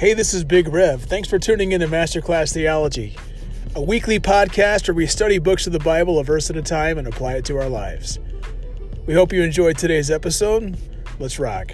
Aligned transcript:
Hey, 0.00 0.14
this 0.14 0.32
is 0.32 0.44
Big 0.44 0.66
Rev. 0.66 1.02
Thanks 1.02 1.28
for 1.28 1.38
tuning 1.38 1.72
in 1.72 1.82
to 1.82 1.86
Masterclass 1.86 2.54
Theology, 2.54 3.18
a 3.74 3.82
weekly 3.82 4.18
podcast 4.18 4.88
where 4.88 4.94
we 4.94 5.06
study 5.06 5.38
books 5.38 5.66
of 5.66 5.74
the 5.74 5.78
Bible 5.78 6.18
a 6.18 6.24
verse 6.24 6.48
at 6.48 6.56
a 6.56 6.62
time 6.62 6.96
and 6.96 7.06
apply 7.06 7.34
it 7.34 7.44
to 7.44 7.58
our 7.58 7.68
lives. 7.68 8.18
We 9.04 9.12
hope 9.12 9.30
you 9.30 9.42
enjoyed 9.42 9.76
today's 9.76 10.10
episode. 10.10 10.78
Let's 11.18 11.38
rock. 11.38 11.72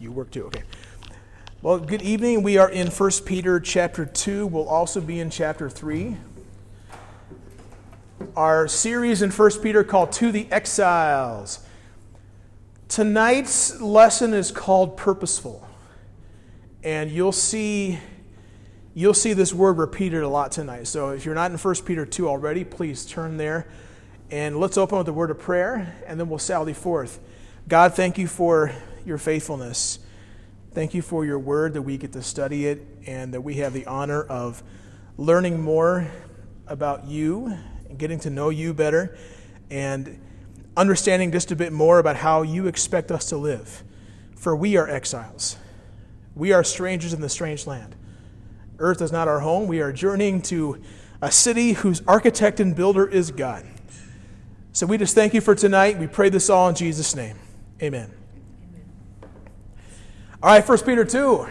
You 0.00 0.10
work 0.10 0.32
too, 0.32 0.46
okay. 0.46 0.64
Well, 1.62 1.78
good 1.78 2.02
evening. 2.02 2.42
We 2.42 2.58
are 2.58 2.68
in 2.68 2.88
1 2.88 3.10
Peter 3.24 3.60
chapter 3.60 4.04
2. 4.04 4.48
We'll 4.48 4.68
also 4.68 5.00
be 5.00 5.20
in 5.20 5.30
chapter 5.30 5.70
3. 5.70 6.16
Our 8.34 8.66
series 8.66 9.22
in 9.22 9.30
1 9.30 9.50
Peter 9.62 9.84
called 9.84 10.10
To 10.10 10.32
the 10.32 10.50
Exiles. 10.50 11.60
Tonight's 12.88 13.80
lesson 13.80 14.34
is 14.34 14.50
called 14.50 14.96
purposeful. 14.96 15.66
And 16.82 17.10
you'll 17.10 17.32
see 17.32 17.98
you'll 18.94 19.14
see 19.14 19.32
this 19.32 19.52
word 19.52 19.76
repeated 19.76 20.22
a 20.22 20.28
lot 20.28 20.52
tonight. 20.52 20.86
So 20.86 21.10
if 21.10 21.24
you're 21.24 21.34
not 21.34 21.50
in 21.50 21.58
1 21.58 21.74
Peter 21.84 22.06
2 22.06 22.28
already, 22.28 22.64
please 22.64 23.04
turn 23.04 23.36
there. 23.36 23.66
And 24.30 24.58
let's 24.58 24.78
open 24.78 24.98
with 24.98 25.08
a 25.08 25.12
word 25.12 25.30
of 25.30 25.38
prayer, 25.38 25.96
and 26.06 26.18
then 26.18 26.28
we'll 26.28 26.38
sally 26.38 26.72
forth. 26.72 27.20
God, 27.68 27.94
thank 27.94 28.18
you 28.18 28.26
for 28.26 28.72
your 29.04 29.18
faithfulness. 29.18 29.98
Thank 30.72 30.94
you 30.94 31.02
for 31.02 31.24
your 31.24 31.38
word 31.38 31.74
that 31.74 31.82
we 31.82 31.96
get 31.96 32.12
to 32.12 32.22
study 32.22 32.66
it 32.66 32.86
and 33.06 33.34
that 33.34 33.42
we 33.42 33.54
have 33.54 33.72
the 33.72 33.86
honor 33.86 34.22
of 34.22 34.62
learning 35.16 35.60
more 35.60 36.10
about 36.66 37.06
you 37.06 37.56
and 37.88 37.98
getting 37.98 38.18
to 38.20 38.30
know 38.30 38.48
you 38.48 38.74
better 38.74 39.16
and 39.70 40.20
understanding 40.76 41.32
just 41.32 41.50
a 41.50 41.56
bit 41.56 41.72
more 41.72 41.98
about 41.98 42.16
how 42.16 42.42
you 42.42 42.66
expect 42.66 43.10
us 43.10 43.28
to 43.30 43.36
live. 43.36 43.82
For 44.36 44.54
we 44.54 44.76
are 44.76 44.88
exiles, 44.88 45.56
we 46.34 46.52
are 46.52 46.64
strangers 46.64 47.12
in 47.12 47.20
the 47.20 47.28
strange 47.28 47.66
land. 47.66 47.94
Earth 48.78 49.00
is 49.00 49.12
not 49.12 49.28
our 49.28 49.40
home. 49.40 49.68
We 49.68 49.80
are 49.80 49.92
journeying 49.92 50.42
to 50.42 50.82
a 51.22 51.30
city 51.30 51.72
whose 51.72 52.02
architect 52.06 52.60
and 52.60 52.74
builder 52.74 53.06
is 53.06 53.30
God. 53.30 53.64
So 54.72 54.86
we 54.86 54.98
just 54.98 55.14
thank 55.14 55.32
you 55.32 55.40
for 55.40 55.54
tonight. 55.54 55.98
We 55.98 56.08
pray 56.08 56.28
this 56.28 56.50
all 56.50 56.68
in 56.68 56.74
Jesus' 56.74 57.14
name. 57.14 57.38
Amen. 57.80 58.12
All 60.42 60.50
right, 60.50 60.68
1 60.68 60.78
Peter 60.80 61.04
2. 61.04 61.46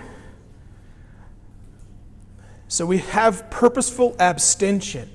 So 2.68 2.86
we 2.86 2.98
have 2.98 3.50
purposeful 3.50 4.16
abstention. 4.20 5.10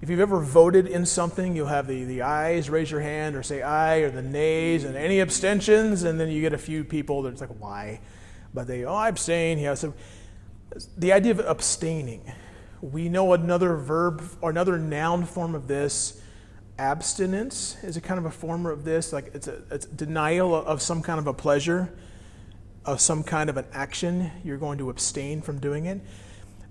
If 0.00 0.08
you've 0.08 0.20
ever 0.20 0.40
voted 0.40 0.86
in 0.86 1.04
something, 1.04 1.54
you'll 1.54 1.66
have 1.66 1.86
the, 1.86 2.04
the 2.04 2.22
ayes, 2.22 2.70
raise 2.70 2.90
your 2.90 3.00
hand, 3.00 3.36
or 3.36 3.42
say 3.42 3.60
aye, 3.60 3.98
or 3.98 4.10
the 4.10 4.22
nays, 4.22 4.84
and 4.84 4.96
any 4.96 5.20
abstentions, 5.20 6.04
and 6.04 6.18
then 6.18 6.30
you 6.30 6.40
get 6.40 6.54
a 6.54 6.58
few 6.58 6.84
people 6.84 7.22
that's 7.22 7.42
like, 7.42 7.50
why? 7.58 8.00
But 8.54 8.66
they, 8.66 8.84
oh, 8.84 8.94
I 8.94 9.08
abstain. 9.08 9.58
Yeah, 9.58 9.74
so 9.74 9.92
the 10.96 11.12
idea 11.12 11.32
of 11.32 11.40
abstaining. 11.40 12.32
We 12.80 13.10
know 13.10 13.34
another 13.34 13.76
verb 13.76 14.22
or 14.40 14.48
another 14.48 14.78
noun 14.78 15.26
form 15.26 15.54
of 15.54 15.68
this. 15.68 16.22
Abstinence 16.78 17.76
is 17.82 17.98
a 17.98 18.00
kind 18.00 18.18
of 18.18 18.24
a 18.24 18.30
form 18.30 18.64
of 18.64 18.84
this, 18.84 19.12
like 19.12 19.34
it's 19.34 19.48
a 19.48 19.62
it's 19.70 19.84
denial 19.84 20.54
of 20.54 20.80
some 20.80 21.02
kind 21.02 21.18
of 21.18 21.26
a 21.26 21.34
pleasure, 21.34 21.92
of 22.86 23.02
some 23.02 23.22
kind 23.22 23.50
of 23.50 23.58
an 23.58 23.66
action. 23.74 24.30
You're 24.42 24.56
going 24.56 24.78
to 24.78 24.88
abstain 24.88 25.42
from 25.42 25.58
doing 25.58 25.84
it. 25.84 26.00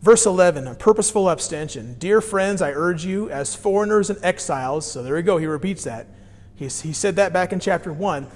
Verse 0.01 0.25
11, 0.25 0.67
a 0.67 0.75
purposeful 0.75 1.29
abstention. 1.29 1.95
Dear 1.99 2.21
friends, 2.21 2.61
I 2.61 2.71
urge 2.71 3.03
you, 3.03 3.29
as 3.29 3.55
foreigners 3.55 4.09
and 4.09 4.23
exiles, 4.23 4.89
so 4.89 5.03
there 5.03 5.15
we 5.15 5.21
go, 5.21 5.37
he 5.37 5.45
repeats 5.45 5.83
that. 5.83 6.07
He, 6.55 6.65
he 6.65 6.93
said 6.93 7.17
that 7.17 7.33
back 7.33 7.51
in 7.51 7.59
chapter 7.59 7.91
1. 7.91 8.27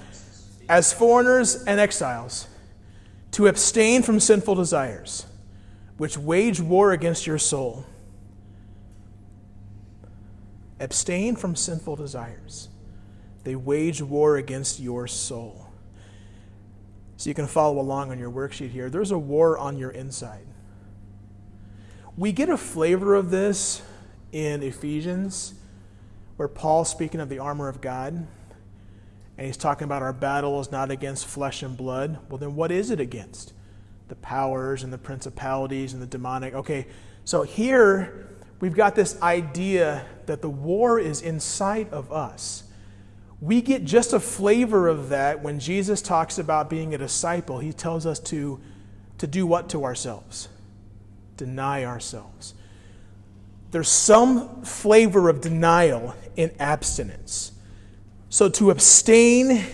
As 0.68 0.92
foreigners 0.92 1.64
and 1.64 1.80
exiles, 1.80 2.48
to 3.32 3.46
abstain 3.46 4.02
from 4.02 4.20
sinful 4.20 4.54
desires, 4.54 5.26
which 5.96 6.18
wage 6.18 6.60
war 6.60 6.92
against 6.92 7.26
your 7.26 7.38
soul. 7.38 7.84
Abstain 10.80 11.34
from 11.34 11.56
sinful 11.56 11.96
desires. 11.96 12.68
They 13.44 13.56
wage 13.56 14.02
war 14.02 14.36
against 14.36 14.80
your 14.80 15.06
soul. 15.06 15.66
So 17.16 17.30
you 17.30 17.34
can 17.34 17.46
follow 17.46 17.80
along 17.80 18.10
on 18.10 18.18
your 18.18 18.30
worksheet 18.30 18.70
here. 18.70 18.90
There's 18.90 19.12
a 19.12 19.18
war 19.18 19.56
on 19.56 19.78
your 19.78 19.90
inside. 19.90 20.46
We 22.16 22.30
get 22.30 22.48
a 22.48 22.56
flavor 22.56 23.16
of 23.16 23.30
this 23.30 23.82
in 24.30 24.62
Ephesians, 24.62 25.54
where 26.36 26.46
Paul's 26.46 26.88
speaking 26.88 27.20
of 27.20 27.28
the 27.28 27.40
armor 27.40 27.68
of 27.68 27.80
God, 27.80 28.26
and 29.36 29.46
he's 29.46 29.56
talking 29.56 29.84
about 29.84 30.02
our 30.02 30.12
battle 30.12 30.60
is 30.60 30.70
not 30.70 30.92
against 30.92 31.26
flesh 31.26 31.64
and 31.64 31.76
blood. 31.76 32.18
Well, 32.28 32.38
then 32.38 32.54
what 32.54 32.70
is 32.70 32.92
it 32.92 33.00
against? 33.00 33.52
The 34.06 34.14
powers 34.16 34.84
and 34.84 34.92
the 34.92 34.98
principalities 34.98 35.92
and 35.92 36.00
the 36.00 36.06
demonic. 36.06 36.54
Okay, 36.54 36.86
so 37.24 37.42
here 37.42 38.28
we've 38.60 38.74
got 38.74 38.94
this 38.94 39.20
idea 39.20 40.06
that 40.26 40.40
the 40.40 40.50
war 40.50 41.00
is 41.00 41.20
inside 41.20 41.88
of 41.90 42.12
us. 42.12 42.62
We 43.40 43.60
get 43.60 43.84
just 43.84 44.12
a 44.12 44.20
flavor 44.20 44.86
of 44.86 45.08
that 45.08 45.42
when 45.42 45.58
Jesus 45.58 46.00
talks 46.00 46.38
about 46.38 46.70
being 46.70 46.94
a 46.94 46.98
disciple. 46.98 47.58
He 47.58 47.72
tells 47.72 48.06
us 48.06 48.20
to, 48.20 48.60
to 49.18 49.26
do 49.26 49.46
what 49.46 49.68
to 49.70 49.84
ourselves? 49.84 50.48
Deny 51.36 51.84
ourselves. 51.84 52.54
There's 53.70 53.88
some 53.88 54.62
flavor 54.62 55.28
of 55.28 55.40
denial 55.40 56.14
in 56.36 56.52
abstinence. 56.58 57.52
So 58.28 58.48
to 58.50 58.70
abstain 58.70 59.64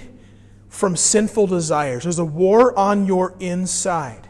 from 0.69 0.97
sinful 0.97 1.49
desires, 1.49 2.05
there's 2.05 2.19
a 2.19 2.25
war 2.25 2.79
on 2.79 3.07
your 3.07 3.35
inside. 3.41 4.29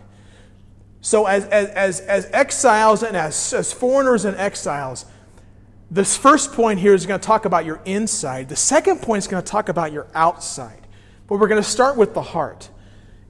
So, 1.02 1.26
as, 1.26 1.46
as, 1.46 2.00
as, 2.00 2.30
exiles 2.30 3.02
and 3.02 3.16
as, 3.16 3.54
as 3.54 3.72
foreigners 3.72 4.26
and 4.26 4.36
exiles, 4.36 5.06
this 5.90 6.16
first 6.16 6.52
point 6.52 6.78
here 6.78 6.94
is 6.94 7.06
going 7.06 7.18
to 7.18 7.26
talk 7.26 7.46
about 7.46 7.64
your 7.64 7.80
inside. 7.84 8.48
The 8.48 8.56
second 8.56 9.00
point 9.00 9.24
is 9.24 9.28
going 9.28 9.42
to 9.42 9.50
talk 9.50 9.68
about 9.68 9.92
your 9.92 10.06
outside. 10.14 10.86
But 11.26 11.38
we're 11.38 11.48
going 11.48 11.62
to 11.62 11.68
start 11.68 11.96
with 11.96 12.12
the 12.12 12.22
heart. 12.22 12.68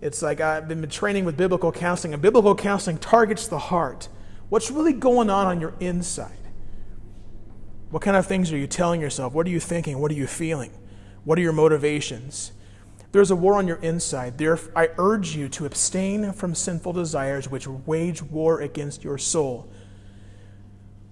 It's 0.01 0.23
like 0.23 0.41
I've 0.41 0.67
been 0.67 0.89
training 0.89 1.25
with 1.25 1.37
biblical 1.37 1.73
counseling, 1.73 2.15
and 2.15 2.23
biblical 2.23 2.55
counseling 2.55 2.99
targets 2.99 3.47
the 3.47 3.59
heart. 3.59 4.09
What's 4.49 4.71
really 4.71 4.93
going 4.93 5.31
on 5.31 5.47
on 5.47 5.61
your 5.61 5.75
inside? 5.79 6.33
What 7.91 8.03
kind 8.03 8.17
of 8.17 8.27
things 8.27 8.53
are 8.53 8.57
you 8.57 8.67
telling 8.67 9.01
yourself? 9.01 9.33
What 9.33 9.47
are 9.47 9.51
you 9.51 9.61
thinking? 9.61 9.99
What 9.99 10.11
are 10.11 10.15
you 10.15 10.27
feeling? 10.27 10.73
What 11.25 11.39
are 11.39 11.43
your 11.43 11.53
motivations? 11.53 12.53
There's 13.13 13.31
a 13.31 13.37
war 13.37 13.55
on 13.55 13.67
your 13.67 13.79
inside. 13.79 14.39
There, 14.39 14.59
I 14.77 14.91
urge 14.97 15.35
you 15.35 15.49
to 15.51 15.67
abstain 15.67 16.33
from 16.33 16.55
sinful 16.55 16.93
desires 16.93 17.51
which 17.51 17.67
wage 17.67 18.23
war 18.23 18.61
against 18.61 19.03
your 19.03 19.19
soul. 19.19 19.69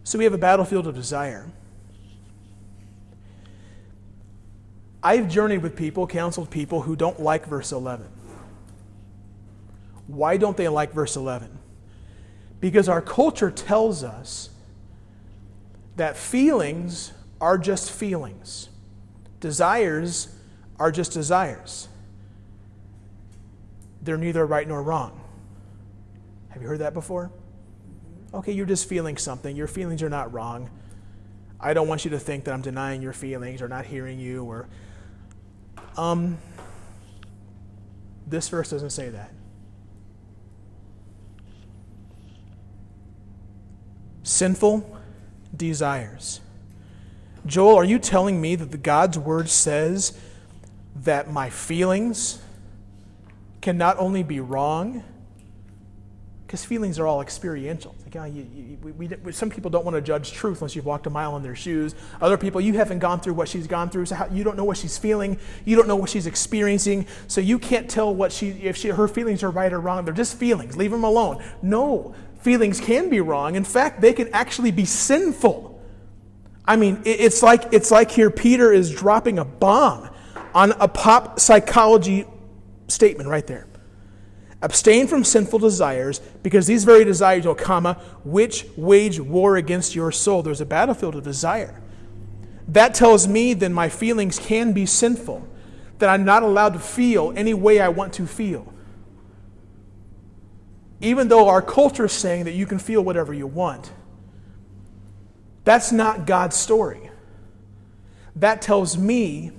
So 0.05 0.17
we 0.17 0.25
have 0.25 0.33
a 0.33 0.39
battlefield 0.39 0.87
of 0.87 0.95
desire. 0.95 1.51
I've 5.03 5.29
journeyed 5.29 5.63
with 5.63 5.77
people, 5.77 6.07
counseled 6.07 6.51
people 6.51 6.83
who 6.83 6.97
don't 6.97 7.21
like 7.21 7.47
verse 7.47 7.73
11. 7.73 8.09
Why 10.09 10.39
don't 10.39 10.57
they 10.57 10.67
like 10.69 10.93
verse 10.93 11.15
11? 11.15 11.57
Because 12.61 12.89
our 12.89 13.01
culture 13.01 13.51
tells 13.51 14.03
us 14.03 14.51
that 15.97 16.17
feelings 16.17 17.13
are 17.41 17.57
just 17.57 17.93
feelings, 17.93 18.71
desires 19.39 20.35
are 20.81 20.91
just 20.91 21.13
desires. 21.13 21.89
They're 24.03 24.17
neither 24.17 24.45
right 24.47 24.67
nor 24.67 24.83
wrong. 24.83 25.21
Have 26.49 26.63
you 26.63 26.69
heard 26.69 26.81
that 26.81 26.95
before? 26.95 27.31
Okay, 28.33 28.53
you're 28.53 28.67
just 28.67 28.89
feeling 28.89 29.17
something. 29.17 29.55
Your 29.55 29.67
feelings 29.67 30.03
are 30.03 30.09
not 30.09 30.33
wrong. 30.33 30.71
I 31.61 31.75
don't 31.75 31.89
want 31.89 32.05
you 32.05 32.13
to 32.13 32.19
think 32.19 32.45
that 32.45 32.55
I'm 32.55 32.63
denying 32.63 33.03
your 33.03 33.13
feelings 33.13 33.61
or 33.61 33.69
not 33.69 33.85
hearing 33.85 34.19
you 34.19 34.45
or 34.45 34.69
um 35.97 36.39
this 38.27 38.49
verse 38.49 38.71
doesn't 38.71 38.91
say 38.91 39.09
that. 39.09 39.33
Sinful 44.29 44.99
desires. 45.57 46.41
Joel, 47.47 47.77
are 47.77 47.85
you 47.85 47.99
telling 47.99 48.41
me 48.41 48.57
that 48.57 48.71
the 48.71 48.79
God's 48.79 49.19
word 49.19 49.49
says 49.49 50.19
that 50.97 51.31
my 51.31 51.49
feelings 51.49 52.43
can 53.61 53.79
not 53.79 53.99
only 53.99 54.23
be 54.23 54.41
wrong, 54.41 55.03
because 56.49 56.65
feelings 56.65 56.99
are 56.99 57.07
all 57.07 57.21
experiential. 57.21 57.95
Like, 58.05 58.17
oh, 58.17 58.25
you, 58.25 58.47
you, 58.55 58.79
we, 58.83 59.09
we, 59.09 59.33
some 59.33 59.51
people 59.51 59.71
don't 59.71 59.85
want 59.85 59.97
to 59.97 60.01
judge 60.01 60.33
truth 60.33 60.63
unless 60.63 60.75
you've 60.75 60.87
walked 60.87 61.07
a 61.07 61.11
mile 61.11 61.37
in 61.37 61.43
their 61.43 61.55
shoes. 61.55 61.95
Other 62.23 62.39
people, 62.39 62.59
you 62.59 62.73
haven't 62.73 63.01
gone 63.01 63.21
through 63.21 63.35
what 63.35 63.49
she's 63.49 63.67
gone 63.67 63.91
through, 63.91 64.07
so 64.07 64.15
how, 64.15 64.29
you 64.29 64.45
don't 64.45 64.57
know 64.57 64.65
what 64.65 64.79
she's 64.79 64.97
feeling. 64.97 65.39
You 65.67 65.77
don't 65.77 65.87
know 65.87 65.97
what 65.97 66.09
she's 66.09 66.27
experiencing, 66.27 67.07
so 67.27 67.43
you 67.43 67.59
can't 67.59 67.91
tell 67.91 68.15
what 68.15 68.33
she, 68.33 68.49
if 68.49 68.79
she, 68.79 68.89
her 68.89 69.07
feelings 69.09 69.43
are 69.43 69.51
right 69.51 69.71
or 69.71 69.79
wrong. 69.79 70.07
They're 70.07 70.15
just 70.15 70.39
feelings. 70.39 70.75
Leave 70.75 70.91
them 70.91 71.05
alone. 71.05 71.45
No, 71.61 72.15
feelings 72.41 72.81
can 72.81 73.11
be 73.11 73.21
wrong. 73.21 73.55
In 73.55 73.65
fact, 73.65 74.01
they 74.01 74.13
can 74.13 74.29
actually 74.33 74.71
be 74.71 74.85
sinful. 74.85 75.81
I 76.65 76.77
mean, 76.77 77.01
it's 77.05 77.43
like, 77.43 77.73
it's 77.73 77.91
like 77.91 78.11
here 78.11 78.31
Peter 78.31 78.73
is 78.73 78.95
dropping 78.95 79.39
a 79.39 79.45
bomb 79.45 80.11
on 80.55 80.73
a 80.73 80.89
pop 80.89 81.41
psychology 81.41 82.25
statement 82.89 83.29
right 83.29 83.47
there. 83.47 83.67
Abstain 84.61 85.07
from 85.07 85.23
sinful 85.23 85.61
desires, 85.61 86.19
because 86.43 86.67
these 86.67 86.85
very 86.85 87.05
desires, 87.05 87.47
oh, 87.47 87.55
comma, 87.55 87.95
which 88.25 88.67
wage 88.77 89.21
war 89.21 89.57
against 89.57 89.95
your 89.95 90.11
soul. 90.11 90.43
There's 90.43 90.61
a 90.61 90.67
battlefield 90.67 91.15
of 91.15 91.23
desire. 91.23 91.81
That 92.67 92.93
tells 92.93 93.29
me 93.29 93.55
then 93.55 93.73
my 93.73 93.89
feelings 93.89 94.39
can 94.39 94.73
be 94.73 94.85
sinful, 94.85 95.47
that 95.99 96.09
I'm 96.09 96.25
not 96.25 96.43
allowed 96.43 96.73
to 96.75 96.81
feel 96.81 97.33
any 97.37 97.55
way 97.55 97.81
I 97.81 97.89
want 97.89 98.13
to 98.15 98.27
feel. 98.27 98.73
Even 101.01 101.29
though 101.29 101.49
our 101.49 101.63
culture 101.63 102.07
is 102.07 102.13
saying 102.13 102.45
that 102.45 102.53
you 102.53 102.67
can 102.67 102.79
feel 102.79 103.03
whatever 103.03 103.33
you 103.33 103.47
want, 103.47 103.93
that's 105.65 105.93
not 105.93 106.27
God's 106.27 106.57
story. 106.57 107.11
That 108.37 108.63
tells 108.63 108.97
me 108.97 109.53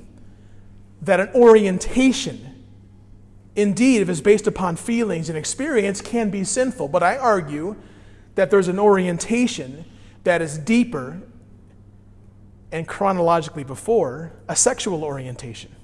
that 1.02 1.20
an 1.20 1.30
orientation 1.34 2.50
indeed, 3.56 4.02
if 4.02 4.10
it's 4.10 4.22
based 4.22 4.48
upon 4.48 4.76
feelings 4.76 5.30
and 5.30 5.38
experience, 5.38 6.02
can 6.02 6.30
be 6.30 6.44
sinful. 6.44 6.88
But 6.88 7.04
I 7.04 7.18
argue 7.18 7.76
that 8.36 8.50
there's 8.50 8.68
an 8.68 8.80
orientation 8.80 9.86
that 10.24 10.42
is 10.42 10.58
deeper 10.58 11.22
and 12.72 12.88
chronologically 12.88 13.64
before 13.64 14.32
a 14.48 14.56
sexual 14.56 15.04
orientation, 15.04 15.76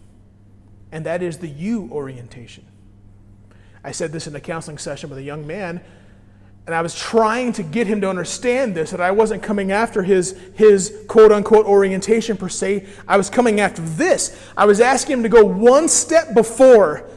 and 0.92 1.06
that 1.06 1.22
is 1.22 1.40
the 1.40 1.48
you 1.48 1.90
orientation. 1.92 2.66
I 3.86 3.92
said 3.92 4.12
this 4.12 4.26
in 4.26 4.36
a 4.36 4.40
counseling 4.40 4.80
session 4.80 5.12
with 5.12 5.20
a 5.20 5.24
young 5.24 5.46
man, 5.46 5.80
and 6.66 6.74
I 6.74 6.82
was 6.82 6.96
trying 6.96 7.54
to 7.54 7.62
get 7.62 7.86
him 7.86 8.02
to 8.02 8.10
understand 8.10 8.74
this 8.74 8.90
that 8.90 9.00
I 9.00 9.12
wasn't 9.12 9.44
coming 9.44 9.72
after 9.72 10.02
his, 10.02 10.36
his 10.56 11.04
quote 11.08 11.32
unquote 11.32 11.68
orientation 11.68 12.36
per 12.36 12.50
se. 12.50 12.88
I 13.08 13.18
was 13.18 13.30
coming 13.30 13.60
after 13.60 13.84
this. 13.84 14.36
I 14.58 14.66
was 14.66 14.82
asking 14.82 15.18
him 15.18 15.24
to 15.24 15.30
go 15.30 15.46
one 15.46 15.88
step 15.88 16.34
before 16.34 17.08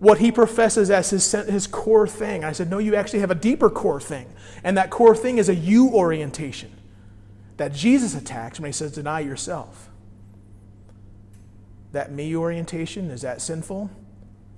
what 0.00 0.18
he 0.18 0.32
professes 0.32 0.90
as 0.90 1.10
his, 1.10 1.30
his 1.30 1.68
core 1.68 2.08
thing. 2.08 2.42
I 2.42 2.50
said, 2.50 2.68
No, 2.68 2.78
you 2.78 2.96
actually 2.96 3.20
have 3.20 3.30
a 3.30 3.36
deeper 3.36 3.70
core 3.70 4.00
thing. 4.00 4.26
And 4.64 4.76
that 4.76 4.90
core 4.90 5.14
thing 5.14 5.38
is 5.38 5.48
a 5.48 5.54
you 5.54 5.90
orientation 5.90 6.72
that 7.58 7.72
Jesus 7.72 8.16
attacks 8.16 8.58
when 8.58 8.66
he 8.66 8.72
says, 8.72 8.90
Deny 8.90 9.20
yourself. 9.20 9.88
That 11.92 12.10
me 12.10 12.34
orientation, 12.34 13.08
is 13.12 13.22
that 13.22 13.40
sinful? 13.40 13.88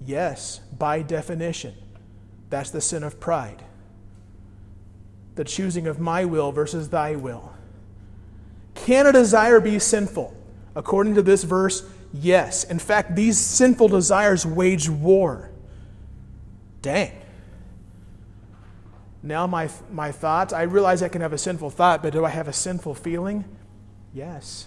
Yes, 0.04 0.60
by 0.78 1.02
definition. 1.02 1.74
That's 2.48 2.70
the 2.70 2.80
sin 2.80 3.02
of 3.02 3.20
pride. 3.20 3.62
The 5.36 5.44
choosing 5.44 5.86
of 5.86 6.00
my 6.00 6.24
will 6.24 6.52
versus 6.52 6.88
thy 6.88 7.16
will. 7.16 7.52
Can 8.74 9.06
a 9.06 9.12
desire 9.12 9.60
be 9.60 9.78
sinful? 9.78 10.36
According 10.74 11.14
to 11.16 11.22
this 11.22 11.44
verse, 11.44 11.84
Yes. 12.12 12.64
In 12.64 12.78
fact, 12.78 13.14
these 13.14 13.38
sinful 13.38 13.88
desires 13.88 14.44
wage 14.44 14.88
war. 14.88 15.50
Dang. 16.82 17.12
Now, 19.22 19.46
my, 19.46 19.68
my 19.92 20.12
thoughts, 20.12 20.52
I 20.52 20.62
realize 20.62 21.02
I 21.02 21.08
can 21.08 21.20
have 21.20 21.32
a 21.32 21.38
sinful 21.38 21.70
thought, 21.70 22.02
but 22.02 22.12
do 22.12 22.24
I 22.24 22.30
have 22.30 22.48
a 22.48 22.52
sinful 22.52 22.94
feeling? 22.94 23.44
Yes. 24.14 24.66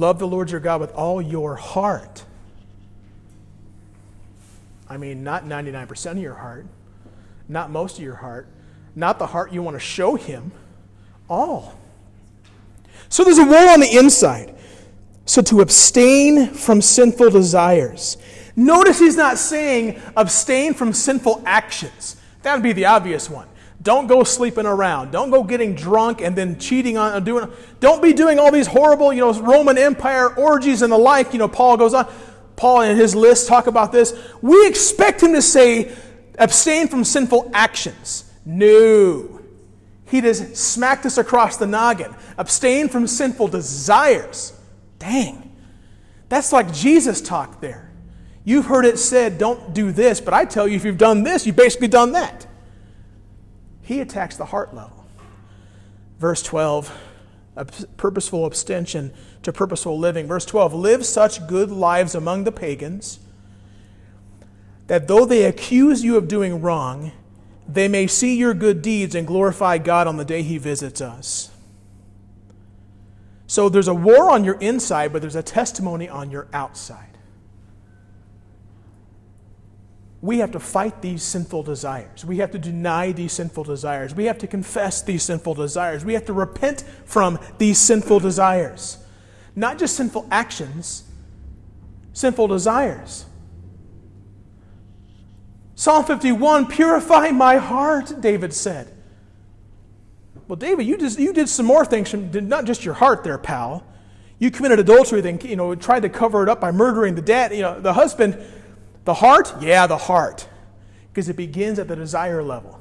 Love 0.00 0.18
the 0.18 0.26
Lord 0.26 0.50
your 0.50 0.60
God 0.60 0.80
with 0.80 0.92
all 0.94 1.20
your 1.20 1.56
heart. 1.56 2.24
I 4.88 4.96
mean, 4.96 5.22
not 5.22 5.44
99% 5.44 6.12
of 6.12 6.18
your 6.18 6.32
heart, 6.32 6.64
not 7.50 7.70
most 7.70 7.98
of 7.98 8.04
your 8.04 8.14
heart, 8.14 8.48
not 8.96 9.18
the 9.18 9.26
heart 9.26 9.52
you 9.52 9.62
want 9.62 9.74
to 9.74 9.78
show 9.78 10.14
Him, 10.14 10.52
all. 11.28 11.78
So 13.10 13.24
there's 13.24 13.36
a 13.36 13.44
war 13.44 13.68
on 13.68 13.80
the 13.80 13.94
inside. 13.94 14.56
So 15.26 15.42
to 15.42 15.60
abstain 15.60 16.46
from 16.46 16.80
sinful 16.80 17.28
desires. 17.28 18.16
Notice 18.56 18.98
he's 18.98 19.18
not 19.18 19.36
saying 19.36 20.00
abstain 20.16 20.72
from 20.72 20.94
sinful 20.94 21.42
actions. 21.44 22.16
That 22.40 22.54
would 22.54 22.62
be 22.62 22.72
the 22.72 22.86
obvious 22.86 23.28
one. 23.28 23.48
Don't 23.82 24.08
go 24.08 24.24
sleeping 24.24 24.66
around. 24.66 25.10
Don't 25.10 25.30
go 25.30 25.42
getting 25.42 25.74
drunk 25.74 26.20
and 26.20 26.36
then 26.36 26.58
cheating 26.58 26.98
on 26.98 27.24
doing. 27.24 27.50
Don't 27.80 28.02
be 28.02 28.12
doing 28.12 28.38
all 28.38 28.52
these 28.52 28.66
horrible, 28.66 29.12
you 29.12 29.20
know, 29.20 29.32
Roman 29.40 29.78
Empire 29.78 30.34
orgies 30.34 30.82
and 30.82 30.92
the 30.92 30.98
like. 30.98 31.32
You 31.32 31.38
know, 31.38 31.48
Paul 31.48 31.78
goes 31.78 31.94
on. 31.94 32.06
Paul 32.56 32.82
in 32.82 32.96
his 32.96 33.14
list 33.14 33.48
talk 33.48 33.66
about 33.66 33.90
this. 33.90 34.12
We 34.42 34.66
expect 34.68 35.22
him 35.22 35.32
to 35.32 35.40
say 35.40 35.96
abstain 36.36 36.88
from 36.88 37.04
sinful 37.04 37.50
actions. 37.54 38.30
No. 38.44 39.40
He 40.04 40.20
just 40.20 40.56
smacked 40.56 41.06
us 41.06 41.16
across 41.16 41.56
the 41.56 41.66
noggin. 41.66 42.14
Abstain 42.36 42.88
from 42.88 43.06
sinful 43.06 43.48
desires. 43.48 44.52
Dang. 44.98 45.56
That's 46.28 46.52
like 46.52 46.70
Jesus 46.72 47.22
talk 47.22 47.62
there. 47.62 47.90
You've 48.44 48.66
heard 48.66 48.84
it 48.84 48.98
said, 48.98 49.38
don't 49.38 49.72
do 49.72 49.90
this, 49.92 50.20
but 50.20 50.34
I 50.34 50.44
tell 50.44 50.68
you, 50.68 50.76
if 50.76 50.84
you've 50.84 50.98
done 50.98 51.22
this, 51.22 51.46
you've 51.46 51.56
basically 51.56 51.88
done 51.88 52.12
that. 52.12 52.46
He 53.90 54.00
attacks 54.00 54.36
the 54.36 54.44
heart 54.44 54.72
level. 54.72 55.04
Verse 56.20 56.44
12, 56.44 56.96
a 57.56 57.64
purposeful 57.64 58.46
abstention 58.46 59.12
to 59.42 59.52
purposeful 59.52 59.98
living. 59.98 60.28
Verse 60.28 60.44
12, 60.44 60.72
live 60.72 61.04
such 61.04 61.44
good 61.48 61.72
lives 61.72 62.14
among 62.14 62.44
the 62.44 62.52
pagans 62.52 63.18
that 64.86 65.08
though 65.08 65.26
they 65.26 65.42
accuse 65.42 66.04
you 66.04 66.16
of 66.16 66.28
doing 66.28 66.60
wrong, 66.60 67.10
they 67.66 67.88
may 67.88 68.06
see 68.06 68.36
your 68.36 68.54
good 68.54 68.80
deeds 68.80 69.16
and 69.16 69.26
glorify 69.26 69.76
God 69.76 70.06
on 70.06 70.18
the 70.18 70.24
day 70.24 70.42
He 70.42 70.56
visits 70.56 71.00
us. 71.00 71.50
So 73.48 73.68
there's 73.68 73.88
a 73.88 73.94
war 73.94 74.30
on 74.30 74.44
your 74.44 74.60
inside, 74.60 75.12
but 75.12 75.20
there's 75.20 75.34
a 75.34 75.42
testimony 75.42 76.08
on 76.08 76.30
your 76.30 76.46
outside. 76.52 77.09
We 80.22 80.38
have 80.38 80.52
to 80.52 80.60
fight 80.60 81.00
these 81.00 81.22
sinful 81.22 81.62
desires. 81.62 82.24
We 82.24 82.38
have 82.38 82.50
to 82.50 82.58
deny 82.58 83.12
these 83.12 83.32
sinful 83.32 83.64
desires. 83.64 84.14
We 84.14 84.26
have 84.26 84.38
to 84.38 84.46
confess 84.46 85.00
these 85.00 85.22
sinful 85.22 85.54
desires. 85.54 86.04
We 86.04 86.12
have 86.12 86.26
to 86.26 86.34
repent 86.34 86.84
from 87.06 87.38
these 87.56 87.78
sinful 87.78 88.20
desires. 88.20 88.98
Not 89.56 89.78
just 89.78 89.96
sinful 89.96 90.26
actions, 90.30 91.04
sinful 92.12 92.48
desires. 92.48 93.24
Psalm 95.74 96.04
51 96.04 96.66
Purify 96.66 97.30
my 97.30 97.56
heart, 97.56 98.20
David 98.20 98.52
said. 98.52 98.92
Well, 100.46 100.56
David, 100.56 100.86
you, 100.86 100.98
just, 100.98 101.18
you 101.18 101.32
did 101.32 101.48
some 101.48 101.64
more 101.64 101.86
things, 101.86 102.12
not 102.12 102.66
just 102.66 102.84
your 102.84 102.92
heart 102.92 103.24
there, 103.24 103.38
pal. 103.38 103.86
You 104.38 104.50
committed 104.50 104.78
adultery, 104.80 105.20
then 105.20 105.40
you 105.42 105.56
know, 105.56 105.74
tried 105.74 106.00
to 106.00 106.08
cover 106.08 106.42
it 106.42 106.48
up 106.48 106.60
by 106.60 106.72
murdering 106.72 107.14
the 107.14 107.22
dad, 107.22 107.54
you 107.54 107.62
know, 107.62 107.80
the 107.80 107.92
husband. 107.92 108.36
The 109.04 109.14
heart? 109.14 109.54
Yeah, 109.60 109.86
the 109.86 109.96
heart. 109.96 110.48
Because 111.10 111.28
it 111.28 111.36
begins 111.36 111.78
at 111.78 111.88
the 111.88 111.96
desire 111.96 112.42
level. 112.42 112.80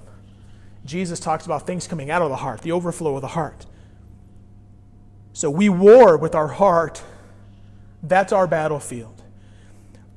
Jesus 0.85 1.19
talks 1.19 1.45
about 1.45 1.67
things 1.67 1.87
coming 1.87 2.09
out 2.09 2.21
of 2.21 2.29
the 2.29 2.37
heart, 2.37 2.61
the 2.61 2.71
overflow 2.71 3.15
of 3.15 3.21
the 3.21 3.27
heart. 3.29 3.65
So 5.33 5.49
we 5.49 5.69
war 5.69 6.17
with 6.17 6.35
our 6.35 6.47
heart. 6.47 7.01
That's 8.01 8.33
our 8.33 8.47
battlefield. 8.47 9.21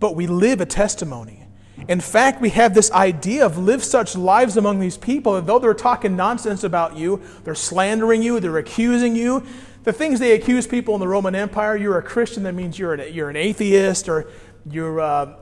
But 0.01 0.17
we 0.17 0.27
live 0.27 0.61
a 0.61 0.67
testimony. 0.67 1.43
In 1.89 2.01
fact, 2.01 2.41
we 2.41 2.51
have 2.51 2.75
this 2.75 2.91
idea 2.93 3.45
of 3.45 3.59
live 3.59 3.83
such 3.83 4.15
lives 4.15 4.57
among 4.57 4.79
these 4.81 4.97
people 4.97 5.35
that 5.35 5.47
though 5.47 5.59
they're 5.59 5.75
talking 5.75 6.17
nonsense 6.17 6.65
about 6.65 6.97
you, 6.97 7.21
they're 7.45 7.55
slandering 7.55 8.23
you, 8.23 8.41
they're 8.41 8.59
accusing 8.59 9.17
you. 9.17 9.45
The 9.85 9.93
things 9.93 10.21
they 10.21 10.33
accuse 10.33 10.67
people 10.67 10.95
in 10.95 11.01
the 11.01 11.09
Roman 11.09 11.35
Empire, 11.35 11.77
you're 11.77 11.99
a 11.99 12.03
Christian, 12.03 12.45
that 12.45 12.55
means 12.55 12.79
you're 12.79 12.95
an, 12.95 13.13
you're 13.13 13.31
an 13.31 13.37
atheist, 13.37 14.09
or 14.09 14.31
you're, 14.71 15.01
uh, 15.01 15.35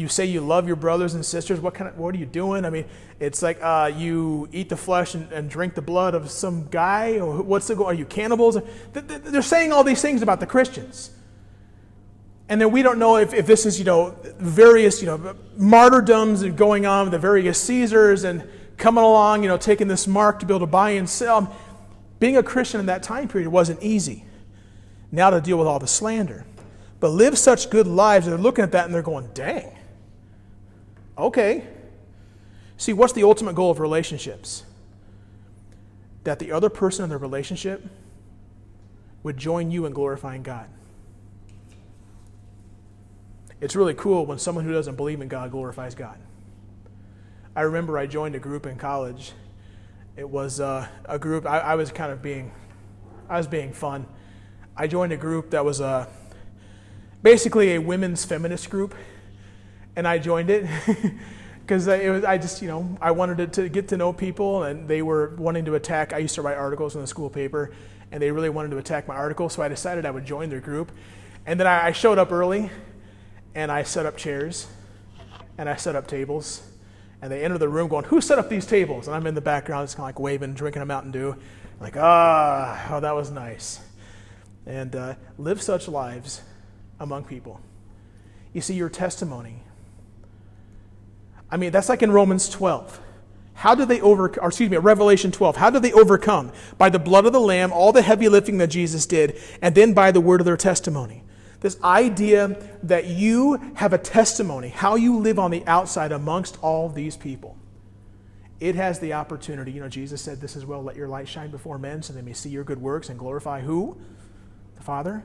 you 0.00 0.08
say 0.08 0.24
you 0.24 0.40
love 0.40 0.66
your 0.66 0.76
brothers 0.76 1.14
and 1.14 1.24
sisters. 1.24 1.60
What, 1.60 1.74
kind 1.74 1.88
of, 1.90 1.98
what 1.98 2.14
are 2.14 2.18
you 2.18 2.26
doing? 2.26 2.64
I 2.64 2.70
mean, 2.70 2.86
it's 3.20 3.42
like 3.42 3.58
uh, 3.62 3.92
you 3.94 4.48
eat 4.52 4.68
the 4.68 4.76
flesh 4.76 5.14
and, 5.14 5.30
and, 5.32 5.50
drink 5.50 5.74
the 5.74 5.82
blood 5.82 6.14
of 6.14 6.30
some 6.30 6.68
guy, 6.68 7.18
or 7.18 7.42
what's 7.42 7.66
the, 7.68 7.82
are 7.84 7.94
you 7.94 8.06
cannibals? 8.06 8.56
They're 8.92 9.42
saying 9.42 9.72
all 9.72 9.84
these 9.84 10.00
things 10.00 10.22
about 10.22 10.40
the 10.40 10.46
Christians. 10.46 11.10
And 12.48 12.60
then 12.60 12.72
we 12.72 12.82
don't 12.82 12.98
know 12.98 13.16
if, 13.16 13.32
if 13.32 13.46
this 13.46 13.66
is, 13.66 13.78
you 13.78 13.84
know, 13.84 14.16
various, 14.38 15.00
you 15.00 15.06
know, 15.06 15.36
martyrdoms 15.56 16.42
going 16.42 16.86
on 16.86 17.04
with 17.04 17.12
the 17.12 17.18
various 17.18 17.60
Caesars 17.60 18.24
and 18.24 18.42
coming 18.76 19.04
along, 19.04 19.42
you 19.42 19.48
know, 19.48 19.56
taking 19.56 19.86
this 19.86 20.08
mark 20.08 20.40
to 20.40 20.46
be 20.46 20.52
able 20.52 20.66
to 20.66 20.70
buy 20.70 20.90
and 20.90 21.08
sell. 21.08 21.54
Being 22.18 22.36
a 22.36 22.42
Christian 22.42 22.80
in 22.80 22.86
that 22.86 23.02
time 23.02 23.28
period 23.28 23.48
wasn't 23.50 23.82
easy. 23.82 24.24
Now 25.12 25.30
to 25.30 25.40
deal 25.40 25.58
with 25.58 25.68
all 25.68 25.78
the 25.78 25.86
slander. 25.86 26.44
But 26.98 27.08
live 27.08 27.38
such 27.38 27.70
good 27.70 27.86
lives, 27.86 28.26
they're 28.26 28.36
looking 28.36 28.62
at 28.64 28.72
that 28.72 28.84
and 28.84 28.94
they're 28.94 29.02
going, 29.02 29.30
dang. 29.32 29.76
Okay. 31.16 31.66
See, 32.76 32.92
what's 32.92 33.12
the 33.12 33.24
ultimate 33.24 33.54
goal 33.54 33.70
of 33.70 33.80
relationships? 33.80 34.64
That 36.24 36.38
the 36.38 36.52
other 36.52 36.68
person 36.68 37.04
in 37.04 37.10
the 37.10 37.18
relationship 37.18 37.84
would 39.22 39.36
join 39.36 39.70
you 39.70 39.86
in 39.86 39.92
glorifying 39.92 40.42
God. 40.42 40.68
It's 43.60 43.76
really 43.76 43.94
cool 43.94 44.24
when 44.24 44.38
someone 44.38 44.64
who 44.64 44.72
doesn't 44.72 44.96
believe 44.96 45.20
in 45.20 45.28
God 45.28 45.50
glorifies 45.50 45.94
God. 45.94 46.18
I 47.54 47.62
remember 47.62 47.98
I 47.98 48.06
joined 48.06 48.34
a 48.34 48.38
group 48.38 48.64
in 48.64 48.76
college. 48.76 49.32
It 50.16 50.28
was 50.28 50.60
uh, 50.60 50.88
a 51.04 51.18
group, 51.18 51.46
I, 51.46 51.58
I, 51.58 51.74
was 51.74 51.92
kind 51.92 52.10
of 52.10 52.22
being, 52.22 52.52
I 53.28 53.36
was 53.36 53.46
being 53.46 53.72
fun. 53.72 54.06
I 54.76 54.86
joined 54.86 55.12
a 55.12 55.16
group 55.16 55.50
that 55.50 55.64
was 55.64 55.80
a, 55.80 56.08
basically 57.22 57.74
a 57.74 57.80
women's 57.80 58.24
feminist 58.24 58.70
group, 58.70 58.94
and 60.00 60.08
I 60.08 60.16
joined 60.18 60.48
it. 60.48 60.66
because 61.60 61.86
I 61.86 62.38
just, 62.38 62.62
you 62.62 62.68
know, 62.68 62.96
I 63.02 63.10
wanted 63.10 63.36
to, 63.36 63.62
to, 63.62 63.68
get 63.68 63.88
to 63.88 63.98
know 63.98 64.14
people, 64.14 64.62
and 64.62 64.88
they 64.88 65.02
were 65.02 65.34
wanting 65.36 65.66
to 65.66 65.74
attack. 65.74 66.14
I 66.14 66.18
used 66.18 66.34
to 66.36 66.42
write 66.42 66.56
articles 66.56 66.94
in 66.94 67.02
the 67.02 67.06
school 67.06 67.28
paper, 67.28 67.72
and 68.10 68.20
they 68.20 68.30
really 68.30 68.48
wanted 68.48 68.70
to 68.70 68.78
attack 68.78 69.06
my 69.06 69.14
article, 69.14 69.50
so 69.50 69.62
I 69.62 69.68
decided 69.68 70.06
I 70.06 70.10
would 70.10 70.24
join 70.24 70.48
their 70.48 70.60
group. 70.60 70.90
And 71.44 71.60
then 71.60 71.66
I, 71.66 71.88
I 71.88 71.92
showed 71.92 72.18
up 72.18 72.32
early, 72.32 72.70
and 73.54 73.70
I 73.70 73.82
set 73.82 74.06
up 74.06 74.16
chairs, 74.16 74.68
and 75.58 75.68
I 75.68 75.76
set 75.76 75.94
up 75.94 76.06
tables, 76.06 76.62
and 77.20 77.30
they 77.30 77.44
enter 77.44 77.58
the 77.58 77.68
room 77.68 77.88
going, 77.88 78.06
"Who 78.06 78.22
set 78.22 78.38
up 78.38 78.48
these 78.48 78.64
tables?" 78.64 79.06
And 79.06 79.14
I'm 79.14 79.26
in 79.26 79.34
the 79.34 79.42
background, 79.42 79.86
just 79.86 79.98
kind 79.98 80.04
of 80.04 80.16
like 80.16 80.18
waving, 80.18 80.54
drinking 80.54 80.80
a 80.80 80.86
Mountain 80.86 81.12
Dew, 81.12 81.36
like, 81.78 81.96
ah, 81.98 82.88
oh, 82.90 83.00
that 83.00 83.14
was 83.14 83.30
nice. 83.30 83.80
And 84.64 84.96
uh, 84.96 85.14
live 85.36 85.60
such 85.60 85.88
lives 85.88 86.40
among 86.98 87.24
people. 87.24 87.60
You 88.54 88.62
see, 88.62 88.74
your 88.74 88.88
testimony 88.88 89.62
I 91.50 91.56
mean, 91.56 91.72
that's 91.72 91.88
like 91.88 92.02
in 92.02 92.12
Romans 92.12 92.48
12. 92.48 93.00
How 93.54 93.74
did 93.74 93.88
they 93.88 94.00
overcome, 94.00 94.46
excuse 94.46 94.70
me, 94.70 94.78
Revelation 94.78 95.30
12, 95.32 95.56
how 95.56 95.68
did 95.68 95.82
they 95.82 95.92
overcome? 95.92 96.50
By 96.78 96.88
the 96.88 96.98
blood 96.98 97.26
of 97.26 97.32
the 97.32 97.40
Lamb, 97.40 97.72
all 97.72 97.92
the 97.92 98.00
heavy 98.00 98.28
lifting 98.28 98.58
that 98.58 98.68
Jesus 98.68 99.04
did, 99.04 99.38
and 99.60 99.74
then 99.74 99.92
by 99.92 100.12
the 100.12 100.20
word 100.20 100.40
of 100.40 100.46
their 100.46 100.56
testimony. 100.56 101.24
This 101.60 101.78
idea 101.82 102.56
that 102.84 103.06
you 103.06 103.60
have 103.74 103.92
a 103.92 103.98
testimony, 103.98 104.68
how 104.68 104.94
you 104.94 105.18
live 105.18 105.38
on 105.38 105.50
the 105.50 105.62
outside 105.66 106.10
amongst 106.10 106.58
all 106.62 106.88
these 106.88 107.18
people. 107.18 107.58
It 108.60 108.76
has 108.76 108.98
the 108.98 109.12
opportunity, 109.12 109.72
you 109.72 109.80
know, 109.80 109.88
Jesus 109.88 110.22
said, 110.22 110.40
This 110.40 110.56
is 110.56 110.64
well, 110.64 110.82
let 110.82 110.96
your 110.96 111.08
light 111.08 111.28
shine 111.28 111.50
before 111.50 111.78
men 111.78 112.02
so 112.02 112.12
they 112.12 112.22
may 112.22 112.32
see 112.32 112.48
your 112.48 112.64
good 112.64 112.80
works 112.80 113.10
and 113.10 113.18
glorify 113.18 113.60
who? 113.60 113.98
The 114.76 114.82
Father. 114.82 115.24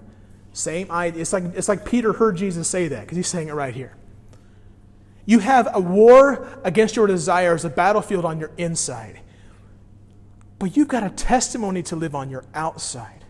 Same 0.52 0.90
idea. 0.92 1.22
It's 1.22 1.34
like, 1.34 1.44
it's 1.56 1.70
like 1.70 1.86
Peter 1.86 2.14
heard 2.14 2.38
Jesus 2.38 2.68
say 2.68 2.88
that 2.90 3.02
because 3.02 3.18
he's 3.18 3.28
saying 3.28 3.50
it 3.50 3.54
right 3.54 3.74
here. 3.74 3.96
You 5.26 5.40
have 5.40 5.68
a 5.74 5.80
war 5.80 6.48
against 6.64 6.96
your 6.96 7.08
desires, 7.08 7.66
a 7.66 7.70
battlefield 7.70 8.26
on 8.26 8.40
your 8.40 8.52
inside. 8.58 9.22
But 10.60 10.78
you've 10.78 10.88
got 10.88 11.04
a 11.04 11.10
testimony 11.10 11.84
to 11.84 11.96
live 11.96 12.16
on 12.16 12.30
your 12.30 12.46
outside. 12.54 13.26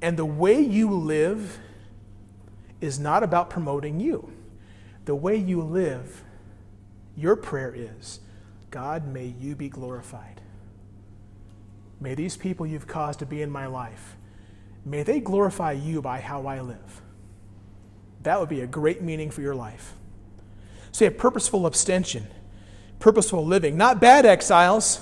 And 0.00 0.16
the 0.16 0.24
way 0.24 0.60
you 0.60 0.90
live 0.90 1.58
is 2.80 2.98
not 2.98 3.22
about 3.22 3.50
promoting 3.50 3.98
you. 4.00 4.32
The 5.04 5.14
way 5.14 5.36
you 5.36 5.62
live, 5.62 6.22
your 7.16 7.36
prayer 7.36 7.74
is 7.74 8.20
God, 8.70 9.06
may 9.06 9.26
you 9.26 9.54
be 9.54 9.68
glorified. 9.68 10.40
May 12.00 12.14
these 12.14 12.36
people 12.36 12.66
you've 12.66 12.86
caused 12.86 13.20
to 13.20 13.26
be 13.26 13.40
in 13.40 13.50
my 13.50 13.66
life, 13.66 14.16
may 14.84 15.02
they 15.02 15.20
glorify 15.20 15.72
you 15.72 16.02
by 16.02 16.20
how 16.20 16.46
I 16.46 16.60
live. 16.60 17.02
That 18.22 18.40
would 18.40 18.48
be 18.48 18.60
a 18.62 18.66
great 18.66 19.00
meaning 19.02 19.30
for 19.30 19.42
your 19.42 19.54
life. 19.54 19.94
Say 20.94 21.06
a 21.06 21.10
purposeful 21.10 21.66
abstention, 21.66 22.28
purposeful 23.00 23.44
living, 23.44 23.76
not 23.76 24.00
bad 24.00 24.24
exiles. 24.24 25.00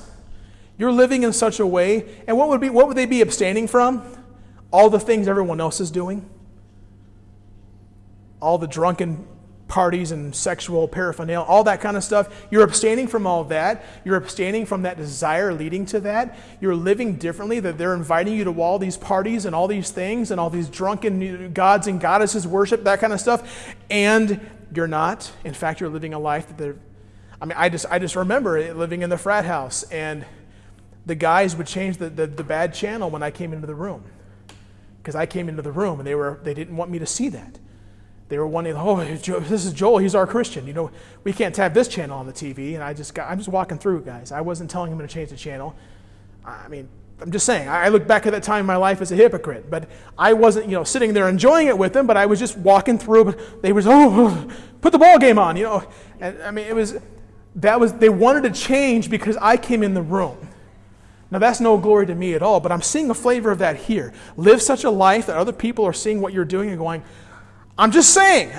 You're 0.79 0.91
living 0.91 1.23
in 1.23 1.35
such 1.35 1.61
a 1.61 1.67
way, 1.67 2.07
and 2.27 2.39
what 2.39 2.49
would 2.49 2.63
be 2.63 2.71
what 2.71 2.89
would 2.89 2.97
they 2.97 3.05
be 3.05 3.21
abstaining 3.21 3.69
from? 3.69 4.03
All 4.71 4.89
the 4.89 4.99
things 4.99 5.29
everyone 5.29 5.61
else 5.61 5.81
is 5.81 5.91
doing. 5.91 6.27
All 8.41 8.57
the 8.57 8.67
drunken 8.67 9.29
parties 9.69 10.13
and 10.13 10.35
sexual 10.35 10.89
paraphernalia, 10.89 11.47
all 11.47 11.65
that 11.65 11.83
kind 11.83 11.99
of 11.99 12.03
stuff. 12.03 12.47
You're 12.51 12.65
abstaining 12.65 13.07
from 13.07 13.27
all 13.27 13.45
that. 13.45 13.85
You're 14.03 14.17
abstaining 14.17 14.65
from 14.65 14.83
that 14.83 14.97
desire 14.97 15.53
leading 15.53 15.85
to 15.87 16.01
that. 16.01 16.39
You're 16.59 16.75
living 16.75 17.17
differently, 17.17 17.61
that 17.61 17.77
they're 17.77 17.95
inviting 17.95 18.33
you 18.33 18.45
to 18.45 18.63
all 18.63 18.79
these 18.79 18.97
parties 18.97 19.45
and 19.45 19.55
all 19.55 19.69
these 19.69 19.91
things 19.91 20.31
and 20.31 20.41
all 20.41 20.49
these 20.49 20.71
drunken 20.71 21.53
gods 21.53 21.87
and 21.87 22.01
goddesses 22.01 22.47
worship, 22.47 22.83
that 22.85 22.99
kind 22.99 23.13
of 23.13 23.21
stuff. 23.21 23.75
And 23.91 24.41
you're 24.75 24.89
not. 24.89 25.31
In 25.45 25.55
fact, 25.55 25.81
you're 25.81 25.91
living 25.91 26.15
a 26.15 26.19
life 26.19 26.49
that 26.49 26.59
they're. 26.59 26.77
I 27.41 27.45
mean, 27.45 27.57
I 27.57 27.69
just, 27.69 27.87
I 27.91 27.99
just 27.99 28.15
remember 28.15 28.73
living 28.75 29.03
in 29.03 29.11
the 29.11 29.19
frat 29.19 29.45
house, 29.45 29.83
and 29.85 30.25
the 31.07 31.15
guys 31.15 31.57
would 31.57 31.67
change 31.67 31.97
the, 31.97 32.09
the, 32.09 32.27
the 32.27 32.45
bad 32.45 32.75
channel 32.75 33.11
when 33.11 33.23
I 33.23 33.31
came 33.31 33.53
into 33.53 33.67
the 33.67 33.75
room. 33.75 34.05
Because 34.99 35.17
I 35.17 35.27
came 35.27 35.49
into 35.49 35.63
the 35.63 35.73
room 35.73 35.99
and 35.99 36.07
they, 36.07 36.15
were, 36.15 36.39
they 36.45 36.55
didn't 36.55 36.77
want 36.77 36.91
me 36.91 36.99
to 37.01 37.07
see 37.07 37.29
that. 37.31 37.59
They 38.29 38.39
were 38.39 38.47
wanting, 38.47 38.75
oh, 38.77 39.05
this 39.05 39.65
is 39.65 39.73
Joel, 39.73 39.99
he's 39.99 40.15
our 40.15 40.27
Christian. 40.27 40.67
You 40.67 40.73
know, 40.73 40.91
we 41.25 41.33
can't 41.33 41.57
have 41.57 41.75
this 41.75 41.89
channel 41.89 42.19
on 42.19 42.27
the 42.27 42.33
TV. 42.33 42.75
And 42.75 42.83
I 42.83 42.95
just 42.95 43.15
got, 43.15 43.29
I'm 43.29 43.39
just 43.39 43.49
walking 43.49 43.79
through, 43.79 44.03
guys. 44.03 44.31
I 44.31 44.41
wasn't 44.41 44.71
telling 44.71 44.93
him 44.93 44.99
to 44.99 45.09
change 45.09 45.31
the 45.31 45.37
channel. 45.37 45.75
I 46.45 46.69
mean, 46.69 46.89
I'm 47.23 47.31
just 47.31 47.47
saying, 47.47 47.69
I 47.69 47.87
look 47.89 48.09
back 48.09 48.27
at 48.27 48.33
that 48.33 48.43
time 48.43 48.61
in 48.61 48.67
my 48.67 48.75
life 48.75 49.01
as 49.01 49.13
a 49.13 49.17
hypocrite, 49.17 49.71
but 49.71 49.89
I 50.19 50.33
wasn't, 50.33 50.67
you 50.67 50.73
know, 50.73 50.83
sitting 50.83 51.13
there 51.13 51.29
enjoying 51.29 51.69
it 51.69 51.79
with 51.79 51.93
them, 51.93 52.05
but 52.05 52.17
I 52.17 52.27
was 52.27 52.41
just 52.41 52.59
walking 52.59 52.99
through, 52.99 53.27
but 53.27 53.63
they 53.63 53.73
was, 53.73 53.87
oh, 53.87 54.49
put 54.81 54.91
the 54.91 54.99
ball 54.99 55.21
game 55.21 55.39
on, 55.39 55.57
you 55.57 55.63
know. 55.63 55.85
And 56.21 56.43
I 56.43 56.51
mean, 56.51 56.67
it 56.67 56.75
was, 56.75 56.99
that 57.57 57.79
was, 57.79 57.93
they 57.93 58.09
wanted 58.09 58.43
to 58.43 58.51
change 58.51 59.09
because 59.09 59.37
I 59.37 59.57
came 59.57 59.85
in 59.85 59.95
the 59.95 60.03
room. 60.03 60.49
Now, 61.31 61.39
that's 61.39 61.61
no 61.61 61.79
glory 61.79 62.07
to 62.09 62.15
me 62.15 62.35
at 62.35 62.43
all, 62.43 62.59
but 62.59 62.73
I'm 62.73 62.83
seeing 62.83 63.09
a 63.09 63.15
flavor 63.15 63.53
of 63.53 63.61
that 63.61 63.77
here. 63.77 64.13
Live 64.37 64.61
such 64.61 64.83
a 64.83 64.91
life 64.91 65.27
that 65.27 65.37
other 65.37 65.53
people 65.53 65.85
are 65.87 65.93
seeing 65.93 66.21
what 66.21 66.33
you're 66.33 66.45
doing 66.45 66.71
and 66.71 66.79
going, 66.79 67.05
I'm 67.79 67.93
just 67.93 68.13
saying, 68.13 68.51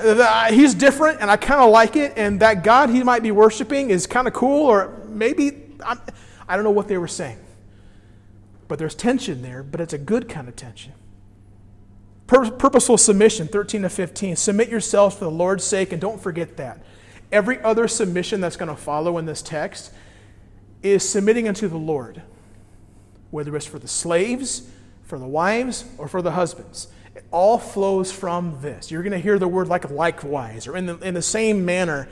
he's 0.54 0.74
different 0.74 1.20
and 1.20 1.30
I 1.30 1.36
kind 1.36 1.62
of 1.62 1.70
like 1.70 1.98
it, 1.98 2.14
and 2.16 2.40
that 2.40 2.64
God 2.64 2.90
he 2.90 3.04
might 3.04 3.24
be 3.24 3.32
worshiping 3.32 3.90
is 3.90 4.08
kind 4.08 4.26
of 4.26 4.34
cool, 4.34 4.66
or 4.66 5.02
maybe, 5.10 5.76
I'm, 5.86 6.00
I 6.48 6.56
don't 6.56 6.64
know 6.64 6.72
what 6.72 6.88
they 6.88 6.98
were 6.98 7.10
saying. 7.10 7.40
But 8.74 8.80
there's 8.80 8.96
tension 8.96 9.44
there, 9.44 9.62
but 9.62 9.80
it's 9.82 9.94
a 9.94 10.00
good 10.00 10.28
kind 10.28 10.48
of 10.48 10.56
tension. 10.56 10.94
Pur- 12.26 12.50
purposeful 12.50 12.98
submission, 12.98 13.48
13 13.48 13.84
to 13.84 13.90
15. 13.90 14.36
Submit 14.36 14.70
yourselves 14.70 15.16
for 15.16 15.26
the 15.26 15.30
Lord's 15.30 15.64
sake, 15.64 15.92
and 15.92 16.02
don't 16.02 16.20
forget 16.20 16.58
that. 16.58 16.84
Every 17.32 17.62
other 17.62 17.88
submission 17.88 18.42
that's 18.42 18.56
going 18.56 18.70
to 18.70 18.76
follow 18.76 19.20
in 19.20 19.28
this 19.28 19.44
text 19.44 19.94
is 20.82 21.08
submitting 21.08 21.48
unto 21.48 21.68
the 21.68 21.78
Lord, 21.78 22.24
whether 23.30 23.56
it's 23.56 23.68
for 23.68 23.78
the 23.78 23.88
slaves, 23.88 24.68
for 25.04 25.20
the 25.20 25.28
wives, 25.28 25.86
or 26.00 26.08
for 26.08 26.24
the 26.24 26.32
husbands. 26.32 26.88
It 27.14 27.26
all 27.30 27.60
flows 27.60 28.12
from 28.12 28.58
this. 28.64 28.90
You're 28.90 29.04
going 29.04 29.12
to 29.12 29.20
hear 29.20 29.38
the 29.38 29.48
word 29.48 29.68
like 29.68 29.92
likewise, 29.92 30.66
or 30.66 30.76
in 30.76 30.88
the, 30.88 30.98
in 30.98 31.14
the 31.14 31.22
same 31.22 31.64
manner. 31.64 32.10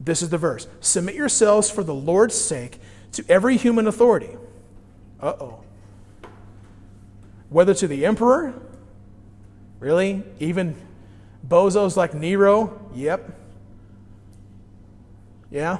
This 0.00 0.22
is 0.22 0.30
the 0.30 0.38
verse 0.38 0.66
Submit 0.80 1.14
yourselves 1.14 1.70
for 1.70 1.84
the 1.84 1.94
Lord's 1.94 2.34
sake 2.34 2.80
to 3.12 3.24
every 3.28 3.56
human 3.56 3.86
authority 3.86 4.30
uh 5.20 5.34
oh. 5.40 5.60
Whether 7.50 7.74
to 7.74 7.88
the 7.88 8.04
emperor, 8.04 8.54
really? 9.80 10.22
Even 10.38 10.76
bozos 11.46 11.96
like 11.96 12.14
Nero? 12.14 12.80
Yep. 12.94 13.34
Yeah. 15.50 15.78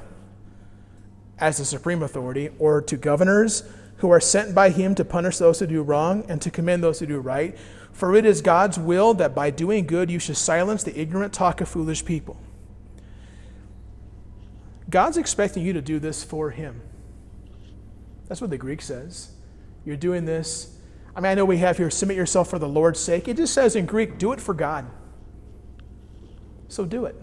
As 1.38 1.58
the 1.58 1.64
supreme 1.64 2.02
authority, 2.02 2.50
or 2.58 2.80
to 2.82 2.96
governors 2.96 3.62
who 3.98 4.10
are 4.10 4.20
sent 4.20 4.54
by 4.54 4.70
him 4.70 4.94
to 4.94 5.04
punish 5.04 5.38
those 5.38 5.58
who 5.58 5.66
do 5.66 5.82
wrong 5.82 6.25
and 6.28 6.40
to 6.42 6.50
commend 6.50 6.82
those 6.82 7.00
who 7.00 7.06
do 7.06 7.18
right. 7.18 7.56
For 7.92 8.14
it 8.14 8.25
is 8.25 8.40
God's 8.40 8.78
will 8.78 9.12
that 9.14 9.34
by 9.34 9.50
doing 9.50 9.87
good 9.87 10.10
you 10.10 10.18
should 10.18 10.37
silence 10.37 10.84
the 10.84 10.98
ignorant 10.98 11.32
talk 11.32 11.60
of 11.60 11.68
foolish 11.68 12.04
people. 12.04 12.37
God's 14.88 15.16
expecting 15.16 15.64
you 15.64 15.72
to 15.75 15.82
do 15.82 15.98
this 15.98 16.22
for 16.25 16.50
him. 16.50 16.80
That's 18.28 18.40
what 18.40 18.50
the 18.50 18.58
Greek 18.58 18.80
says. 18.80 19.32
You're 19.84 19.96
doing 19.96 20.25
this. 20.25 20.77
I 21.18 21.20
mean, 21.20 21.32
I 21.32 21.34
know 21.34 21.44
we 21.44 21.56
have 21.56 21.78
here, 21.78 21.90
submit 21.90 22.16
yourself 22.16 22.48
for 22.48 22.60
the 22.60 22.68
Lord's 22.68 23.00
sake. 23.00 23.26
It 23.26 23.38
just 23.38 23.52
says 23.52 23.75
in 23.75 23.87
Greek, 23.87 24.18
do 24.18 24.30
it 24.30 24.40
for 24.40 24.54
God. 24.54 24.88
So 26.68 26.84
do 26.84 27.06
it. 27.06 27.20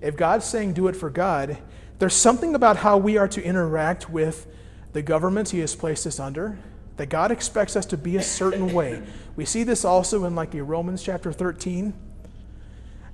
If 0.00 0.16
God's 0.16 0.44
saying 0.44 0.72
do 0.72 0.88
it 0.88 0.96
for 0.96 1.08
God, 1.08 1.58
there's 2.00 2.12
something 2.12 2.56
about 2.56 2.78
how 2.78 2.98
we 2.98 3.16
are 3.16 3.28
to 3.28 3.40
interact 3.40 4.10
with 4.10 4.48
the 4.94 5.00
governments 5.00 5.52
He 5.52 5.60
has 5.60 5.76
placed 5.76 6.08
us 6.08 6.18
under 6.18 6.58
that 6.96 7.08
God 7.08 7.30
expects 7.30 7.76
us 7.76 7.86
to 7.86 7.96
be 7.96 8.16
a 8.16 8.22
certain 8.22 8.72
way. 8.74 9.00
We 9.36 9.44
see 9.44 9.62
this 9.62 9.84
also 9.84 10.24
in 10.24 10.34
like 10.34 10.50
Romans 10.52 11.04
chapter 11.04 11.32
13. 11.32 11.94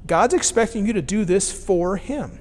God's 0.06 0.32
expecting 0.32 0.86
you 0.86 0.94
to 0.94 1.02
do 1.02 1.26
this 1.26 1.52
for 1.52 1.98
Him. 1.98 2.38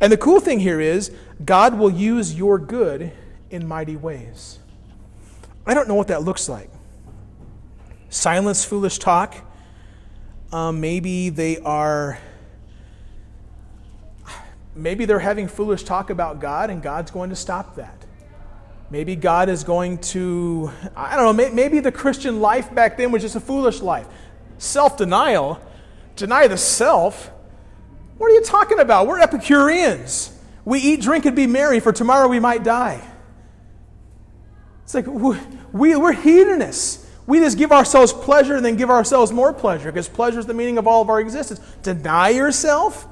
And 0.00 0.12
the 0.12 0.16
cool 0.16 0.38
thing 0.38 0.60
here 0.60 0.80
is, 0.80 1.10
God 1.44 1.76
will 1.76 1.90
use 1.90 2.32
your 2.32 2.60
good 2.60 3.10
in 3.50 3.66
mighty 3.66 3.96
ways. 3.96 4.60
I 5.66 5.74
don't 5.74 5.88
know 5.88 5.94
what 5.94 6.08
that 6.08 6.22
looks 6.22 6.48
like. 6.48 6.70
Silence 8.10 8.64
foolish 8.64 8.98
talk. 8.98 9.34
Um, 10.52 10.80
maybe 10.80 11.30
they 11.30 11.58
are. 11.58 12.18
Maybe 14.76 15.04
they're 15.04 15.18
having 15.18 15.48
foolish 15.48 15.84
talk 15.84 16.10
about 16.10 16.40
God, 16.40 16.68
and 16.68 16.82
God's 16.82 17.10
going 17.10 17.30
to 17.30 17.36
stop 17.36 17.76
that. 17.76 18.04
Maybe 18.90 19.16
God 19.16 19.48
is 19.48 19.64
going 19.64 19.98
to, 19.98 20.70
I 20.94 21.16
don't 21.16 21.36
know, 21.36 21.50
maybe 21.52 21.80
the 21.80 21.92
Christian 21.92 22.40
life 22.40 22.72
back 22.74 22.96
then 22.96 23.10
was 23.10 23.22
just 23.22 23.34
a 23.34 23.40
foolish 23.40 23.80
life. 23.80 24.06
Self 24.58 24.96
denial, 24.96 25.60
deny 26.16 26.46
the 26.46 26.56
self. 26.56 27.30
What 28.18 28.30
are 28.30 28.34
you 28.34 28.42
talking 28.42 28.78
about? 28.78 29.06
We're 29.06 29.20
Epicureans. 29.20 30.36
We 30.64 30.78
eat, 30.78 31.00
drink, 31.00 31.24
and 31.24 31.34
be 31.34 31.46
merry, 31.46 31.80
for 31.80 31.92
tomorrow 31.92 32.28
we 32.28 32.40
might 32.40 32.62
die. 32.62 33.02
It's 34.84 34.94
like 34.94 35.06
we, 35.06 35.96
we're 35.96 36.12
hedonists. 36.12 37.10
We 37.26 37.40
just 37.40 37.56
give 37.56 37.72
ourselves 37.72 38.12
pleasure 38.12 38.56
and 38.56 38.64
then 38.64 38.76
give 38.76 38.90
ourselves 38.90 39.32
more 39.32 39.52
pleasure 39.52 39.90
because 39.90 40.08
pleasure 40.08 40.38
is 40.38 40.46
the 40.46 40.54
meaning 40.54 40.76
of 40.78 40.86
all 40.86 41.00
of 41.00 41.08
our 41.08 41.20
existence. 41.20 41.60
Deny 41.82 42.28
yourself? 42.30 43.06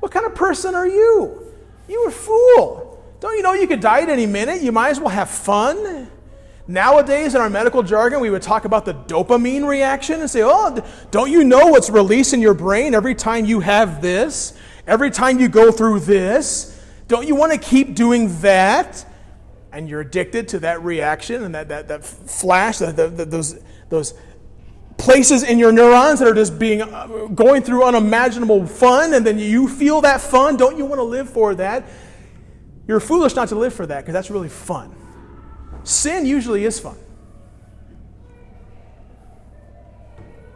What 0.00 0.12
kind 0.12 0.24
of 0.26 0.34
person 0.34 0.74
are 0.74 0.86
you? 0.86 1.44
You 1.88 2.06
a 2.06 2.10
fool. 2.10 3.02
Don't 3.20 3.36
you 3.36 3.42
know 3.42 3.52
you 3.52 3.66
could 3.66 3.80
die 3.80 4.02
at 4.02 4.08
any 4.08 4.26
minute? 4.26 4.62
You 4.62 4.70
might 4.70 4.90
as 4.90 5.00
well 5.00 5.08
have 5.08 5.28
fun. 5.28 6.08
Nowadays, 6.68 7.34
in 7.34 7.40
our 7.40 7.50
medical 7.50 7.82
jargon, 7.82 8.20
we 8.20 8.30
would 8.30 8.42
talk 8.42 8.64
about 8.64 8.84
the 8.84 8.94
dopamine 8.94 9.66
reaction 9.66 10.20
and 10.20 10.30
say, 10.30 10.42
Oh, 10.44 10.84
don't 11.10 11.30
you 11.30 11.42
know 11.42 11.68
what's 11.68 11.90
released 11.90 12.34
in 12.34 12.40
your 12.40 12.54
brain 12.54 12.94
every 12.94 13.14
time 13.14 13.44
you 13.46 13.60
have 13.60 14.02
this? 14.02 14.56
Every 14.86 15.10
time 15.10 15.40
you 15.40 15.48
go 15.48 15.72
through 15.72 16.00
this? 16.00 16.78
Don't 17.08 17.26
you 17.26 17.34
want 17.34 17.52
to 17.52 17.58
keep 17.58 17.94
doing 17.94 18.40
that? 18.42 19.04
And 19.78 19.88
you're 19.88 20.00
addicted 20.00 20.48
to 20.48 20.58
that 20.58 20.82
reaction 20.82 21.44
and 21.44 21.54
that, 21.54 21.68
that, 21.68 21.86
that 21.86 22.04
flash, 22.04 22.78
the, 22.78 22.90
the, 22.90 23.24
those, 23.24 23.60
those 23.90 24.12
places 24.96 25.44
in 25.44 25.56
your 25.56 25.70
neurons 25.70 26.18
that 26.18 26.26
are 26.26 26.34
just 26.34 26.58
being 26.58 26.82
uh, 26.82 27.06
going 27.32 27.62
through 27.62 27.84
unimaginable 27.84 28.66
fun, 28.66 29.14
and 29.14 29.24
then 29.24 29.38
you 29.38 29.68
feel 29.68 30.00
that 30.00 30.20
fun. 30.20 30.56
Don't 30.56 30.76
you 30.76 30.84
want 30.84 30.98
to 30.98 31.04
live 31.04 31.30
for 31.30 31.54
that? 31.54 31.84
You're 32.88 32.98
foolish 32.98 33.36
not 33.36 33.50
to 33.50 33.54
live 33.54 33.72
for 33.72 33.86
that 33.86 34.00
because 34.00 34.14
that's 34.14 34.32
really 34.32 34.48
fun. 34.48 34.92
Sin 35.84 36.26
usually 36.26 36.64
is 36.64 36.80
fun. 36.80 36.98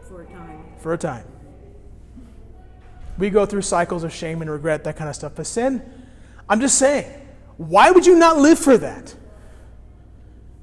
For 0.08 0.22
a 0.22 0.26
time. 0.26 0.64
For 0.78 0.92
a 0.94 0.98
time. 0.98 1.24
We 3.18 3.30
go 3.30 3.46
through 3.46 3.62
cycles 3.62 4.02
of 4.02 4.12
shame 4.12 4.42
and 4.42 4.50
regret, 4.50 4.82
that 4.82 4.96
kind 4.96 5.08
of 5.08 5.14
stuff. 5.14 5.34
But 5.36 5.46
sin, 5.46 5.80
I'm 6.48 6.60
just 6.60 6.76
saying, 6.76 7.21
why 7.68 7.90
would 7.90 8.06
you 8.06 8.18
not 8.18 8.38
live 8.38 8.58
for 8.58 8.76
that? 8.78 9.14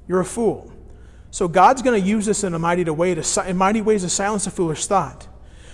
You're 0.08 0.20
a 0.20 0.24
fool. 0.24 0.72
So 1.30 1.46
God's 1.46 1.82
going 1.82 2.00
to 2.00 2.06
use 2.06 2.26
this 2.26 2.42
in 2.42 2.54
a 2.54 2.58
mighty 2.58 2.84
way 2.90 3.14
to, 3.14 3.48
in 3.48 3.56
mighty 3.56 3.80
ways 3.80 4.02
to 4.02 4.08
silence 4.08 4.46
a 4.46 4.50
foolish 4.50 4.86
thought. 4.86 5.28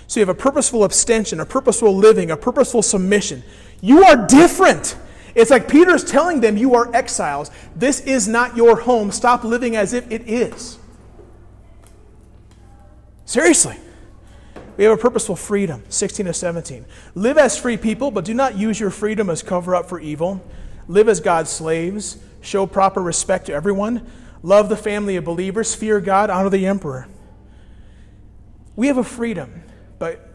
So 0.06 0.20
you 0.20 0.26
have 0.26 0.34
a 0.34 0.38
purposeful 0.38 0.84
abstention, 0.84 1.40
a 1.40 1.46
purposeful 1.46 1.96
living, 1.96 2.30
a 2.30 2.36
purposeful 2.36 2.82
submission. 2.82 3.42
You 3.80 4.04
are 4.04 4.26
different. 4.26 4.96
It's 5.34 5.50
like 5.50 5.68
Peter's 5.68 6.04
telling 6.04 6.40
them, 6.40 6.56
You 6.56 6.74
are 6.74 6.94
exiles. 6.94 7.50
This 7.74 8.00
is 8.00 8.28
not 8.28 8.56
your 8.56 8.80
home. 8.80 9.10
Stop 9.10 9.44
living 9.44 9.76
as 9.76 9.92
if 9.92 10.10
it 10.10 10.28
is. 10.28 10.78
Seriously. 13.24 13.76
We 14.76 14.84
have 14.84 14.98
a 14.98 15.00
purposeful 15.00 15.36
freedom, 15.36 15.82
16 15.88 16.26
to 16.26 16.34
17. 16.34 16.84
Live 17.14 17.38
as 17.38 17.58
free 17.58 17.78
people, 17.78 18.10
but 18.10 18.26
do 18.26 18.34
not 18.34 18.58
use 18.58 18.78
your 18.78 18.90
freedom 18.90 19.30
as 19.30 19.42
cover 19.42 19.74
up 19.74 19.88
for 19.88 19.98
evil. 19.98 20.42
Live 20.88 21.08
as 21.08 21.20
God's 21.20 21.50
slaves. 21.50 22.18
Show 22.40 22.66
proper 22.66 23.02
respect 23.02 23.46
to 23.46 23.52
everyone. 23.52 24.06
Love 24.42 24.68
the 24.68 24.76
family 24.76 25.16
of 25.16 25.24
believers. 25.24 25.74
Fear 25.74 26.00
God. 26.00 26.30
Honor 26.30 26.50
the 26.50 26.66
emperor. 26.66 27.08
We 28.76 28.86
have 28.88 28.98
a 28.98 29.04
freedom, 29.04 29.62
but 29.98 30.28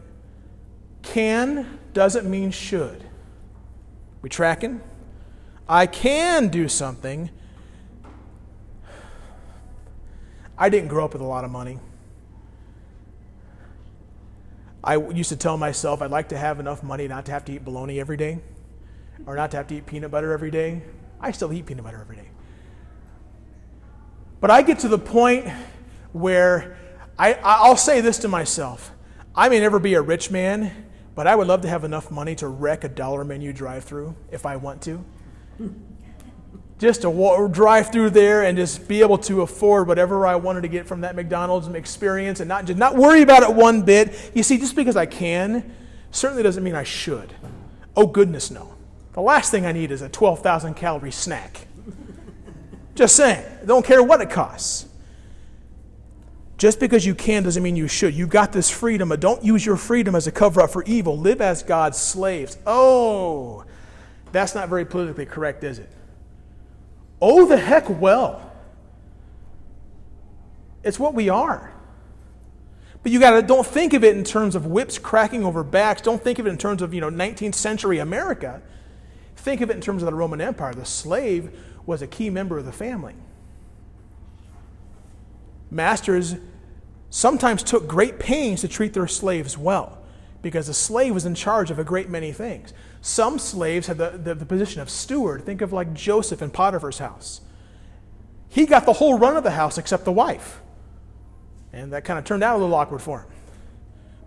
can 1.02 1.78
doesn't 1.92 2.28
mean 2.28 2.50
should. 2.50 3.04
We 4.20 4.28
tracking? 4.28 4.80
I 5.68 5.86
can 5.86 6.48
do 6.48 6.68
something. 6.68 7.30
I 10.58 10.68
didn't 10.68 10.88
grow 10.88 11.04
up 11.04 11.12
with 11.12 11.22
a 11.22 11.26
lot 11.26 11.44
of 11.44 11.50
money. 11.50 11.78
I 14.84 14.96
used 14.96 15.30
to 15.30 15.36
tell 15.36 15.56
myself 15.56 16.02
I'd 16.02 16.10
like 16.10 16.28
to 16.30 16.36
have 16.36 16.58
enough 16.58 16.82
money 16.82 17.06
not 17.06 17.26
to 17.26 17.32
have 17.32 17.44
to 17.46 17.52
eat 17.52 17.64
bologna 17.64 18.00
every 18.00 18.16
day 18.16 18.40
or 19.26 19.36
not 19.36 19.50
to 19.52 19.56
have 19.56 19.66
to 19.68 19.76
eat 19.76 19.86
peanut 19.86 20.10
butter 20.10 20.32
every 20.32 20.50
day. 20.50 20.82
I 21.20 21.30
still 21.30 21.52
eat 21.52 21.66
peanut 21.66 21.84
butter 21.84 22.00
every 22.00 22.16
day. 22.16 22.28
But 24.40 24.50
I 24.50 24.62
get 24.62 24.80
to 24.80 24.88
the 24.88 24.98
point 24.98 25.48
where 26.12 26.76
I, 27.18 27.34
I'll 27.42 27.76
say 27.76 28.00
this 28.00 28.18
to 28.18 28.28
myself 28.28 28.90
I 29.34 29.48
may 29.48 29.60
never 29.60 29.78
be 29.78 29.94
a 29.94 30.02
rich 30.02 30.30
man, 30.30 30.86
but 31.14 31.26
I 31.26 31.34
would 31.34 31.46
love 31.46 31.62
to 31.62 31.68
have 31.68 31.84
enough 31.84 32.10
money 32.10 32.34
to 32.36 32.48
wreck 32.48 32.84
a 32.84 32.88
dollar 32.88 33.24
menu 33.24 33.52
drive 33.52 33.84
through 33.84 34.14
if 34.30 34.44
I 34.44 34.56
want 34.56 34.82
to 34.82 35.04
just 36.82 37.02
to 37.02 37.48
drive 37.52 37.92
through 37.92 38.10
there 38.10 38.42
and 38.42 38.58
just 38.58 38.88
be 38.88 39.02
able 39.02 39.16
to 39.16 39.42
afford 39.42 39.86
whatever 39.86 40.26
I 40.26 40.34
wanted 40.34 40.62
to 40.62 40.68
get 40.68 40.84
from 40.84 41.02
that 41.02 41.14
McDonald's 41.14 41.68
experience 41.68 42.40
and 42.40 42.48
not, 42.48 42.64
just 42.64 42.76
not 42.76 42.96
worry 42.96 43.22
about 43.22 43.44
it 43.44 43.54
one 43.54 43.82
bit. 43.82 44.32
You 44.34 44.42
see, 44.42 44.58
just 44.58 44.74
because 44.74 44.96
I 44.96 45.06
can 45.06 45.72
certainly 46.10 46.42
doesn't 46.42 46.64
mean 46.64 46.74
I 46.74 46.82
should. 46.82 47.32
Oh, 47.96 48.08
goodness, 48.08 48.50
no. 48.50 48.74
The 49.12 49.20
last 49.20 49.50
thing 49.50 49.66
I 49.66 49.72
need 49.72 49.90
is 49.90 50.02
a 50.02 50.08
12,000 50.08 50.74
calorie 50.74 51.10
snack. 51.10 51.66
just 52.94 53.14
saying. 53.16 53.44
Don't 53.66 53.84
care 53.84 54.02
what 54.02 54.20
it 54.20 54.30
costs. 54.30 54.86
Just 56.56 56.78
because 56.78 57.04
you 57.04 57.14
can 57.14 57.42
doesn't 57.42 57.62
mean 57.62 57.76
you 57.76 57.88
should. 57.88 58.14
You 58.14 58.26
got 58.26 58.52
this 58.52 58.70
freedom, 58.70 59.08
but 59.08 59.20
don't 59.20 59.44
use 59.44 59.66
your 59.66 59.76
freedom 59.76 60.14
as 60.14 60.26
a 60.26 60.32
cover 60.32 60.62
up 60.62 60.70
for 60.70 60.84
evil. 60.84 61.18
Live 61.18 61.40
as 61.40 61.62
God's 61.62 61.98
slaves. 61.98 62.56
Oh, 62.66 63.64
that's 64.30 64.54
not 64.54 64.68
very 64.68 64.84
politically 64.84 65.26
correct, 65.26 65.64
is 65.64 65.78
it? 65.78 65.90
Oh, 67.20 67.46
the 67.46 67.56
heck 67.56 67.88
well. 68.00 68.52
It's 70.84 70.98
what 70.98 71.14
we 71.14 71.28
are. 71.28 71.72
But 73.02 73.10
you 73.12 73.18
got 73.18 73.32
to 73.32 73.42
don't 73.42 73.66
think 73.66 73.92
of 73.92 74.04
it 74.04 74.16
in 74.16 74.24
terms 74.24 74.54
of 74.54 74.66
whips 74.66 74.98
cracking 74.98 75.44
over 75.44 75.64
backs. 75.64 76.00
Don't 76.02 76.22
think 76.22 76.38
of 76.38 76.46
it 76.46 76.50
in 76.50 76.58
terms 76.58 76.82
of, 76.82 76.94
you 76.94 77.00
know, 77.00 77.10
19th 77.10 77.54
century 77.54 77.98
America. 77.98 78.62
Think 79.42 79.60
of 79.60 79.70
it 79.70 79.74
in 79.74 79.80
terms 79.80 80.04
of 80.04 80.06
the 80.06 80.14
Roman 80.14 80.40
Empire. 80.40 80.72
The 80.72 80.84
slave 80.84 81.50
was 81.84 82.00
a 82.00 82.06
key 82.06 82.30
member 82.30 82.58
of 82.58 82.64
the 82.64 82.70
family. 82.70 83.14
Masters 85.68 86.36
sometimes 87.10 87.64
took 87.64 87.88
great 87.88 88.20
pains 88.20 88.60
to 88.60 88.68
treat 88.68 88.92
their 88.92 89.08
slaves 89.08 89.58
well 89.58 89.98
because 90.42 90.68
the 90.68 90.74
slave 90.74 91.12
was 91.12 91.26
in 91.26 91.34
charge 91.34 91.72
of 91.72 91.80
a 91.80 91.84
great 91.84 92.08
many 92.08 92.30
things. 92.30 92.72
Some 93.00 93.40
slaves 93.40 93.88
had 93.88 93.98
the, 93.98 94.10
the, 94.10 94.36
the, 94.36 94.46
position 94.46 94.80
of 94.80 94.88
steward. 94.88 95.44
Think 95.44 95.60
of 95.60 95.72
like 95.72 95.92
Joseph 95.92 96.40
in 96.40 96.50
Potiphar's 96.50 96.98
house. 96.98 97.40
He 98.48 98.64
got 98.64 98.86
the 98.86 98.92
whole 98.92 99.18
run 99.18 99.36
of 99.36 99.42
the 99.42 99.50
house 99.50 99.76
except 99.76 100.04
the 100.04 100.12
wife. 100.12 100.60
And 101.72 101.92
that 101.92 102.04
kind 102.04 102.16
of 102.16 102.24
turned 102.24 102.44
out 102.44 102.54
a 102.54 102.58
little 102.58 102.76
awkward 102.76 103.02
for 103.02 103.22
him. 103.22 103.26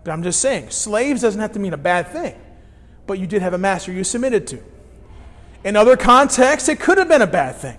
But 0.04 0.10
I'm 0.10 0.22
just 0.22 0.42
saying, 0.42 0.68
slaves 0.68 1.22
doesn't 1.22 1.40
have 1.40 1.52
to 1.52 1.58
mean 1.58 1.72
a 1.72 1.78
bad 1.78 2.08
thing, 2.08 2.38
but 3.06 3.18
you 3.18 3.26
did 3.26 3.40
have 3.40 3.54
a 3.54 3.58
master 3.58 3.92
you 3.92 4.04
submitted 4.04 4.46
to. 4.48 4.62
In 5.66 5.74
other 5.74 5.96
contexts, 5.96 6.68
it 6.68 6.78
could 6.78 6.96
have 6.96 7.08
been 7.08 7.22
a 7.22 7.26
bad 7.26 7.56
thing. 7.56 7.76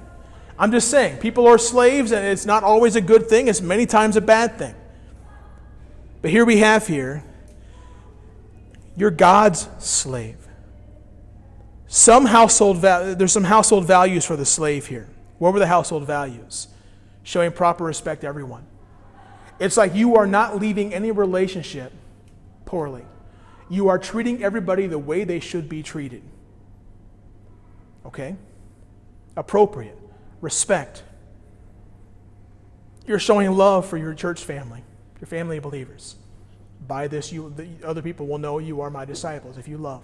I'm 0.59 0.73
just 0.73 0.91
saying, 0.91 1.19
people 1.19 1.47
are 1.47 1.57
slaves, 1.57 2.11
and 2.11 2.25
it's 2.25 2.45
not 2.45 2.65
always 2.65 2.97
a 2.97 3.01
good 3.01 3.29
thing, 3.29 3.47
it's 3.47 3.61
many 3.61 3.85
times 3.85 4.17
a 4.17 4.21
bad 4.21 4.57
thing. 4.57 4.75
But 6.21 6.29
here 6.31 6.43
we 6.43 6.57
have 6.57 6.85
here, 6.85 7.23
you're 8.97 9.09
God's 9.09 9.69
slave. 9.79 10.35
Some 11.87 12.25
household 12.25 12.79
va- 12.79 13.15
there's 13.17 13.31
some 13.31 13.45
household 13.45 13.87
values 13.87 14.25
for 14.25 14.35
the 14.35 14.45
slave 14.45 14.87
here. 14.87 15.07
What 15.37 15.53
were 15.53 15.59
the 15.59 15.67
household 15.67 16.05
values? 16.05 16.67
Showing 17.23 17.53
proper 17.53 17.85
respect 17.85 18.19
to 18.19 18.27
everyone. 18.27 18.65
It's 19.59 19.77
like 19.77 19.95
you 19.95 20.17
are 20.17 20.27
not 20.27 20.59
leaving 20.59 20.93
any 20.93 21.11
relationship 21.11 21.93
poorly. 22.65 23.05
You 23.69 23.87
are 23.87 23.97
treating 23.97 24.43
everybody 24.43 24.87
the 24.87 24.99
way 24.99 25.23
they 25.23 25.39
should 25.39 25.69
be 25.69 25.81
treated. 25.83 26.23
Okay? 28.07 28.35
Appropriate. 29.35 29.97
Respect. 30.41 31.03
You're 33.05 33.19
showing 33.19 33.51
love 33.51 33.85
for 33.85 33.97
your 33.97 34.13
church 34.13 34.43
family, 34.43 34.83
your 35.19 35.27
family 35.27 35.57
of 35.57 35.63
believers. 35.63 36.15
By 36.87 37.07
this, 37.07 37.31
you, 37.31 37.53
the 37.55 37.67
other 37.83 38.01
people 38.01 38.27
will 38.27 38.37
know 38.37 38.59
you 38.59 38.81
are 38.81 38.89
my 38.89 39.05
disciples 39.05 39.57
if 39.57 39.67
you 39.67 39.77
love. 39.77 40.03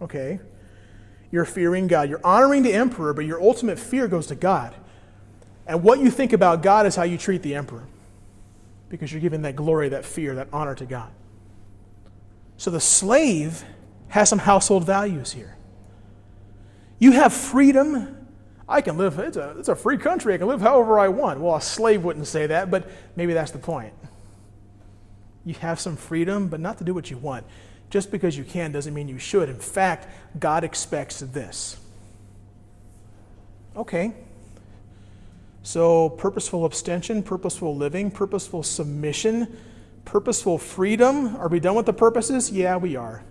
Okay? 0.00 0.40
You're 1.30 1.44
fearing 1.44 1.86
God. 1.86 2.08
You're 2.08 2.24
honoring 2.24 2.62
the 2.62 2.72
emperor, 2.72 3.12
but 3.12 3.26
your 3.26 3.40
ultimate 3.40 3.78
fear 3.78 4.08
goes 4.08 4.26
to 4.28 4.34
God. 4.34 4.74
And 5.66 5.82
what 5.82 6.00
you 6.00 6.10
think 6.10 6.32
about 6.32 6.62
God 6.62 6.86
is 6.86 6.96
how 6.96 7.02
you 7.02 7.18
treat 7.18 7.42
the 7.42 7.54
emperor 7.54 7.84
because 8.88 9.12
you're 9.12 9.20
giving 9.20 9.42
that 9.42 9.54
glory, 9.54 9.90
that 9.90 10.04
fear, 10.04 10.34
that 10.36 10.48
honor 10.52 10.74
to 10.74 10.86
God. 10.86 11.10
So 12.56 12.70
the 12.70 12.80
slave 12.80 13.64
has 14.08 14.30
some 14.30 14.38
household 14.38 14.84
values 14.84 15.32
here. 15.32 15.57
You 16.98 17.12
have 17.12 17.32
freedom. 17.32 18.16
I 18.68 18.80
can 18.80 18.98
live, 18.98 19.18
it's 19.18 19.36
a, 19.36 19.54
it's 19.58 19.68
a 19.68 19.76
free 19.76 19.96
country. 19.96 20.34
I 20.34 20.38
can 20.38 20.46
live 20.46 20.60
however 20.60 20.98
I 20.98 21.08
want. 21.08 21.40
Well, 21.40 21.56
a 21.56 21.60
slave 21.60 22.04
wouldn't 22.04 22.26
say 22.26 22.46
that, 22.46 22.70
but 22.70 22.90
maybe 23.16 23.32
that's 23.32 23.50
the 23.50 23.58
point. 23.58 23.94
You 25.44 25.54
have 25.54 25.80
some 25.80 25.96
freedom, 25.96 26.48
but 26.48 26.60
not 26.60 26.76
to 26.78 26.84
do 26.84 26.92
what 26.92 27.10
you 27.10 27.16
want. 27.16 27.46
Just 27.88 28.10
because 28.10 28.36
you 28.36 28.44
can 28.44 28.70
doesn't 28.72 28.92
mean 28.92 29.08
you 29.08 29.18
should. 29.18 29.48
In 29.48 29.58
fact, 29.58 30.08
God 30.38 30.64
expects 30.64 31.20
this. 31.20 31.78
Okay. 33.74 34.12
So, 35.62 36.10
purposeful 36.10 36.64
abstention, 36.64 37.22
purposeful 37.22 37.74
living, 37.74 38.10
purposeful 38.10 38.62
submission, 38.62 39.56
purposeful 40.04 40.58
freedom. 40.58 41.36
Are 41.36 41.48
we 41.48 41.60
done 41.60 41.74
with 41.74 41.86
the 41.86 41.92
purposes? 41.92 42.50
Yeah, 42.50 42.76
we 42.76 42.96
are. 42.96 43.22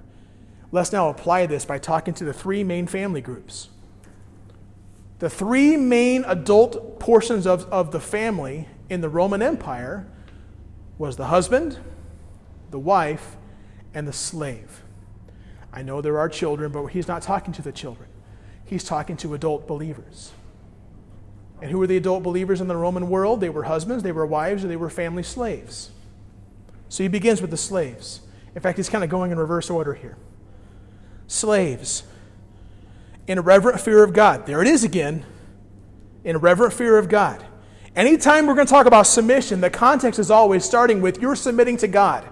Let's 0.72 0.92
now 0.92 1.10
apply 1.10 1.46
this 1.46 1.66
by 1.66 1.78
talking 1.78 2.14
to 2.16 2.26
the 2.26 2.34
three 2.34 2.64
main 2.64 2.88
family 2.88 3.22
groups. 3.22 3.70
The 5.20 5.30
three 5.30 5.78
main 5.78 6.24
adult 6.26 7.00
portions 7.00 7.48
of, 7.48 7.66
of 7.72 7.92
the 7.92 8.00
family 8.00 8.68
in 8.90 9.02
the 9.02 9.10
Roman 9.10 9.42
Empire 9.42 10.06
was 10.98 11.16
the 11.16 11.28
husband, 11.28 11.80
the 12.70 12.80
wife, 12.80 13.38
and 13.94 14.08
the 14.08 14.14
slave. 14.14 14.84
I 15.72 15.82
know 15.82 16.02
there 16.02 16.20
are 16.20 16.30
children, 16.30 16.72
but 16.72 16.88
he's 16.88 17.08
not 17.08 17.22
talking 17.22 17.54
to 17.54 17.62
the 17.62 17.72
children. 17.72 18.10
He's 18.66 18.84
talking 18.84 19.16
to 19.18 19.34
adult 19.34 19.68
believers. 19.68 20.32
And 21.62 21.72
who 21.72 21.80
were 21.80 21.88
the 21.88 21.98
adult 21.98 22.24
believers 22.24 22.62
in 22.62 22.68
the 22.68 22.76
Roman 22.76 23.10
world? 23.10 23.42
They 23.42 23.50
were 23.50 23.64
husbands, 23.64 24.04
they 24.04 24.12
were 24.12 24.26
wives, 24.26 24.64
or 24.64 24.68
they 24.68 24.76
were 24.76 24.90
family 24.90 25.24
slaves. 25.24 25.92
So 26.90 27.04
he 27.04 27.10
begins 27.10 27.42
with 27.42 27.52
the 27.52 27.58
slaves. 27.58 28.22
In 28.54 28.62
fact, 28.62 28.78
he's 28.78 28.90
kind 28.90 29.04
of 29.04 29.10
going 29.10 29.32
in 29.32 29.40
reverse 29.40 29.70
order 29.70 29.94
here. 29.94 30.18
Slaves, 31.28 32.04
in 33.28 33.38
a 33.38 33.42
reverent 33.42 33.80
fear 33.82 34.04
of 34.04 34.13
God. 34.13 34.46
There 34.46 34.62
it 34.62 34.68
is 34.68 34.84
again. 34.84 35.26
In 36.24 36.38
reverent 36.38 36.74
fear 36.74 36.98
of 36.98 37.10
God. 37.10 37.46
Anytime 37.96 38.48
we're 38.48 38.54
going 38.54 38.68
to 38.68 38.72
talk 38.72 38.86
about 38.86 39.08
submission, 39.08 39.60
the 39.60 39.70
context 39.70 40.20
is 40.20 40.32
always 40.32 40.63
starting 40.63 41.02
with 41.02 41.22
you're 41.22 41.36
submitting 41.36 41.78
to 41.78 41.88
God. 41.88 42.28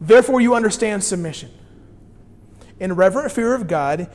Therefore, 0.00 0.40
you 0.40 0.54
understand 0.54 1.04
submission. 1.04 1.50
In 2.80 2.94
reverent 2.94 3.30
fear 3.30 3.54
of 3.54 3.68
God, 3.68 4.10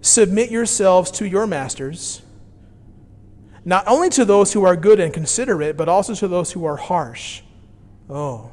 submit 0.00 0.50
yourselves 0.50 1.10
to 1.12 1.28
your 1.28 1.46
masters, 1.46 2.22
not 3.64 3.86
only 3.86 4.08
to 4.10 4.24
those 4.24 4.54
who 4.54 4.64
are 4.64 4.76
good 4.76 4.98
and 4.98 5.12
considerate, 5.12 5.76
but 5.76 5.88
also 5.88 6.14
to 6.14 6.26
those 6.26 6.52
who 6.52 6.64
are 6.64 6.76
harsh. 6.76 7.42
Oh. 8.08 8.50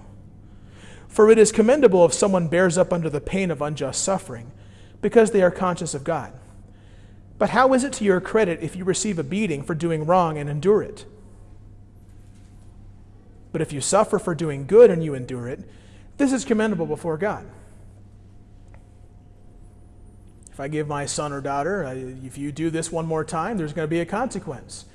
For 1.13 1.29
it 1.29 1.37
is 1.37 1.51
commendable 1.51 2.03
if 2.05 2.11
someone 2.11 2.47
bears 2.47 2.75
up 2.75 2.91
under 2.91 3.07
the 3.07 3.21
pain 3.21 3.51
of 3.51 3.61
unjust 3.61 4.03
suffering, 4.03 4.51
because 4.99 5.29
they 5.29 5.43
are 5.43 5.51
conscious 5.51 5.93
of 5.93 6.03
God. 6.03 6.33
But 7.37 7.51
how 7.51 7.71
is 7.73 7.83
it 7.83 7.93
to 7.93 8.03
your 8.03 8.19
credit 8.19 8.63
if 8.63 8.75
you 8.75 8.83
receive 8.83 9.19
a 9.19 9.23
beating 9.23 9.61
for 9.61 9.75
doing 9.75 10.07
wrong 10.07 10.39
and 10.39 10.49
endure 10.49 10.81
it? 10.81 11.05
But 13.51 13.61
if 13.61 13.71
you 13.71 13.79
suffer 13.79 14.17
for 14.17 14.33
doing 14.33 14.65
good 14.65 14.89
and 14.89 15.03
you 15.03 15.13
endure 15.13 15.47
it, 15.47 15.59
this 16.17 16.33
is 16.33 16.43
commendable 16.43 16.87
before 16.87 17.17
God. 17.17 17.45
If 20.51 20.59
I 20.59 20.67
give 20.67 20.87
my 20.87 21.05
son 21.05 21.31
or 21.31 21.41
daughter, 21.41 21.83
if 22.25 22.39
you 22.39 22.51
do 22.51 22.71
this 22.71 22.91
one 22.91 23.05
more 23.05 23.23
time, 23.23 23.57
there's 23.57 23.73
going 23.73 23.85
to 23.85 23.89
be 23.89 23.99
a 23.99 24.05
consequence. 24.05 24.85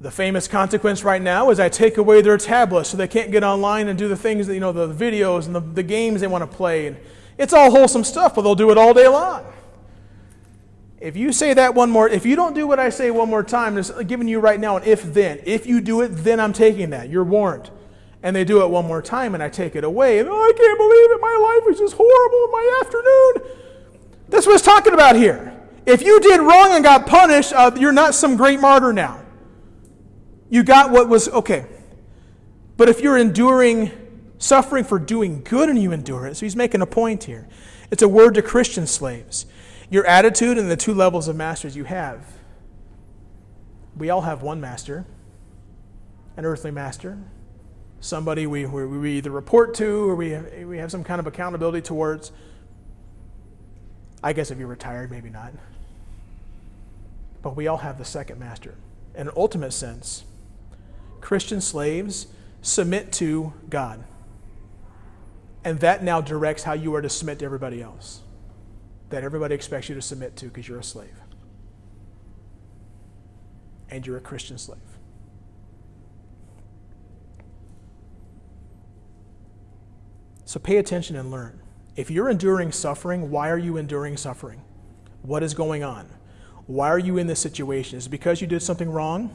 The 0.00 0.10
famous 0.10 0.46
consequence 0.46 1.04
right 1.04 1.22
now 1.22 1.50
is 1.50 1.58
I 1.58 1.70
take 1.70 1.96
away 1.96 2.20
their 2.20 2.36
tablets 2.36 2.90
so 2.90 2.96
they 2.98 3.08
can't 3.08 3.30
get 3.30 3.42
online 3.42 3.88
and 3.88 3.98
do 3.98 4.08
the 4.08 4.16
things 4.16 4.46
that, 4.46 4.54
you 4.54 4.60
know, 4.60 4.72
the 4.72 4.92
videos 4.92 5.46
and 5.46 5.54
the, 5.54 5.60
the 5.60 5.82
games 5.82 6.20
they 6.20 6.26
want 6.26 6.42
to 6.42 6.56
play. 6.56 6.86
And 6.86 6.98
it's 7.38 7.54
all 7.54 7.70
wholesome 7.70 8.04
stuff, 8.04 8.34
but 8.34 8.42
they'll 8.42 8.54
do 8.54 8.70
it 8.70 8.76
all 8.76 8.92
day 8.92 9.08
long. 9.08 9.44
If 11.00 11.16
you 11.16 11.32
say 11.32 11.54
that 11.54 11.74
one 11.74 11.90
more, 11.90 12.08
if 12.08 12.26
you 12.26 12.36
don't 12.36 12.54
do 12.54 12.66
what 12.66 12.78
I 12.78 12.90
say 12.90 13.10
one 13.10 13.30
more 13.30 13.42
time, 13.42 13.78
it's 13.78 13.90
giving 14.04 14.28
you 14.28 14.38
right 14.38 14.60
now 14.60 14.76
an 14.76 14.82
if 14.84 15.02
then. 15.14 15.40
If 15.44 15.66
you 15.66 15.80
do 15.80 16.02
it, 16.02 16.08
then 16.08 16.40
I'm 16.40 16.52
taking 16.52 16.90
that. 16.90 17.08
You're 17.08 17.24
warned. 17.24 17.70
And 18.22 18.34
they 18.34 18.44
do 18.44 18.62
it 18.62 18.68
one 18.68 18.86
more 18.86 19.00
time 19.00 19.34
and 19.34 19.42
I 19.42 19.48
take 19.48 19.76
it 19.76 19.84
away. 19.84 20.18
And 20.18 20.28
oh, 20.28 20.34
I 20.34 20.52
can't 20.52 20.78
believe 20.78 21.10
it. 21.10 21.20
My 21.20 21.60
life 21.62 21.72
is 21.72 21.78
just 21.78 21.94
horrible 21.96 22.44
in 22.44 22.50
my 22.50 22.80
afternoon. 22.82 23.58
That's 24.28 24.46
what 24.46 24.56
it's 24.56 24.64
talking 24.64 24.92
about 24.92 25.16
here. 25.16 25.54
If 25.86 26.02
you 26.02 26.18
did 26.20 26.40
wrong 26.40 26.72
and 26.72 26.82
got 26.82 27.06
punished, 27.06 27.52
uh, 27.52 27.70
you're 27.78 27.92
not 27.92 28.14
some 28.14 28.36
great 28.36 28.60
martyr 28.60 28.92
now. 28.92 29.22
You 30.48 30.62
got 30.62 30.90
what 30.90 31.08
was 31.08 31.28
okay. 31.28 31.66
But 32.76 32.88
if 32.88 33.00
you're 33.00 33.18
enduring 33.18 33.90
suffering 34.38 34.84
for 34.84 34.98
doing 34.98 35.42
good 35.42 35.68
and 35.68 35.80
you 35.80 35.92
endure 35.92 36.26
it, 36.26 36.36
so 36.36 36.46
he's 36.46 36.56
making 36.56 36.82
a 36.82 36.86
point 36.86 37.24
here. 37.24 37.48
It's 37.90 38.02
a 38.02 38.08
word 38.08 38.34
to 38.34 38.42
Christian 38.42 38.86
slaves 38.86 39.46
your 39.88 40.04
attitude 40.06 40.58
and 40.58 40.68
the 40.70 40.76
two 40.76 40.92
levels 40.92 41.28
of 41.28 41.36
masters 41.36 41.76
you 41.76 41.84
have. 41.84 42.26
We 43.96 44.10
all 44.10 44.22
have 44.22 44.42
one 44.42 44.60
master, 44.60 45.06
an 46.36 46.44
earthly 46.44 46.72
master, 46.72 47.18
somebody 48.00 48.46
we, 48.46 48.66
we 48.66 49.12
either 49.12 49.30
report 49.30 49.74
to 49.74 50.10
or 50.10 50.16
we 50.16 50.30
have, 50.30 50.52
we 50.64 50.78
have 50.78 50.90
some 50.90 51.04
kind 51.04 51.20
of 51.20 51.26
accountability 51.26 51.82
towards. 51.82 52.32
I 54.22 54.32
guess 54.32 54.50
if 54.50 54.58
you're 54.58 54.66
retired, 54.66 55.10
maybe 55.10 55.30
not. 55.30 55.52
But 57.42 57.54
we 57.54 57.68
all 57.68 57.78
have 57.78 57.96
the 57.96 58.04
second 58.04 58.40
master. 58.40 58.74
In 59.14 59.28
an 59.28 59.34
ultimate 59.36 59.72
sense, 59.72 60.24
Christian 61.20 61.60
slaves 61.60 62.26
submit 62.62 63.12
to 63.14 63.52
God. 63.68 64.04
And 65.64 65.80
that 65.80 66.02
now 66.02 66.20
directs 66.20 66.62
how 66.62 66.74
you 66.74 66.94
are 66.94 67.02
to 67.02 67.08
submit 67.08 67.40
to 67.40 67.44
everybody 67.44 67.82
else 67.82 68.22
that 69.10 69.22
everybody 69.22 69.54
expects 69.54 69.88
you 69.88 69.94
to 69.94 70.02
submit 70.02 70.36
to 70.36 70.46
because 70.46 70.68
you're 70.68 70.80
a 70.80 70.84
slave. 70.84 71.20
And 73.88 74.06
you're 74.06 74.16
a 74.16 74.20
Christian 74.20 74.58
slave. 74.58 74.80
So 80.44 80.58
pay 80.58 80.76
attention 80.78 81.16
and 81.16 81.30
learn. 81.30 81.60
If 81.94 82.10
you're 82.10 82.28
enduring 82.28 82.72
suffering, 82.72 83.30
why 83.30 83.50
are 83.50 83.58
you 83.58 83.76
enduring 83.76 84.16
suffering? 84.16 84.62
What 85.22 85.42
is 85.42 85.54
going 85.54 85.82
on? 85.82 86.08
Why 86.66 86.88
are 86.88 86.98
you 86.98 87.16
in 87.16 87.26
this 87.26 87.40
situation? 87.40 87.98
Is 87.98 88.06
it 88.06 88.10
because 88.10 88.40
you 88.40 88.46
did 88.46 88.60
something 88.60 88.90
wrong? 88.90 89.30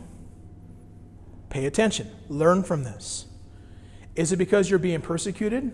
Pay 1.52 1.66
attention. 1.66 2.10
Learn 2.30 2.64
from 2.64 2.86
this. 2.86 3.26
Is 4.16 4.32
it 4.32 4.38
because 4.38 4.70
you're 4.70 4.80
being 4.80 5.02
persecuted? 5.02 5.72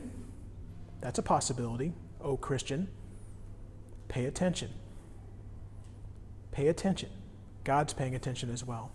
That's 1.01 1.19
a 1.19 1.23
possibility, 1.23 1.93
oh 2.19 2.35
Christian. 2.35 2.89
Pay 4.07 4.25
attention. 4.25 4.71
Pay 6.51 6.67
attention. 6.67 7.09
God's 7.63 7.93
paying 7.93 8.15
attention 8.15 8.51
as 8.51 8.65
well. 8.65 8.91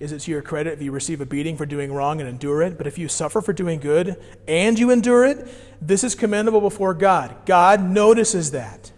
Is 0.00 0.10
it 0.10 0.20
to 0.20 0.30
your 0.32 0.42
credit 0.42 0.72
if 0.72 0.82
you 0.82 0.90
receive 0.90 1.20
a 1.20 1.26
beating 1.26 1.56
for 1.56 1.66
doing 1.66 1.92
wrong 1.92 2.20
and 2.20 2.28
endure 2.28 2.62
it? 2.62 2.76
But 2.76 2.88
if 2.88 2.98
you 2.98 3.06
suffer 3.06 3.40
for 3.40 3.52
doing 3.52 3.78
good 3.78 4.20
and 4.48 4.78
you 4.80 4.90
endure 4.90 5.24
it, 5.24 5.46
this 5.80 6.02
is 6.02 6.16
commendable 6.16 6.60
before 6.60 6.94
God. 6.94 7.46
God 7.46 7.88
notices 7.88 8.50
that. 8.50 8.90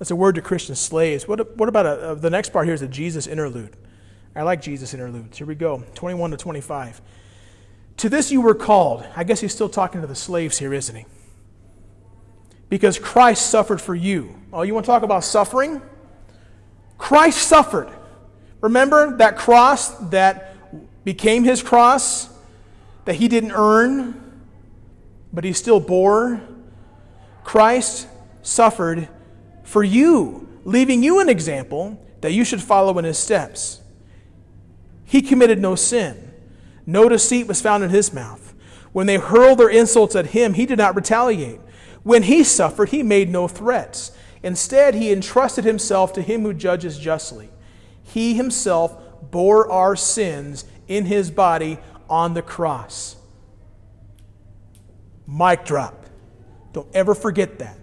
That's 0.00 0.10
a 0.10 0.16
word 0.16 0.36
to 0.36 0.40
Christian 0.40 0.74
slaves. 0.74 1.28
What, 1.28 1.58
what 1.58 1.68
about 1.68 1.84
a, 1.84 1.90
uh, 1.90 2.14
the 2.14 2.30
next 2.30 2.54
part 2.54 2.64
here 2.64 2.72
is 2.72 2.80
a 2.80 2.88
Jesus 2.88 3.26
interlude. 3.26 3.76
I 4.34 4.42
like 4.42 4.62
Jesus 4.62 4.94
interludes. 4.94 5.36
Here 5.36 5.46
we 5.46 5.54
go 5.54 5.84
21 5.94 6.30
to 6.30 6.36
25. 6.38 7.02
To 7.98 8.08
this 8.08 8.32
you 8.32 8.40
were 8.40 8.54
called. 8.54 9.06
I 9.14 9.24
guess 9.24 9.40
he's 9.40 9.52
still 9.52 9.68
talking 9.68 10.00
to 10.00 10.06
the 10.06 10.14
slaves 10.14 10.58
here, 10.58 10.72
isn't 10.72 10.96
he? 10.96 11.04
Because 12.70 12.98
Christ 12.98 13.50
suffered 13.50 13.78
for 13.78 13.94
you. 13.94 14.40
Oh, 14.54 14.62
you 14.62 14.72
want 14.72 14.86
to 14.86 14.90
talk 14.90 15.02
about 15.02 15.22
suffering? 15.22 15.82
Christ 16.96 17.46
suffered. 17.46 17.90
Remember 18.62 19.18
that 19.18 19.36
cross 19.36 19.90
that 20.08 20.56
became 21.04 21.44
his 21.44 21.62
cross, 21.62 22.30
that 23.04 23.16
he 23.16 23.28
didn't 23.28 23.52
earn, 23.52 24.18
but 25.30 25.44
he 25.44 25.52
still 25.52 25.78
bore? 25.78 26.40
Christ 27.44 28.08
suffered 28.40 29.06
for 29.70 29.82
you, 29.82 30.48
leaving 30.64 31.02
you 31.02 31.20
an 31.20 31.28
example 31.28 32.04
that 32.20 32.32
you 32.32 32.44
should 32.44 32.60
follow 32.60 32.98
in 32.98 33.04
his 33.04 33.18
steps. 33.18 33.80
He 35.04 35.22
committed 35.22 35.58
no 35.58 35.74
sin 35.74 36.30
no 36.90 37.08
deceit 37.08 37.46
was 37.46 37.60
found 37.60 37.84
in 37.84 37.90
his 37.90 38.12
mouth. 38.12 38.52
When 38.92 39.06
they 39.06 39.16
hurled 39.16 39.58
their 39.58 39.68
insults 39.68 40.16
at 40.16 40.26
him, 40.26 40.54
he 40.54 40.66
did 40.66 40.78
not 40.78 40.96
retaliate. 40.96 41.60
When 42.02 42.24
he 42.24 42.42
suffered, 42.42 42.88
he 42.88 43.04
made 43.04 43.30
no 43.30 43.46
threats. 43.46 44.10
Instead, 44.42 44.94
he 44.94 45.12
entrusted 45.12 45.64
himself 45.64 46.12
to 46.14 46.22
him 46.22 46.42
who 46.42 46.52
judges 46.52 46.98
justly. 46.98 47.50
He 48.02 48.34
himself 48.34 48.96
bore 49.30 49.70
our 49.70 49.94
sins 49.94 50.64
in 50.88 51.04
his 51.04 51.30
body 51.30 51.78
on 52.08 52.34
the 52.34 52.42
cross. 52.42 53.14
Mic 55.28 55.64
drop. 55.64 56.06
Don't 56.72 56.88
ever 56.92 57.14
forget 57.14 57.60
that. 57.60 57.78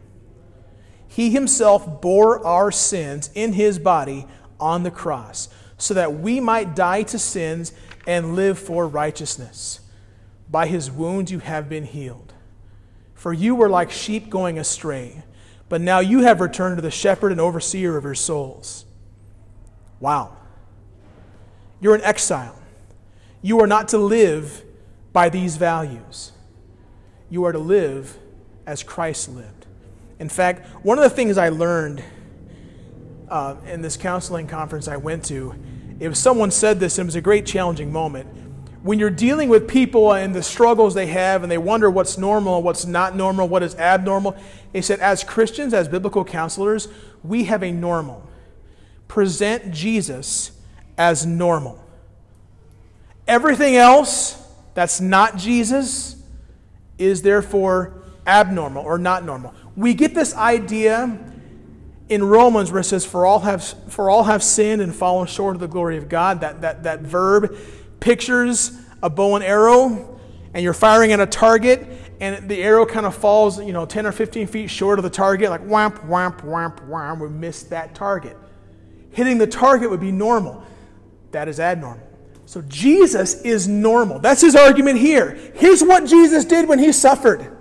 He 1.18 1.32
himself 1.32 2.00
bore 2.00 2.46
our 2.46 2.72
sins 2.72 3.32
in 3.34 3.54
his 3.54 3.80
body 3.80 4.28
on 4.60 4.84
the 4.84 4.92
cross 4.92 5.50
so 5.80 5.96
that 5.96 6.20
we 6.20 6.40
might 6.40 6.76
die 6.76 7.02
to 7.02 7.18
sins 7.18 7.74
and 8.06 8.36
live 8.36 8.60
for 8.60 8.88
righteousness. 8.88 9.80
By 10.48 10.68
his 10.68 10.92
wounds 10.92 11.32
you 11.32 11.40
have 11.40 11.68
been 11.68 11.86
healed. 11.86 12.36
For 13.16 13.34
you 13.34 13.56
were 13.56 13.68
like 13.68 13.90
sheep 13.90 14.30
going 14.30 14.60
astray, 14.60 15.24
but 15.70 15.82
now 15.82 16.02
you 16.02 16.20
have 16.20 16.40
returned 16.40 16.78
to 16.78 16.84
the 16.84 16.92
shepherd 16.92 17.32
and 17.32 17.42
overseer 17.42 17.98
of 17.98 18.04
your 18.04 18.14
souls. 18.14 18.86
Wow. 20.00 20.38
You're 21.82 21.96
an 21.96 22.04
exile. 22.04 22.62
You 23.42 23.60
are 23.62 23.68
not 23.68 23.88
to 23.88 23.98
live 23.98 24.64
by 25.14 25.30
these 25.30 25.58
values. 25.58 26.32
You 27.32 27.46
are 27.46 27.54
to 27.54 27.58
live 27.58 28.20
as 28.68 28.84
Christ 28.84 29.30
lived. 29.30 29.57
In 30.20 30.30
fact, 30.30 30.68
one 30.84 30.98
of 30.98 31.04
the 31.04 31.10
things 31.10 31.38
I 31.38 31.50
learned 31.50 32.04
uh, 33.30 33.56
in 33.68 33.82
this 33.82 33.98
counseling 33.98 34.48
conference 34.48 34.88
I 34.88 34.98
went 34.98 35.26
to 35.26 35.54
if 36.00 36.16
someone 36.16 36.52
said 36.52 36.80
this, 36.80 36.98
and 36.98 37.06
it 37.06 37.08
was 37.08 37.16
a 37.16 37.22
great 37.22 37.46
challenging 37.46 37.92
moment. 37.92 38.28
When 38.84 39.00
you're 39.00 39.10
dealing 39.10 39.50
with 39.50 39.68
people 39.68 40.14
and 40.14 40.34
the 40.34 40.44
struggles 40.44 40.94
they 40.94 41.08
have, 41.08 41.44
and 41.44 41.52
they 41.52 41.58
wonder 41.58 41.90
what's 41.90 42.18
normal 42.18 42.62
what's 42.62 42.86
not 42.86 43.16
normal, 43.16 43.48
what 43.48 43.64
is 43.64 43.76
abnormal, 43.76 44.38
he 44.72 44.82
said, 44.82 45.00
as 45.00 45.24
Christians, 45.24 45.74
as 45.74 45.88
biblical 45.88 46.24
counselors, 46.24 46.88
we 47.24 47.46
have 47.46 47.64
a 47.64 47.72
normal. 47.72 48.24
present 49.08 49.72
Jesus 49.72 50.52
as 50.98 51.26
normal. 51.26 51.84
Everything 53.28 53.76
else 53.76 54.42
that's 54.74 55.02
not 55.02 55.38
Jesus 55.38 56.22
is 56.98 57.22
therefore 57.22 58.04
abnormal 58.26 58.84
or 58.84 58.98
not 58.98 59.26
normal. 59.26 59.54
We 59.78 59.94
get 59.94 60.13
this 60.13 60.36
idea 60.36 61.18
in 62.10 62.24
Romans 62.24 62.72
where 62.72 62.82
it 62.82 62.86
says, 62.86 63.06
For 63.06 63.26
all 63.26 63.40
have, 63.40 63.63
for 63.63 64.10
all 64.10 64.24
have 64.24 64.44
sinned 64.44 64.82
and 64.82 64.94
fallen 64.94 65.28
short 65.28 65.56
of 65.56 65.62
the 65.62 65.68
glory 65.68 65.98
of 65.98 66.10
God. 66.10 66.42
That, 66.42 66.62
that, 66.62 66.84
that 66.84 67.02
verb 67.02 67.56
pictures 68.00 68.78
a 69.04 69.10
bow 69.10 69.36
and 69.36 69.44
arrow, 69.44 70.20
and 70.54 70.63
you're 70.63 70.74
firing 70.74 71.12
at 71.12 71.20
a 71.20 71.28
target, 71.28 71.88
and 72.20 72.50
the 72.50 72.63
arrow 72.63 72.86
kind 72.86 73.06
of 73.06 73.16
falls, 73.16 73.60
you 73.63 73.74
know, 73.74 73.86
10 73.86 74.08
or 74.08 74.12
15 74.12 74.48
feet 74.48 74.70
short 74.70 74.98
of 74.98 75.04
the 75.04 75.10
target, 75.10 75.52
like 75.52 75.62
whamp, 75.62 76.00
whamp, 76.08 76.42
whamp, 76.42 76.80
whamp, 76.90 77.20
we 77.20 77.30
missed 77.30 77.70
that 77.70 77.94
target. 77.94 78.36
Hitting 79.12 79.38
the 79.38 79.48
target 79.48 79.90
would 79.92 80.00
be 80.00 80.12
normal. 80.12 80.63
That 81.32 81.48
is 81.48 81.60
abnormal. 81.60 82.08
So 82.46 82.62
Jesus 82.63 83.42
is 83.42 83.68
normal. 83.68 84.20
That's 84.20 84.42
his 84.42 84.56
argument 84.56 84.98
here. 84.98 85.38
Here's 85.56 85.84
what 85.84 86.06
Jesus 86.06 86.46
did 86.46 86.68
when 86.68 86.80
he 86.80 86.92
suffered. 86.92 87.57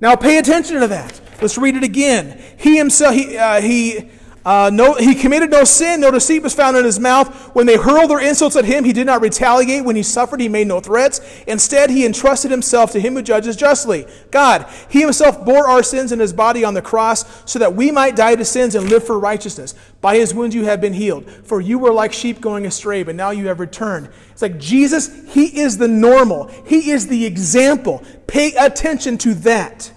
Now 0.00 0.16
pay 0.16 0.38
attention 0.38 0.80
to 0.80 0.86
that. 0.88 1.20
Let's 1.40 1.58
read 1.58 1.76
it 1.76 1.84
again. 1.84 2.40
He 2.58 2.76
himself, 2.76 3.14
he, 3.14 3.36
uh, 3.36 3.60
he 3.60 4.08
uh, 4.42 4.70
no, 4.72 4.94
he 4.94 5.14
committed 5.14 5.50
no 5.50 5.64
sin, 5.64 6.00
no 6.00 6.10
deceit 6.10 6.42
was 6.42 6.54
found 6.54 6.74
in 6.76 6.84
his 6.84 6.98
mouth. 6.98 7.54
When 7.54 7.66
they 7.66 7.76
hurled 7.76 8.10
their 8.10 8.20
insults 8.20 8.56
at 8.56 8.64
him, 8.64 8.84
he 8.84 8.92
did 8.92 9.06
not 9.06 9.20
retaliate. 9.20 9.84
When 9.84 9.96
he 9.96 10.02
suffered, 10.02 10.40
he 10.40 10.48
made 10.48 10.66
no 10.66 10.80
threats. 10.80 11.20
Instead, 11.46 11.90
he 11.90 12.06
entrusted 12.06 12.50
himself 12.50 12.92
to 12.92 13.00
him 13.00 13.14
who 13.14 13.22
judges 13.22 13.54
justly. 13.54 14.06
God, 14.30 14.66
he 14.88 15.00
himself 15.02 15.44
bore 15.44 15.68
our 15.68 15.82
sins 15.82 16.10
in 16.10 16.20
his 16.20 16.32
body 16.32 16.64
on 16.64 16.72
the 16.72 16.80
cross 16.80 17.42
so 17.50 17.58
that 17.58 17.74
we 17.74 17.90
might 17.90 18.16
die 18.16 18.34
to 18.34 18.44
sins 18.44 18.74
and 18.74 18.88
live 18.88 19.04
for 19.04 19.18
righteousness. 19.18 19.74
By 20.00 20.16
his 20.16 20.32
wounds 20.32 20.54
you 20.54 20.64
have 20.64 20.80
been 20.80 20.94
healed. 20.94 21.30
For 21.30 21.60
you 21.60 21.78
were 21.78 21.92
like 21.92 22.14
sheep 22.14 22.40
going 22.40 22.64
astray, 22.64 23.02
but 23.02 23.16
now 23.16 23.30
you 23.30 23.48
have 23.48 23.60
returned. 23.60 24.08
It's 24.32 24.40
like 24.40 24.58
Jesus, 24.58 25.10
he 25.34 25.60
is 25.60 25.76
the 25.76 25.88
normal, 25.88 26.46
he 26.66 26.90
is 26.90 27.08
the 27.08 27.26
example. 27.26 28.02
Pay 28.26 28.54
attention 28.54 29.18
to 29.18 29.34
that. 29.34 29.92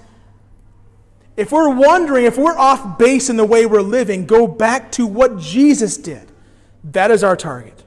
If 1.35 1.51
we're 1.51 1.73
wondering, 1.73 2.25
if 2.25 2.37
we're 2.37 2.57
off 2.57 2.97
base 2.97 3.29
in 3.29 3.37
the 3.37 3.45
way 3.45 3.65
we're 3.65 3.81
living, 3.81 4.25
go 4.25 4.47
back 4.47 4.91
to 4.93 5.07
what 5.07 5.39
Jesus 5.39 5.97
did. 5.97 6.31
That 6.83 7.11
is 7.11 7.23
our 7.23 7.35
target. 7.35 7.83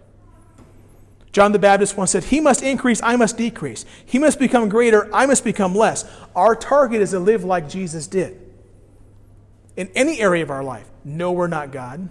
John 1.31 1.53
the 1.53 1.59
Baptist 1.59 1.97
once 1.97 2.13
said, 2.13 2.25
He 2.25 2.41
must 2.41 2.63
increase, 2.63 3.01
I 3.03 3.17
must 3.17 3.37
decrease. 3.37 3.85
He 4.05 4.19
must 4.19 4.39
become 4.39 4.69
greater, 4.69 5.15
I 5.15 5.27
must 5.27 5.45
become 5.45 5.75
less. 5.75 6.05
Our 6.35 6.57
target 6.57 7.03
is 7.03 7.11
to 7.11 7.19
live 7.19 7.45
like 7.45 7.69
Jesus 7.69 8.07
did. 8.07 8.41
In 9.77 9.91
any 9.95 10.19
area 10.19 10.43
of 10.43 10.51
our 10.51 10.65
life. 10.65 10.89
No, 11.05 11.33
we're 11.33 11.47
not 11.47 11.71
God. 11.71 12.09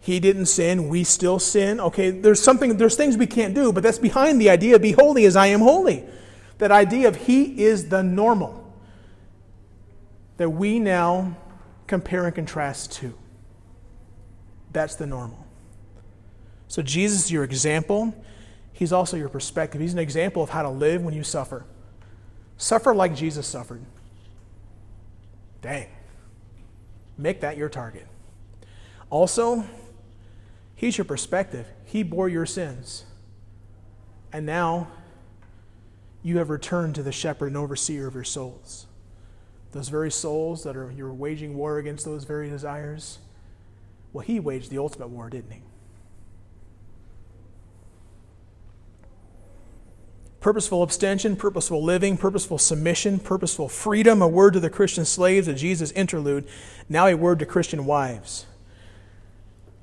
He 0.00 0.20
didn't 0.20 0.46
sin, 0.46 0.90
we 0.90 1.02
still 1.02 1.38
sin. 1.38 1.80
Okay, 1.80 2.10
there's 2.10 2.42
something, 2.42 2.76
there's 2.76 2.94
things 2.94 3.16
we 3.16 3.26
can't 3.26 3.54
do, 3.54 3.72
but 3.72 3.82
that's 3.82 3.98
behind 3.98 4.38
the 4.38 4.50
idea 4.50 4.78
be 4.78 4.92
holy 4.92 5.24
as 5.24 5.34
I 5.34 5.46
am 5.46 5.60
holy. 5.60 6.04
That 6.58 6.70
idea 6.70 7.08
of 7.08 7.16
He 7.16 7.64
is 7.64 7.88
the 7.88 8.02
normal 8.02 8.72
that 10.36 10.50
we 10.50 10.78
now 10.78 11.36
compare 11.86 12.26
and 12.26 12.34
contrast 12.34 12.92
to. 12.92 13.14
That's 14.72 14.96
the 14.96 15.06
normal. 15.06 15.46
So 16.68 16.82
Jesus 16.82 17.26
is 17.26 17.32
your 17.32 17.44
example. 17.44 18.14
He's 18.72 18.92
also 18.92 19.16
your 19.16 19.28
perspective. 19.28 19.80
He's 19.80 19.92
an 19.92 20.00
example 20.00 20.42
of 20.42 20.50
how 20.50 20.62
to 20.62 20.70
live 20.70 21.02
when 21.02 21.14
you 21.14 21.22
suffer. 21.22 21.64
Suffer 22.56 22.94
like 22.94 23.14
Jesus 23.14 23.46
suffered. 23.46 23.82
Dang. 25.62 25.86
Make 27.16 27.40
that 27.40 27.56
your 27.56 27.68
target. 27.68 28.06
Also, 29.10 29.64
He's 30.74 30.98
your 30.98 31.04
perspective. 31.04 31.66
He 31.84 32.02
bore 32.02 32.28
your 32.28 32.46
sins. 32.46 33.04
And 34.32 34.44
now 34.44 34.88
you 36.24 36.38
have 36.38 36.50
returned 36.50 36.96
to 36.96 37.02
the 37.02 37.12
shepherd 37.12 37.48
and 37.48 37.56
overseer 37.56 38.08
of 38.08 38.14
your 38.14 38.24
souls. 38.24 38.86
Those 39.72 39.90
very 39.90 40.10
souls 40.10 40.64
that 40.64 40.74
are 40.74 40.90
you're 40.90 41.12
waging 41.12 41.54
war 41.54 41.78
against 41.78 42.04
those 42.04 42.24
very 42.24 42.48
desires. 42.48 43.18
Well, 44.12 44.24
he 44.24 44.40
waged 44.40 44.70
the 44.70 44.78
ultimate 44.78 45.08
war, 45.08 45.28
didn't 45.28 45.50
he? 45.50 45.60
Purposeful 50.40 50.82
abstention, 50.82 51.36
purposeful 51.36 51.82
living, 51.82 52.16
purposeful 52.16 52.58
submission, 52.58 53.18
purposeful 53.18 53.68
freedom, 53.68 54.22
a 54.22 54.28
word 54.28 54.54
to 54.54 54.60
the 54.60 54.70
Christian 54.70 55.04
slaves, 55.04 55.48
a 55.48 55.54
Jesus 55.54 55.90
interlude. 55.92 56.46
Now 56.88 57.06
a 57.06 57.14
word 57.14 57.38
to 57.40 57.46
Christian 57.46 57.84
wives. 57.84 58.46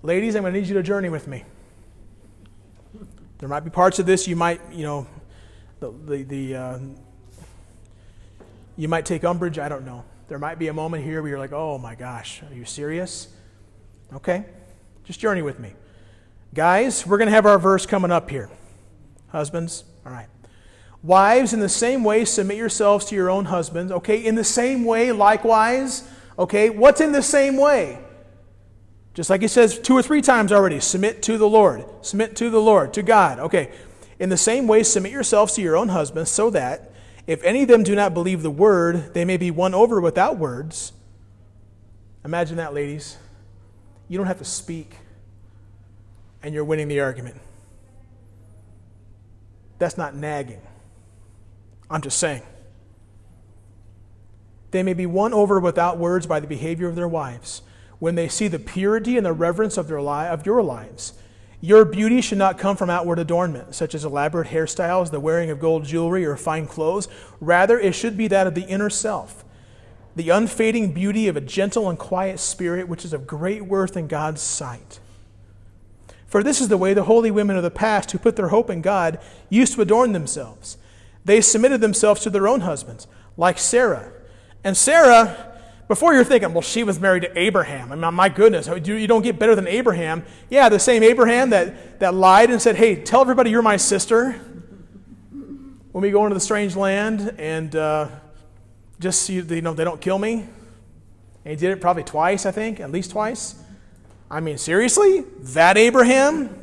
Ladies, 0.04 0.36
I'm 0.36 0.44
going 0.44 0.54
to 0.54 0.60
need 0.60 0.68
you 0.68 0.76
to 0.76 0.84
journey 0.84 1.10
with 1.10 1.28
me. 1.28 1.44
There 3.40 3.50
might 3.50 3.62
be 3.62 3.70
parts 3.70 4.00
of 4.00 4.06
this 4.06 4.28
you 4.28 4.36
might, 4.36 4.62
you 4.72 4.84
know, 4.84 5.08
the, 5.82 5.92
the, 6.06 6.24
the 6.24 6.56
uh, 6.56 6.80
you 8.78 8.88
might 8.88 9.06
take 9.06 9.24
umbrage. 9.26 9.60
I 9.60 9.68
don't 9.68 9.84
know. 9.84 10.06
There 10.30 10.40
might 10.40 10.60
be 10.60 10.70
a 10.70 10.74
moment 10.74 11.04
here 11.04 11.22
where 11.22 11.30
you're 11.30 11.40
like, 11.40 11.52
oh 11.52 11.78
my 11.78 11.96
gosh, 11.96 12.42
are 12.50 12.56
you 12.56 12.64
serious? 12.64 13.28
Okay, 14.14 14.46
just 15.04 15.20
journey 15.20 15.42
with 15.42 15.60
me. 15.60 15.74
Guys, 16.54 17.06
we're 17.06 17.18
going 17.18 17.28
to 17.28 17.34
have 17.34 17.46
our 17.46 17.58
verse 17.58 17.86
coming 17.86 18.12
up 18.12 18.30
here. 18.30 18.50
Husbands, 19.30 19.84
all 20.06 20.12
right. 20.12 20.28
Wives, 21.02 21.52
in 21.52 21.60
the 21.60 21.70
same 21.70 22.04
way, 22.04 22.26
submit 22.26 22.58
yourselves 22.58 23.06
to 23.06 23.16
your 23.16 23.30
own 23.30 23.46
husbands. 23.46 23.92
Okay, 23.92 24.24
in 24.24 24.36
the 24.36 24.44
same 24.44 24.86
way, 24.86 25.12
likewise. 25.12 26.08
Okay, 26.38 26.70
what's 26.70 27.02
in 27.02 27.12
the 27.12 27.24
same 27.24 27.58
way? 27.58 27.98
Just 29.16 29.30
like 29.30 29.42
he 29.42 29.48
says 29.48 29.80
two 29.80 29.98
or 29.98 30.04
three 30.04 30.22
times 30.22 30.52
already 30.52 30.80
submit 30.80 31.24
to 31.24 31.38
the 31.38 31.50
Lord, 31.50 31.84
submit 32.02 32.36
to 32.36 32.50
the 32.50 32.62
Lord, 32.62 32.94
to 32.94 33.02
God. 33.02 33.40
Okay, 33.40 33.72
in 34.22 34.30
the 34.30 34.38
same 34.38 34.68
way, 34.68 34.84
submit 34.84 35.12
yourselves 35.12 35.54
to 35.54 35.64
your 35.64 35.76
own 35.76 35.90
husbands, 35.90 36.30
so 36.30 36.52
that, 36.52 36.92
if 37.26 37.44
any 37.44 37.64
of 37.64 37.68
them 37.68 37.82
do 37.82 37.96
not 37.96 38.14
believe 38.14 38.44
the 38.44 38.52
word, 38.52 39.16
they 39.16 39.26
may 39.26 39.36
be 39.36 39.50
won 39.50 39.74
over 39.74 40.00
without 40.00 40.38
words. 40.38 40.94
Imagine 42.24 42.58
that, 42.58 42.72
ladies. 42.72 43.18
You 44.08 44.20
don't 44.20 44.28
have 44.28 44.38
to 44.38 44.46
speak, 44.46 44.96
and 46.44 46.54
you're 46.54 46.64
winning 46.64 46.88
the 46.88 47.00
argument. 47.00 47.38
That's 49.80 49.98
not 49.98 50.14
nagging. 50.16 50.62
I'm 51.90 52.02
just 52.02 52.20
saying. 52.20 52.44
They 54.70 54.84
may 54.84 54.94
be 54.94 55.08
won 55.08 55.34
over 55.34 55.60
without 55.60 55.98
words 55.98 56.28
by 56.28 56.40
the 56.40 56.46
behavior 56.46 56.88
of 56.88 56.96
their 56.96 57.08
wives 57.08 57.64
when 57.98 58.14
they 58.14 58.28
see 58.28 58.48
the 58.48 58.60
purity 58.60 59.18
and 59.18 59.26
the 59.26 59.34
reverence 59.34 59.80
of, 59.80 59.88
their 59.88 60.00
li- 60.00 60.28
of 60.28 60.46
your 60.46 60.62
lives 60.62 61.14
your 61.62 61.86
beauty 61.86 62.22
should 62.22 62.40
not 62.40 62.58
come 62.58 62.76
from 62.76 62.90
outward 62.90 63.20
adornment, 63.20 63.76
such 63.76 63.94
as 63.94 64.04
elaborate 64.04 64.48
hairstyles, 64.48 65.12
the 65.12 65.20
wearing 65.20 65.52
of 65.52 65.60
gold 65.60 65.86
jewelry, 65.86 66.26
or 66.26 66.36
fine 66.36 66.66
clothes. 66.66 67.08
Rather, 67.40 67.80
it 67.80 67.94
should 67.94 68.18
be 68.18 68.28
that 68.28 68.48
of 68.48 68.56
the 68.56 68.66
inner 68.66 68.90
self, 68.90 69.46
the 70.16 70.32
unfading 70.32 70.92
beauty 70.92 71.28
of 71.28 71.38
a 71.38 71.42
gentle 71.42 71.88
and 71.88 72.00
quiet 72.00 72.40
spirit, 72.40 72.88
which 72.88 73.06
is 73.06 73.14
of 73.14 73.28
great 73.28 73.64
worth 73.66 73.96
in 73.96 74.08
God's 74.08 74.42
sight. 74.42 75.00
For 76.26 76.42
this 76.42 76.62
is 76.62 76.70
the 76.70 76.78
way 76.78 76.94
the 76.96 77.04
holy 77.04 77.30
women 77.30 77.58
of 77.58 77.64
the 77.64 77.70
past, 77.70 78.12
who 78.12 78.18
put 78.18 78.36
their 78.38 78.48
hope 78.48 78.70
in 78.70 78.82
God, 78.82 79.20
used 79.50 79.74
to 79.74 79.82
adorn 79.82 80.14
themselves. 80.14 80.78
They 81.24 81.42
submitted 81.42 81.82
themselves 81.82 82.22
to 82.22 82.32
their 82.32 82.48
own 82.48 82.62
husbands, 82.62 83.06
like 83.38 83.60
Sarah. 83.60 84.12
And 84.64 84.76
Sarah 84.76 85.51
before 85.92 86.14
you're 86.14 86.24
thinking, 86.24 86.54
well, 86.54 86.62
she 86.62 86.86
was 86.86 87.02
married 87.02 87.24
to 87.24 87.38
Abraham. 87.38 87.92
I 87.92 87.96
mean, 87.96 88.14
my 88.14 88.30
goodness, 88.30 88.66
you 88.88 89.08
don't 89.08 89.24
get 89.24 89.38
better 89.38 89.56
than 89.56 89.68
Abraham. 89.68 90.24
Yeah, 90.50 90.70
the 90.70 90.80
same 90.80 91.04
Abraham 91.04 91.50
that, 91.50 92.00
that 92.00 92.14
lied 92.14 92.50
and 92.50 92.62
said, 92.62 92.78
hey, 92.78 92.96
tell 92.96 93.20
everybody 93.20 93.50
you're 93.50 93.62
my 93.62 93.76
sister 93.76 94.32
when 95.92 96.02
we 96.02 96.10
go 96.10 96.24
into 96.24 96.34
the 96.34 96.40
strange 96.40 96.78
land 96.78 97.36
and 97.38 97.76
uh, 97.76 98.08
just 99.02 99.24
so 99.24 99.34
you, 99.34 99.44
you 99.44 99.62
know, 99.62 99.74
they 99.74 99.84
don't 99.84 100.00
kill 100.00 100.18
me. 100.18 100.48
And 101.44 101.50
he 101.50 101.58
did 101.58 101.72
it 101.72 101.82
probably 101.82 102.04
twice, 102.04 102.46
I 102.46 102.52
think, 102.52 102.80
at 102.80 102.90
least 102.90 103.12
twice. 103.12 103.62
I 104.30 104.40
mean, 104.40 104.58
seriously? 104.58 105.26
That 105.40 105.78
Abraham? 105.78 106.58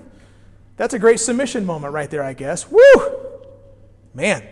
That's 0.78 0.94
a 0.94 0.98
great 0.98 1.20
submission 1.20 1.66
moment 1.66 1.92
right 1.92 2.08
there, 2.08 2.24
I 2.24 2.32
guess. 2.32 2.66
Woo! 2.70 2.80
Man. 4.14 4.42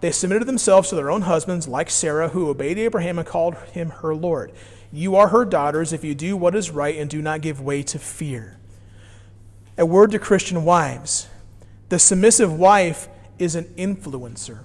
They 0.00 0.10
submitted 0.10 0.46
themselves 0.46 0.88
to 0.90 0.94
their 0.94 1.10
own 1.10 1.22
husbands, 1.22 1.66
like 1.66 1.90
Sarah, 1.90 2.28
who 2.28 2.48
obeyed 2.48 2.78
Abraham 2.78 3.18
and 3.18 3.26
called 3.26 3.56
him 3.72 3.90
her 3.90 4.14
Lord. 4.14 4.52
You 4.92 5.16
are 5.16 5.28
her 5.28 5.44
daughters 5.44 5.92
if 5.92 6.04
you 6.04 6.14
do 6.14 6.36
what 6.36 6.54
is 6.54 6.70
right 6.70 6.96
and 6.96 7.10
do 7.10 7.22
not 7.22 7.40
give 7.40 7.60
way 7.60 7.82
to 7.84 7.98
fear. 7.98 8.58
A 9.78 9.84
word 9.84 10.10
to 10.12 10.18
Christian 10.18 10.64
wives 10.64 11.28
the 11.88 11.98
submissive 11.98 12.52
wife 12.52 13.08
is 13.38 13.54
an 13.54 13.64
influencer. 13.76 14.64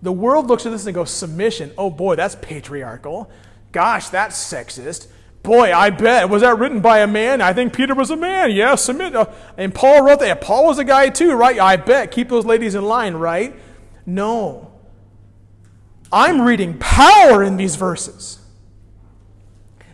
The 0.00 0.12
world 0.12 0.46
looks 0.46 0.64
at 0.64 0.70
this 0.70 0.86
and 0.86 0.94
goes, 0.94 1.10
Submission, 1.10 1.72
oh 1.76 1.90
boy, 1.90 2.14
that's 2.14 2.36
patriarchal. 2.36 3.30
Gosh, 3.72 4.08
that's 4.08 4.36
sexist. 4.36 5.08
Boy, 5.42 5.72
I 5.72 5.90
bet. 5.90 6.28
Was 6.28 6.42
that 6.42 6.58
written 6.58 6.80
by 6.80 7.00
a 7.00 7.06
man? 7.06 7.40
I 7.40 7.52
think 7.52 7.72
Peter 7.72 7.94
was 7.94 8.10
a 8.10 8.16
man. 8.16 8.50
Yeah, 8.50 8.74
submit. 8.74 9.14
Uh, 9.14 9.26
and 9.56 9.74
Paul 9.74 10.02
wrote 10.02 10.20
that. 10.20 10.40
Paul 10.40 10.66
was 10.66 10.78
a 10.78 10.84
guy 10.84 11.08
too, 11.10 11.32
right? 11.32 11.58
I 11.58 11.76
bet. 11.76 12.10
Keep 12.10 12.28
those 12.28 12.44
ladies 12.44 12.74
in 12.74 12.84
line, 12.84 13.14
right? 13.14 13.54
No. 14.08 14.72
I'm 16.10 16.40
reading 16.40 16.78
power 16.78 17.44
in 17.44 17.58
these 17.58 17.76
verses. 17.76 18.38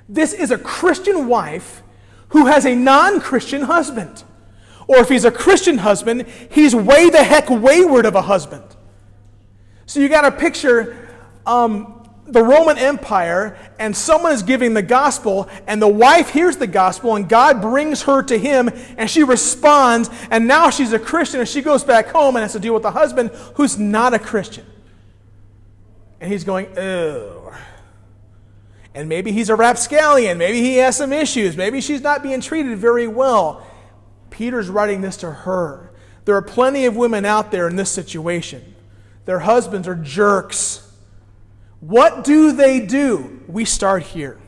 This 0.08 0.32
is 0.32 0.52
a 0.52 0.58
Christian 0.58 1.26
wife 1.26 1.82
who 2.28 2.46
has 2.46 2.64
a 2.64 2.76
non 2.76 3.20
Christian 3.20 3.62
husband. 3.62 4.22
Or 4.86 4.98
if 4.98 5.08
he's 5.08 5.24
a 5.24 5.32
Christian 5.32 5.78
husband, 5.78 6.26
he's 6.48 6.76
way 6.76 7.10
the 7.10 7.24
heck 7.24 7.50
wayward 7.50 8.06
of 8.06 8.14
a 8.14 8.22
husband. 8.22 8.62
So 9.86 9.98
you 9.98 10.08
got 10.08 10.24
a 10.24 10.30
picture 10.30 11.08
um, 11.44 12.03
the 12.26 12.42
Roman 12.42 12.78
Empire, 12.78 13.56
and 13.78 13.94
someone 13.94 14.32
is 14.32 14.42
giving 14.42 14.74
the 14.74 14.82
gospel, 14.82 15.48
and 15.66 15.80
the 15.80 15.88
wife 15.88 16.30
hears 16.30 16.56
the 16.56 16.66
gospel, 16.66 17.16
and 17.16 17.28
God 17.28 17.60
brings 17.60 18.02
her 18.02 18.22
to 18.22 18.38
him, 18.38 18.70
and 18.96 19.10
she 19.10 19.22
responds, 19.22 20.08
and 20.30 20.46
now 20.46 20.70
she's 20.70 20.92
a 20.92 20.98
Christian, 20.98 21.40
and 21.40 21.48
she 21.48 21.60
goes 21.60 21.84
back 21.84 22.08
home 22.08 22.36
and 22.36 22.42
has 22.42 22.52
to 22.52 22.60
deal 22.60 22.72
with 22.72 22.82
the 22.82 22.90
husband 22.90 23.30
who's 23.54 23.78
not 23.78 24.14
a 24.14 24.18
Christian. 24.18 24.64
And 26.20 26.32
he's 26.32 26.44
going, 26.44 26.66
ew. 26.76 27.52
And 28.94 29.08
maybe 29.08 29.32
he's 29.32 29.50
a 29.50 29.56
rapscallion. 29.56 30.38
Maybe 30.38 30.60
he 30.60 30.76
has 30.76 30.96
some 30.96 31.12
issues. 31.12 31.56
Maybe 31.56 31.80
she's 31.80 32.00
not 32.00 32.22
being 32.22 32.40
treated 32.40 32.78
very 32.78 33.08
well. 33.08 33.66
Peter's 34.30 34.68
writing 34.68 35.00
this 35.02 35.18
to 35.18 35.30
her. 35.30 35.90
There 36.24 36.36
are 36.36 36.42
plenty 36.42 36.86
of 36.86 36.96
women 36.96 37.24
out 37.24 37.50
there 37.50 37.68
in 37.68 37.76
this 37.76 37.90
situation. 37.90 38.74
Their 39.26 39.40
husbands 39.40 39.86
are 39.86 39.94
jerks 39.94 40.83
what 41.86 42.24
do 42.24 42.52
they 42.52 42.80
do? 42.80 43.42
We 43.46 43.66
start 43.66 44.04
here. 44.04 44.38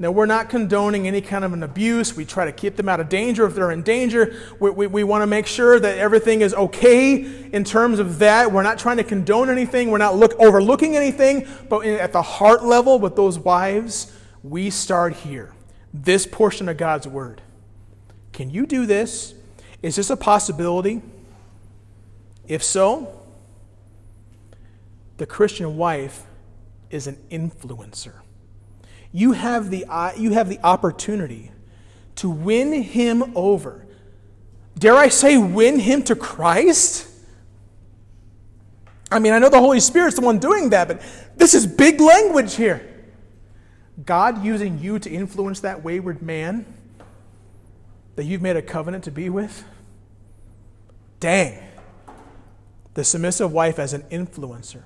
Now, 0.00 0.10
we're 0.10 0.26
not 0.26 0.50
condoning 0.50 1.06
any 1.06 1.20
kind 1.20 1.44
of 1.44 1.52
an 1.52 1.62
abuse. 1.62 2.16
We 2.16 2.24
try 2.24 2.44
to 2.44 2.50
keep 2.50 2.74
them 2.74 2.88
out 2.88 2.98
of 2.98 3.08
danger 3.08 3.46
if 3.46 3.54
they're 3.54 3.70
in 3.70 3.82
danger. 3.82 4.36
We, 4.58 4.70
we, 4.70 4.86
we, 4.88 5.04
want 5.04 5.22
to 5.22 5.28
make 5.28 5.46
sure 5.46 5.78
that 5.78 5.96
everything 5.96 6.40
is 6.40 6.52
okay 6.54 7.14
in 7.52 7.62
terms 7.62 8.00
of 8.00 8.18
that. 8.18 8.50
We're 8.50 8.64
not 8.64 8.80
trying 8.80 8.96
to 8.96 9.04
condone 9.04 9.48
anything. 9.48 9.92
We're 9.92 9.98
not 9.98 10.16
look, 10.16 10.34
overlooking 10.40 10.96
anything. 10.96 11.46
But 11.68 11.86
at 11.86 12.12
the 12.12 12.20
heart 12.20 12.64
level 12.64 12.98
with 12.98 13.14
those 13.14 13.38
wives, 13.38 14.12
we 14.42 14.70
start 14.70 15.12
here. 15.14 15.52
This 15.94 16.26
portion 16.26 16.68
of 16.68 16.76
God's 16.78 17.06
Word. 17.06 17.42
Can 18.32 18.50
you 18.50 18.66
do 18.66 18.86
this? 18.86 19.34
Is 19.82 19.94
this 19.94 20.10
a 20.10 20.16
possibility? 20.16 21.00
If 22.48 22.64
so, 22.64 23.15
the 25.16 25.26
Christian 25.26 25.76
wife 25.76 26.24
is 26.90 27.06
an 27.06 27.16
influencer. 27.30 28.14
You 29.12 29.32
have 29.32 29.70
the, 29.70 29.86
uh, 29.88 30.12
you 30.16 30.32
have 30.32 30.48
the 30.48 30.60
opportunity 30.62 31.50
to 32.16 32.28
win 32.28 32.82
him 32.82 33.32
over. 33.36 33.86
Dare 34.78 34.96
I 34.96 35.08
say, 35.08 35.36
win 35.36 35.78
him 35.78 36.02
to 36.04 36.16
Christ? 36.16 37.08
I 39.10 39.18
mean, 39.18 39.32
I 39.32 39.38
know 39.38 39.48
the 39.48 39.60
Holy 39.60 39.80
Spirit's 39.80 40.16
the 40.16 40.22
one 40.22 40.38
doing 40.38 40.70
that, 40.70 40.88
but 40.88 41.02
this 41.36 41.54
is 41.54 41.66
big 41.66 42.00
language 42.00 42.54
here. 42.54 42.86
God 44.04 44.44
using 44.44 44.78
you 44.78 44.98
to 44.98 45.10
influence 45.10 45.60
that 45.60 45.82
wayward 45.82 46.20
man 46.20 46.66
that 48.16 48.24
you've 48.24 48.42
made 48.42 48.56
a 48.56 48.62
covenant 48.62 49.04
to 49.04 49.10
be 49.10 49.30
with? 49.30 49.64
Dang. 51.20 51.62
The 52.94 53.04
submissive 53.04 53.52
wife 53.52 53.78
as 53.78 53.92
an 53.92 54.02
influencer. 54.10 54.84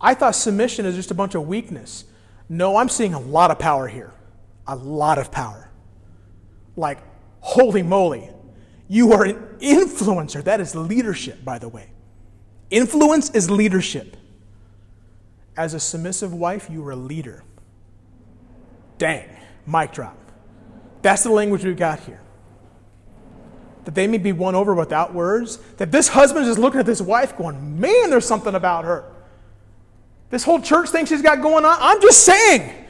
I 0.00 0.14
thought 0.14 0.34
submission 0.34 0.86
is 0.86 0.94
just 0.94 1.10
a 1.10 1.14
bunch 1.14 1.34
of 1.34 1.46
weakness. 1.46 2.04
No, 2.48 2.76
I'm 2.76 2.88
seeing 2.88 3.14
a 3.14 3.20
lot 3.20 3.50
of 3.50 3.58
power 3.58 3.88
here. 3.88 4.12
A 4.66 4.76
lot 4.76 5.18
of 5.18 5.30
power. 5.30 5.70
Like, 6.76 6.98
holy 7.40 7.82
moly. 7.82 8.30
You 8.88 9.12
are 9.12 9.24
an 9.24 9.36
influencer. 9.60 10.44
That 10.44 10.60
is 10.60 10.74
leadership, 10.74 11.44
by 11.44 11.58
the 11.58 11.68
way. 11.68 11.90
Influence 12.70 13.30
is 13.30 13.50
leadership. 13.50 14.16
As 15.56 15.74
a 15.74 15.80
submissive 15.80 16.34
wife, 16.34 16.68
you 16.70 16.84
are 16.86 16.90
a 16.90 16.96
leader. 16.96 17.42
Dang, 18.98 19.28
mic 19.66 19.92
drop. 19.92 20.16
That's 21.02 21.22
the 21.22 21.30
language 21.30 21.64
we've 21.64 21.76
got 21.76 22.00
here. 22.00 22.20
That 23.84 23.94
they 23.94 24.06
may 24.06 24.18
be 24.18 24.32
won 24.32 24.54
over 24.54 24.74
without 24.74 25.14
words. 25.14 25.56
That 25.78 25.92
this 25.92 26.08
husband 26.08 26.46
is 26.46 26.58
looking 26.58 26.80
at 26.80 26.86
this 26.86 27.00
wife 27.00 27.36
going, 27.36 27.80
man, 27.80 28.10
there's 28.10 28.26
something 28.26 28.54
about 28.54 28.84
her. 28.84 29.04
This 30.30 30.44
whole 30.44 30.60
church 30.60 30.90
thing 30.90 31.06
she's 31.06 31.22
got 31.22 31.40
going 31.40 31.64
on. 31.64 31.76
I'm 31.80 32.00
just 32.00 32.24
saying. 32.24 32.84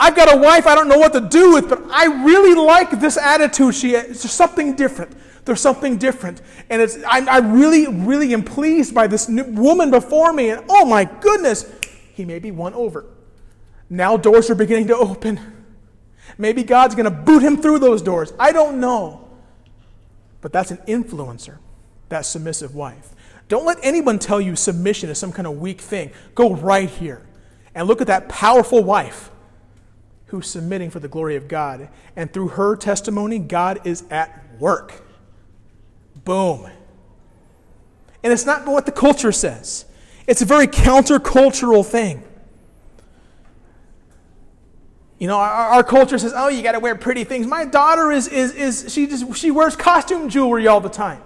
I've 0.00 0.14
got 0.14 0.32
a 0.32 0.40
wife 0.40 0.66
I 0.66 0.74
don't 0.74 0.88
know 0.88 0.98
what 0.98 1.12
to 1.14 1.20
do 1.20 1.54
with, 1.54 1.68
but 1.68 1.82
I 1.90 2.24
really 2.24 2.54
like 2.54 3.00
this 3.00 3.16
attitude. 3.16 3.74
She, 3.74 3.92
there's 3.92 4.30
something 4.30 4.76
different. 4.76 5.16
There's 5.44 5.60
something 5.60 5.96
different. 5.96 6.40
And 6.70 6.80
it's, 6.80 6.98
I, 7.04 7.24
I 7.26 7.38
really, 7.38 7.88
really 7.88 8.32
am 8.32 8.44
pleased 8.44 8.94
by 8.94 9.06
this 9.06 9.28
woman 9.28 9.90
before 9.90 10.32
me. 10.32 10.50
And 10.50 10.64
oh 10.68 10.84
my 10.84 11.04
goodness, 11.04 11.70
he 12.14 12.24
may 12.24 12.38
be 12.38 12.50
won 12.50 12.74
over. 12.74 13.06
Now 13.90 14.16
doors 14.16 14.50
are 14.50 14.54
beginning 14.54 14.88
to 14.88 14.96
open. 14.96 15.40
Maybe 16.36 16.62
God's 16.62 16.94
going 16.94 17.04
to 17.04 17.10
boot 17.10 17.42
him 17.42 17.56
through 17.56 17.80
those 17.80 18.02
doors. 18.02 18.32
I 18.38 18.52
don't 18.52 18.78
know. 18.78 19.28
But 20.40 20.52
that's 20.52 20.70
an 20.70 20.78
influencer, 20.86 21.58
that 22.10 22.24
submissive 22.24 22.74
wife. 22.74 23.14
Don't 23.48 23.64
let 23.64 23.78
anyone 23.82 24.18
tell 24.18 24.40
you 24.40 24.54
submission 24.54 25.08
is 25.08 25.18
some 25.18 25.32
kind 25.32 25.46
of 25.46 25.58
weak 25.58 25.80
thing. 25.80 26.12
Go 26.34 26.54
right 26.54 26.88
here 26.88 27.26
and 27.74 27.88
look 27.88 28.00
at 28.00 28.06
that 28.06 28.28
powerful 28.28 28.84
wife 28.84 29.30
who's 30.26 30.48
submitting 30.48 30.90
for 30.90 31.00
the 31.00 31.08
glory 31.08 31.36
of 31.36 31.48
God. 31.48 31.88
And 32.14 32.32
through 32.32 32.48
her 32.48 32.76
testimony, 32.76 33.38
God 33.38 33.80
is 33.84 34.04
at 34.10 34.44
work. 34.58 35.02
Boom. 36.24 36.68
And 38.22 38.32
it's 38.32 38.44
not 38.44 38.66
what 38.66 38.84
the 38.84 38.92
culture 38.92 39.32
says, 39.32 39.86
it's 40.26 40.42
a 40.42 40.44
very 40.44 40.66
countercultural 40.66 41.84
thing. 41.84 42.22
You 45.18 45.26
know, 45.26 45.36
our, 45.36 45.50
our 45.50 45.82
culture 45.82 46.16
says, 46.16 46.32
oh, 46.36 46.48
you 46.48 46.62
got 46.62 46.72
to 46.72 46.80
wear 46.80 46.94
pretty 46.94 47.24
things. 47.24 47.46
My 47.46 47.64
daughter 47.64 48.12
is, 48.12 48.28
is, 48.28 48.54
is 48.54 48.92
she, 48.92 49.08
just, 49.08 49.36
she 49.36 49.50
wears 49.50 49.74
costume 49.74 50.28
jewelry 50.28 50.68
all 50.68 50.80
the 50.80 50.88
time. 50.88 51.20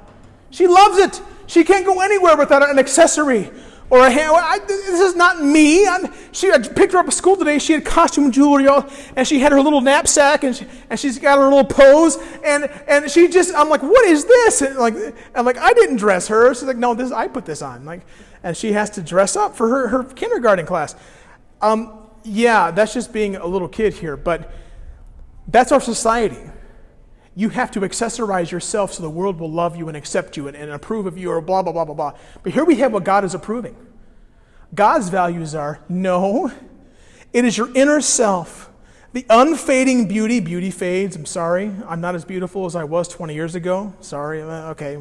She 0.48 0.66
loves 0.66 0.96
it. 0.98 1.20
She 1.52 1.64
can't 1.64 1.84
go 1.84 2.00
anywhere 2.00 2.34
without 2.34 2.66
an 2.66 2.78
accessory 2.78 3.50
or 3.90 4.06
a 4.06 4.10
hand. 4.10 4.32
I, 4.34 4.58
this 4.66 5.00
is 5.00 5.14
not 5.14 5.44
me. 5.44 5.86
I'm, 5.86 6.10
she, 6.32 6.50
I 6.50 6.56
picked 6.56 6.94
her 6.94 6.98
up 6.98 7.08
at 7.08 7.12
school 7.12 7.36
today. 7.36 7.58
She 7.58 7.74
had 7.74 7.84
costume 7.84 8.32
jewelry, 8.32 8.68
all, 8.68 8.88
and 9.16 9.28
she 9.28 9.38
had 9.38 9.52
her 9.52 9.60
little 9.60 9.82
knapsack, 9.82 10.44
and, 10.44 10.56
she, 10.56 10.64
and 10.88 10.98
she's 10.98 11.18
got 11.18 11.36
her 11.36 11.44
little 11.44 11.64
pose. 11.64 12.16
And, 12.42 12.70
and 12.88 13.10
she 13.10 13.28
just, 13.28 13.54
I'm 13.54 13.68
like, 13.68 13.82
what 13.82 14.02
is 14.06 14.24
this? 14.24 14.62
And 14.62 14.78
like, 14.78 14.94
I'm 15.34 15.44
like, 15.44 15.58
I 15.58 15.74
didn't 15.74 15.96
dress 15.96 16.26
her. 16.28 16.54
She's 16.54 16.62
like, 16.62 16.78
no, 16.78 16.94
this 16.94 17.12
I 17.12 17.28
put 17.28 17.44
this 17.44 17.60
on. 17.60 17.84
Like, 17.84 18.00
and 18.42 18.56
she 18.56 18.72
has 18.72 18.88
to 18.88 19.02
dress 19.02 19.36
up 19.36 19.54
for 19.54 19.68
her, 19.68 19.88
her 19.88 20.04
kindergarten 20.04 20.64
class. 20.64 20.96
Um, 21.60 21.98
yeah, 22.24 22.70
that's 22.70 22.94
just 22.94 23.12
being 23.12 23.36
a 23.36 23.46
little 23.46 23.68
kid 23.68 23.92
here, 23.92 24.16
but 24.16 24.50
that's 25.48 25.70
our 25.70 25.82
society 25.82 26.40
you 27.35 27.49
have 27.49 27.71
to 27.73 27.81
accessorize 27.81 28.51
yourself 28.51 28.92
so 28.92 29.03
the 29.03 29.11
world 29.11 29.40
will 29.40 29.51
love 29.51 29.77
you 29.77 29.88
and 29.88 29.97
accept 29.97 30.37
you 30.37 30.49
and, 30.49 30.57
and 30.57 30.71
approve 30.71 31.07
of 31.07 31.16
you 31.16 31.31
or 31.31 31.40
blah, 31.40 31.62
blah, 31.62 31.73
blah, 31.73 31.85
blah, 31.85 31.95
blah. 31.95 32.12
But 32.42 32.53
here 32.53 32.64
we 32.64 32.77
have 32.77 32.92
what 32.92 33.05
God 33.05 33.25
is 33.25 33.35
approving. 33.35 33.77
God's 34.75 35.09
values 35.09 35.55
are 35.55 35.81
no, 35.88 36.53
it 37.33 37.45
is 37.45 37.57
your 37.57 37.75
inner 37.75 38.01
self. 38.01 38.71
The 39.12 39.27
unfading 39.29 40.09
beauty, 40.09 40.40
beauty 40.40 40.71
fades. 40.71 41.16
I'm 41.16 41.27
sorry. 41.27 41.71
I'm 41.87 42.01
not 42.01 42.14
as 42.14 42.25
beautiful 42.25 42.64
as 42.64 42.75
I 42.75 42.85
was 42.85 43.09
20 43.09 43.35
years 43.35 43.55
ago. 43.55 43.92
Sorry. 44.01 44.40
Uh, 44.40 44.71
okay. 44.71 44.99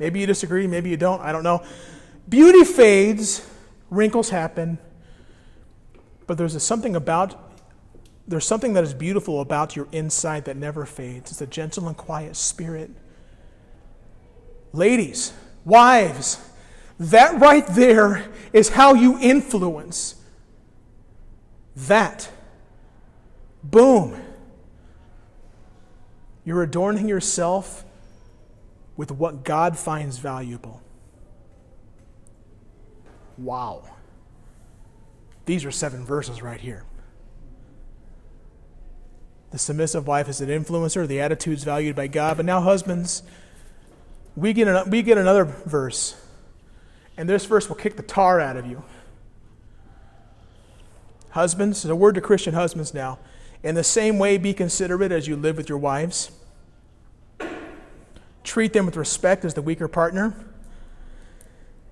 Maybe 0.00 0.18
you 0.18 0.26
disagree. 0.26 0.66
Maybe 0.66 0.90
you 0.90 0.96
don't. 0.96 1.20
I 1.20 1.30
don't 1.30 1.44
know. 1.44 1.62
Beauty 2.28 2.64
fades. 2.64 3.48
Wrinkles 3.90 4.30
happen. 4.30 4.78
But 6.26 6.36
there's 6.36 6.60
something 6.64 6.96
about 6.96 7.43
there's 8.26 8.46
something 8.46 8.72
that 8.72 8.84
is 8.84 8.94
beautiful 8.94 9.40
about 9.40 9.76
your 9.76 9.86
inside 9.92 10.46
that 10.46 10.56
never 10.56 10.86
fades. 10.86 11.30
It's 11.30 11.40
a 11.40 11.46
gentle 11.46 11.88
and 11.88 11.96
quiet 11.96 12.36
spirit. 12.36 12.90
Ladies, 14.72 15.32
wives, 15.64 16.38
that 16.98 17.40
right 17.40 17.66
there 17.68 18.26
is 18.52 18.70
how 18.70 18.94
you 18.94 19.18
influence. 19.20 20.16
That. 21.76 22.30
Boom. 23.62 24.20
You're 26.44 26.62
adorning 26.62 27.08
yourself 27.08 27.84
with 28.96 29.10
what 29.10 29.44
God 29.44 29.78
finds 29.78 30.18
valuable. 30.18 30.80
Wow. 33.36 33.82
These 35.46 35.64
are 35.64 35.70
seven 35.70 36.04
verses 36.04 36.42
right 36.42 36.60
here. 36.60 36.84
The 39.54 39.60
submissive 39.60 40.08
wife 40.08 40.28
is 40.28 40.40
an 40.40 40.48
influencer. 40.48 41.06
The 41.06 41.20
attitude's 41.20 41.62
valued 41.62 41.94
by 41.94 42.08
God. 42.08 42.38
But 42.38 42.44
now, 42.44 42.60
husbands, 42.60 43.22
we 44.34 44.52
get, 44.52 44.66
an, 44.66 44.90
we 44.90 45.00
get 45.00 45.16
another 45.16 45.44
verse. 45.44 46.20
And 47.16 47.28
this 47.28 47.44
verse 47.44 47.68
will 47.68 47.76
kick 47.76 47.94
the 47.94 48.02
tar 48.02 48.40
out 48.40 48.56
of 48.56 48.66
you. 48.66 48.82
Husbands, 51.30 51.84
a 51.84 51.94
word 51.94 52.16
to 52.16 52.20
Christian 52.20 52.54
husbands 52.54 52.92
now. 52.92 53.20
In 53.62 53.76
the 53.76 53.84
same 53.84 54.18
way, 54.18 54.38
be 54.38 54.54
considerate 54.54 55.12
as 55.12 55.28
you 55.28 55.36
live 55.36 55.56
with 55.56 55.68
your 55.68 55.78
wives. 55.78 56.32
Treat 58.42 58.72
them 58.72 58.86
with 58.86 58.96
respect 58.96 59.44
as 59.44 59.54
the 59.54 59.62
weaker 59.62 59.86
partner. 59.86 60.34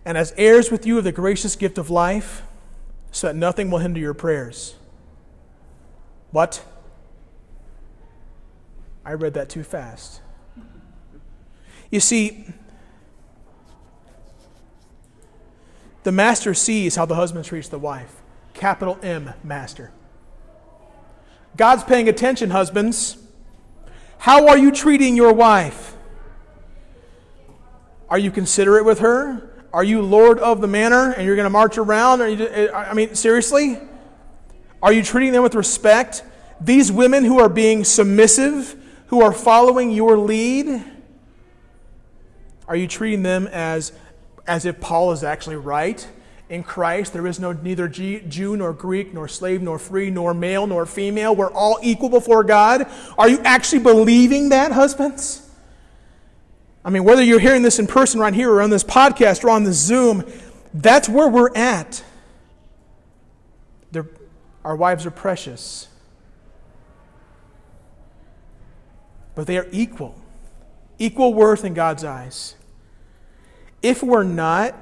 And 0.04 0.18
as 0.18 0.34
heirs 0.36 0.72
with 0.72 0.84
you 0.84 0.98
of 0.98 1.04
the 1.04 1.12
gracious 1.12 1.54
gift 1.54 1.78
of 1.78 1.90
life, 1.90 2.42
so 3.12 3.28
that 3.28 3.36
nothing 3.36 3.70
will 3.70 3.78
hinder 3.78 4.00
your 4.00 4.14
prayers. 4.14 4.74
What? 6.32 6.64
I 9.05 9.12
read 9.12 9.34
that 9.34 9.48
too 9.48 9.64
fast. 9.64 10.20
You 11.90 12.00
see, 12.00 12.46
the 16.05 16.12
master 16.12 16.55
sees 16.55 16.96
how 16.96 17.05
the 17.05 17.14
husband 17.14 17.44
treats 17.44 17.68
the 17.68 17.78
wife. 17.78 18.22
Capital 18.55 18.98
M, 19.03 19.34
master. 19.42 19.92
God's 21.57 21.84
paying 21.84 22.09
attention, 22.09 22.50
husbands. 22.50 23.18
How 24.18 24.48
are 24.48 24.57
you 24.57 24.70
treating 24.70 25.16
your 25.16 25.32
wife? 25.32 25.96
Are 28.09 28.18
you 28.18 28.30
considerate 28.30 28.84
with 28.84 29.00
her? 29.00 29.50
Are 29.72 29.84
you 29.84 30.03
Lord 30.03 30.38
of 30.38 30.61
the 30.61 30.68
manor 30.68 31.12
and 31.12 31.26
you're 31.26 31.36
going 31.36 31.44
to 31.44 31.50
march 31.50 31.78
around? 31.78 32.20
You, 32.20 32.70
I 32.72 32.94
mean, 32.94 33.14
seriously? 33.14 33.78
Are 34.82 34.92
you 34.92 35.03
treating 35.03 35.32
them 35.32 35.42
with 35.42 35.55
respect? 35.55 36.22
These 36.61 36.92
women 36.92 37.24
who 37.24 37.38
are 37.40 37.48
being 37.48 37.84
submissive, 37.84 38.76
who 39.12 39.20
are 39.20 39.34
following 39.34 39.90
your 39.90 40.16
lead, 40.16 40.82
are 42.66 42.74
you 42.74 42.88
treating 42.88 43.22
them 43.22 43.46
as, 43.48 43.92
as 44.46 44.64
if 44.64 44.80
Paul 44.80 45.12
is 45.12 45.22
actually 45.22 45.56
right? 45.56 46.08
In 46.48 46.62
Christ, 46.62 47.12
there 47.12 47.26
is 47.26 47.38
no 47.38 47.52
neither 47.52 47.88
Jew 47.88 48.56
nor 48.56 48.72
Greek, 48.72 49.12
nor 49.12 49.28
slave 49.28 49.60
nor 49.60 49.78
free, 49.78 50.08
nor 50.08 50.32
male 50.32 50.66
nor 50.66 50.86
female. 50.86 51.36
We're 51.36 51.52
all 51.52 51.78
equal 51.82 52.08
before 52.08 52.42
God. 52.42 52.90
Are 53.18 53.28
you 53.28 53.38
actually 53.40 53.80
believing 53.80 54.48
that, 54.48 54.72
husbands? 54.72 55.46
I 56.82 56.88
mean, 56.88 57.04
whether 57.04 57.22
you're 57.22 57.38
hearing 57.38 57.60
this 57.60 57.78
in 57.78 57.86
person 57.86 58.18
right 58.18 58.32
here 58.32 58.50
or 58.50 58.62
on 58.62 58.70
this 58.70 58.82
podcast 58.82 59.44
or 59.44 59.50
on 59.50 59.64
the 59.64 59.74
Zoom, 59.74 60.24
that's 60.72 61.06
where 61.06 61.28
we're 61.28 61.54
at. 61.54 62.02
They're, 63.90 64.08
our 64.64 64.74
wives 64.74 65.04
are 65.04 65.10
precious, 65.10 65.88
but 69.35 69.47
they 69.47 69.59
are 69.59 69.66
equal, 69.72 70.20
equal 70.99 71.35
worth 71.35 71.64
in 71.64 71.74
God's 71.74 72.05
eyes. 72.05 72.55
If 73.83 74.03
we're 74.03 74.22
not, 74.22 74.74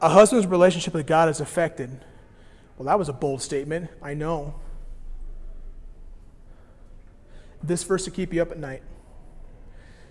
a 0.00 0.08
husband's 0.08 0.46
relationship 0.46 0.94
with 0.94 1.06
God 1.06 1.28
is 1.28 1.40
affected. 1.40 2.04
Well, 2.76 2.86
that 2.86 2.98
was 2.98 3.08
a 3.08 3.12
bold 3.12 3.42
statement. 3.42 3.90
I 4.02 4.14
know. 4.14 4.54
This 7.62 7.82
verse 7.82 8.04
to 8.04 8.10
keep 8.10 8.32
you 8.32 8.42
up 8.42 8.50
at 8.50 8.58
night 8.58 8.82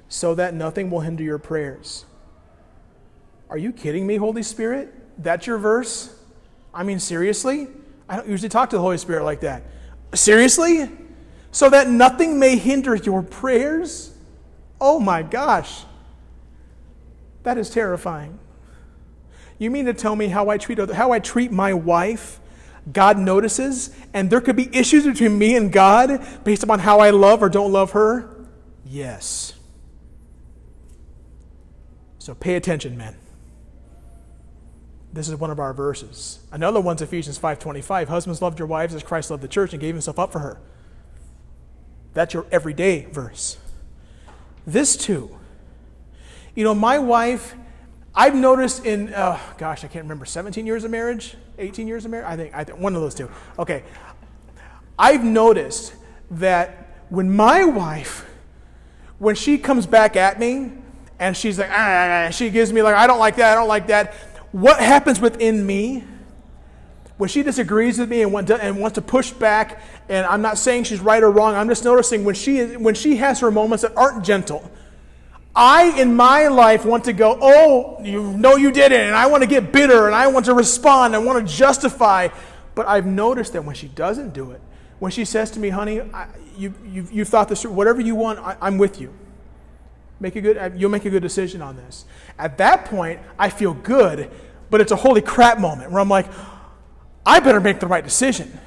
so 0.09 0.36
that 0.36 0.53
nothing 0.53 0.89
will 0.89 1.01
hinder 1.01 1.24
your 1.24 1.38
prayers. 1.38 2.05
Are 3.49 3.57
you 3.57 3.72
kidding 3.72 4.07
me, 4.07 4.16
Holy 4.16 4.43
Spirit? 4.43 4.93
That's 5.18 5.45
your 5.45 5.57
verse? 5.57 6.16
I 6.74 6.84
mean, 6.84 6.99
seriously? 6.99 7.68
I 8.09 8.16
don't 8.16 8.28
usually 8.28 8.49
talk 8.49 8.72
to 8.72 8.76
the 8.76 8.82
Holy 8.82 8.97
Spirit 8.97 9.24
like 9.24 9.41
that. 9.41 9.64
Seriously? 10.14 10.89
So 11.54 11.70
that 11.70 11.88
nothing 11.88 12.39
may 12.39 12.58
hinder 12.58 12.95
your 12.95 13.22
prayers? 13.22 14.12
Oh 14.82 14.99
my 14.99 15.22
gosh. 15.22 15.86
That 17.43 17.58
is 17.58 17.70
terrifying. 17.70 18.39
You 19.60 19.70
mean 19.70 19.86
to 19.86 19.93
tell 19.93 20.16
me 20.16 20.28
how 20.28 20.49
I 20.49 20.58
treat 20.58 20.80
other, 20.80 20.95
how 20.95 21.12
I 21.12 21.20
treat 21.20 21.51
my 21.51 21.74
wife? 21.74 22.39
God 22.91 23.18
notices, 23.18 23.95
and 24.14 24.30
there 24.30 24.41
could 24.41 24.58
be 24.58 24.76
issues 24.76 25.06
between 25.06 25.38
me 25.38 25.56
and 25.56 25.72
God 25.72 26.43
based 26.43 26.64
upon 26.64 26.80
how 26.80 26.99
I 26.99 27.12
love 27.12 27.41
or 27.41 27.47
don't 27.47 27.72
love 27.72 27.91
her? 27.91 28.30
Yes. 28.84 29.54
So 32.18 32.34
pay 32.34 32.56
attention, 32.56 32.97
men. 32.97 33.16
This 35.14 35.30
is 35.30 35.36
one 35.36 35.51
of 35.51 35.60
our 35.60 35.74
verses. 35.74 36.39
Another 36.51 36.82
one's 36.82 37.01
Ephesians 37.01 37.38
5:25. 37.38 38.10
Husbands 38.10 38.41
loved 38.41 38.58
your 38.58 38.68
wives 38.68 38.95
as 38.95 39.04
Christ 39.04 39.30
loved 39.30 39.43
the 39.43 39.47
church 39.47 39.72
and 39.72 39.80
gave 39.80 39.93
himself 39.93 40.18
up 40.18 40.32
for 40.32 40.39
her. 40.39 40.60
That's 42.14 42.34
your 42.34 42.45
everyday 42.51 43.05
verse. 43.05 43.57
This 44.66 44.95
too. 44.95 45.38
You 46.55 46.64
know, 46.64 46.76
my 46.76 46.99
wife, 46.99 47.55
I've 48.14 48.36
noticed 48.36 48.86
in, 48.86 49.14
uh, 49.14 49.39
gosh, 49.57 49.84
I 49.84 49.88
can't 49.88 50.05
remember, 50.05 50.26
17 50.26 50.66
years 50.66 50.84
of 50.84 50.91
marriage, 50.91 51.36
18 51.57 51.88
years 51.88 52.05
of 52.05 52.11
marriage. 52.11 52.28
I 52.28 52.36
think, 52.36 52.53
I 52.53 52.64
think 52.64 52.80
one 52.80 52.95
of 52.95 53.01
those 53.01 53.16
two. 53.16 53.30
Okay, 53.57 53.84
I've 54.97 55.24
noticed 55.24 55.95
that 56.32 57.03
when 57.09 57.36
my 57.36 57.66
wife, 57.66 58.30
when 59.18 59.36
she 59.36 59.57
comes 59.57 59.88
back 59.88 60.16
at 60.16 60.39
me, 60.39 60.72
and 61.20 61.36
she's 61.36 61.57
like, 61.57 61.70
ah, 61.72 62.30
she 62.32 62.49
gives 62.49 62.72
me 62.74 62.82
like, 62.82 62.95
I 62.95 63.07
don't 63.07 63.20
like 63.20 63.38
that, 63.38 63.53
I 63.53 63.55
don't 63.55 63.68
like 63.68 63.88
that. 63.88 64.14
What 64.51 64.80
happens 64.80 65.20
within 65.20 65.66
me 65.66 66.03
when 67.18 67.30
she 67.30 67.43
disagrees 67.43 67.99
with 67.99 68.09
me 68.09 68.22
and, 68.22 68.34
want 68.34 68.47
to, 68.47 68.61
and 68.61 68.80
wants 68.80 68.95
to 68.95 69.01
push 69.01 69.32
back? 69.32 69.82
And 70.09 70.26
I'm 70.26 70.41
not 70.41 70.57
saying 70.57 70.86
she's 70.86 70.99
right 70.99 71.22
or 71.22 71.32
wrong. 71.32 71.55
I'm 71.55 71.70
just 71.70 71.84
noticing 71.84 72.24
when 72.24 72.36
she 72.36 72.76
when 72.78 72.95
she 72.95 73.18
has 73.18 73.39
her 73.39 73.51
moments 73.51 73.84
that 73.84 73.95
aren't 73.95 74.24
gentle. 74.24 74.70
I, 75.55 75.99
in 76.01 76.16
my 76.16 76.47
life, 76.47 76.84
want 76.84 77.03
to 77.03 77.14
go, 77.14 77.38
oh, 77.39 78.03
you 78.03 78.24
know 78.34 78.55
you 78.55 78.72
did 78.72 78.91
it, 78.91 79.01
and 79.01 79.16
I 79.16 79.28
want 79.28 79.43
to 79.43 79.47
get 79.47 79.72
bitter, 79.72 80.07
and 80.07 80.16
I 80.16 80.28
want 80.28 80.45
to 80.45 80.53
respond, 80.55 81.16
I 81.16 81.20
want 81.20 81.47
to 81.47 81.53
justify. 81.53 82.30
But 82.74 82.88
I've 82.88 83.05
noticed 83.05 83.53
that 83.53 83.64
when 83.64 83.76
she 83.76 83.88
doesn't 83.88 84.34
do 84.34 84.49
it, 84.51 84.61
when 84.97 85.11
she 85.11 85.26
says 85.26 85.51
to 85.51 85.59
me, 85.59 85.70
honey, 85.70 86.01
I, 86.01 86.28
you, 86.57 86.74
you, 86.84 87.07
you 87.11 87.26
thought 87.26 87.49
this, 87.49 87.66
whatever 87.66 88.01
you 88.01 88.16
want, 88.16 88.39
I, 88.39 88.57
I'm 88.61 88.80
with 88.80 88.99
you. 88.99 89.14
Make 90.20 90.36
a 90.36 90.41
good, 90.41 90.57
uh, 90.57 90.70
you'll 90.76 90.89
make 90.89 91.05
a 91.05 91.09
good 91.11 91.22
decision 91.22 91.61
on 91.61 91.76
this. 91.76 92.05
At 92.39 92.57
that 92.57 92.86
point, 92.86 93.20
I 93.38 93.49
feel 93.49 93.74
good, 93.76 94.32
but 94.72 94.82
it's 94.82 94.91
a 94.91 94.95
holy 94.95 95.22
crap 95.22 95.59
moment 95.59 95.91
where 95.91 95.99
I'm 95.99 96.09
like, 96.09 96.28
I 97.26 97.39
better 97.39 97.59
make 97.59 97.80
the 97.80 97.88
right 97.88 98.03
decision. 98.03 98.59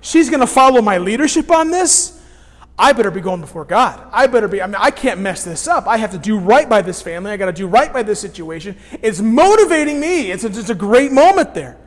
She's 0.00 0.28
going 0.28 0.40
to 0.40 0.46
follow 0.46 0.82
my 0.82 0.98
leadership 0.98 1.50
on 1.50 1.70
this. 1.70 2.20
I 2.78 2.92
better 2.92 3.10
be 3.10 3.20
going 3.20 3.40
before 3.40 3.64
God. 3.64 4.04
I 4.12 4.26
better 4.26 4.48
be, 4.48 4.60
I 4.60 4.66
mean, 4.66 4.76
I 4.76 4.90
can't 4.90 5.20
mess 5.20 5.44
this 5.44 5.68
up. 5.68 5.86
I 5.86 5.96
have 5.96 6.10
to 6.10 6.18
do 6.18 6.38
right 6.38 6.68
by 6.68 6.82
this 6.82 7.00
family. 7.00 7.30
I 7.30 7.36
got 7.36 7.46
to 7.46 7.52
do 7.52 7.68
right 7.68 7.92
by 7.92 8.02
this 8.02 8.20
situation. 8.20 8.76
It's 9.00 9.20
motivating 9.20 10.00
me. 10.00 10.32
It's 10.32 10.42
a, 10.42 10.48
it's 10.48 10.70
a 10.70 10.74
great 10.74 11.12
moment 11.12 11.54
there 11.54 11.78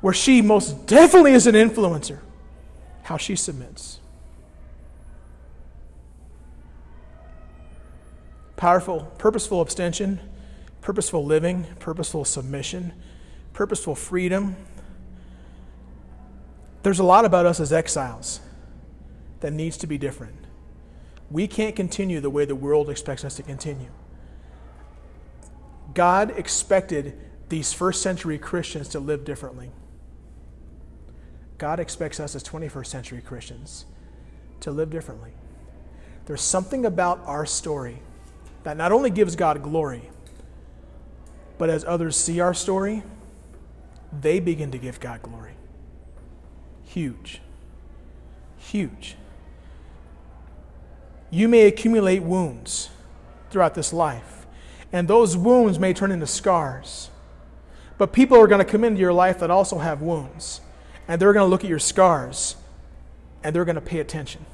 where 0.00 0.14
she 0.14 0.40
most 0.40 0.86
definitely 0.86 1.32
is 1.32 1.46
an 1.46 1.54
influencer. 1.54 2.20
How 3.02 3.18
she 3.18 3.36
submits. 3.36 3.98
Powerful, 8.56 9.12
purposeful 9.18 9.60
abstention, 9.60 10.20
purposeful 10.80 11.24
living, 11.24 11.66
purposeful 11.78 12.24
submission, 12.24 12.92
purposeful 13.60 13.94
freedom. 13.94 14.56
There's 16.82 16.98
a 16.98 17.04
lot 17.04 17.26
about 17.26 17.44
us 17.44 17.60
as 17.60 17.74
exiles 17.74 18.40
that 19.40 19.52
needs 19.52 19.76
to 19.76 19.86
be 19.86 19.98
different. 19.98 20.34
We 21.30 21.46
can't 21.46 21.76
continue 21.76 22.20
the 22.20 22.30
way 22.30 22.46
the 22.46 22.54
world 22.54 22.88
expects 22.88 23.22
us 23.22 23.34
to 23.34 23.42
continue. 23.42 23.90
God 25.92 26.32
expected 26.38 27.20
these 27.50 27.70
first 27.70 28.00
century 28.00 28.38
Christians 28.38 28.88
to 28.88 28.98
live 28.98 29.26
differently. 29.26 29.70
God 31.58 31.80
expects 31.80 32.18
us 32.18 32.34
as 32.34 32.42
21st 32.42 32.86
century 32.86 33.20
Christians 33.20 33.84
to 34.60 34.70
live 34.70 34.88
differently. 34.88 35.32
There's 36.24 36.40
something 36.40 36.86
about 36.86 37.20
our 37.26 37.44
story 37.44 38.00
that 38.62 38.78
not 38.78 38.90
only 38.90 39.10
gives 39.10 39.36
God 39.36 39.62
glory, 39.62 40.08
but 41.58 41.68
as 41.68 41.84
others 41.84 42.16
see 42.16 42.40
our 42.40 42.54
story, 42.54 43.02
they 44.12 44.40
begin 44.40 44.70
to 44.72 44.78
give 44.78 45.00
God 45.00 45.22
glory. 45.22 45.52
Huge. 46.84 47.40
Huge. 48.58 49.16
You 51.30 51.48
may 51.48 51.66
accumulate 51.66 52.22
wounds 52.22 52.90
throughout 53.50 53.74
this 53.74 53.92
life, 53.92 54.46
and 54.92 55.06
those 55.06 55.36
wounds 55.36 55.78
may 55.78 55.94
turn 55.94 56.10
into 56.10 56.26
scars. 56.26 57.10
But 57.98 58.12
people 58.12 58.38
are 58.38 58.46
going 58.48 58.64
to 58.64 58.70
come 58.70 58.82
into 58.82 59.00
your 59.00 59.12
life 59.12 59.38
that 59.38 59.50
also 59.50 59.78
have 59.78 60.02
wounds, 60.02 60.60
and 61.06 61.20
they're 61.20 61.32
going 61.32 61.46
to 61.46 61.50
look 61.50 61.62
at 61.62 61.70
your 61.70 61.78
scars, 61.78 62.56
and 63.44 63.54
they're 63.54 63.64
going 63.64 63.76
to 63.76 63.80
pay 63.80 64.00
attention. 64.00 64.44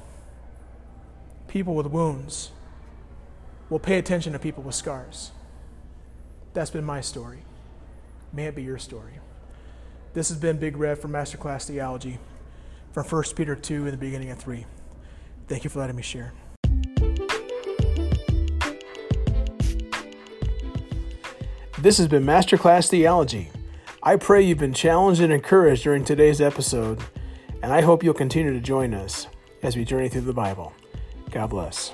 People 1.47 1.73
with 1.73 1.87
wounds 1.87 2.51
will 3.69 3.79
pay 3.79 3.97
attention 3.97 4.33
to 4.33 4.39
people 4.39 4.63
with 4.63 4.75
scars. 4.75 5.31
That's 6.53 6.69
been 6.69 6.83
my 6.83 7.01
story. 7.01 7.39
May 8.31 8.45
it 8.45 8.55
be 8.55 8.63
your 8.63 8.77
story. 8.77 9.13
This 10.17 10.29
has 10.29 10.39
been 10.39 10.57
Big 10.57 10.77
Rev 10.77 10.97
from 10.97 11.11
Masterclass 11.11 11.67
Theology 11.67 12.17
from 12.91 13.05
1 13.05 13.23
Peter 13.35 13.55
2 13.55 13.85
in 13.85 13.91
the 13.91 13.97
beginning 13.97 14.31
of 14.31 14.39
3. 14.39 14.65
Thank 15.47 15.63
you 15.63 15.69
for 15.69 15.77
letting 15.77 15.95
me 15.95 16.01
share. 16.01 16.33
This 21.77 21.99
has 21.99 22.07
been 22.07 22.25
Masterclass 22.25 22.89
Theology. 22.89 23.51
I 24.01 24.15
pray 24.15 24.41
you've 24.41 24.57
been 24.57 24.73
challenged 24.73 25.21
and 25.21 25.31
encouraged 25.31 25.83
during 25.83 26.03
today's 26.03 26.41
episode, 26.41 26.99
and 27.61 27.71
I 27.71 27.81
hope 27.81 28.03
you'll 28.03 28.15
continue 28.15 28.53
to 28.53 28.59
join 28.59 28.95
us 28.95 29.27
as 29.61 29.77
we 29.77 29.85
journey 29.85 30.09
through 30.09 30.21
the 30.21 30.33
Bible. 30.33 30.73
God 31.29 31.51
bless. 31.51 31.93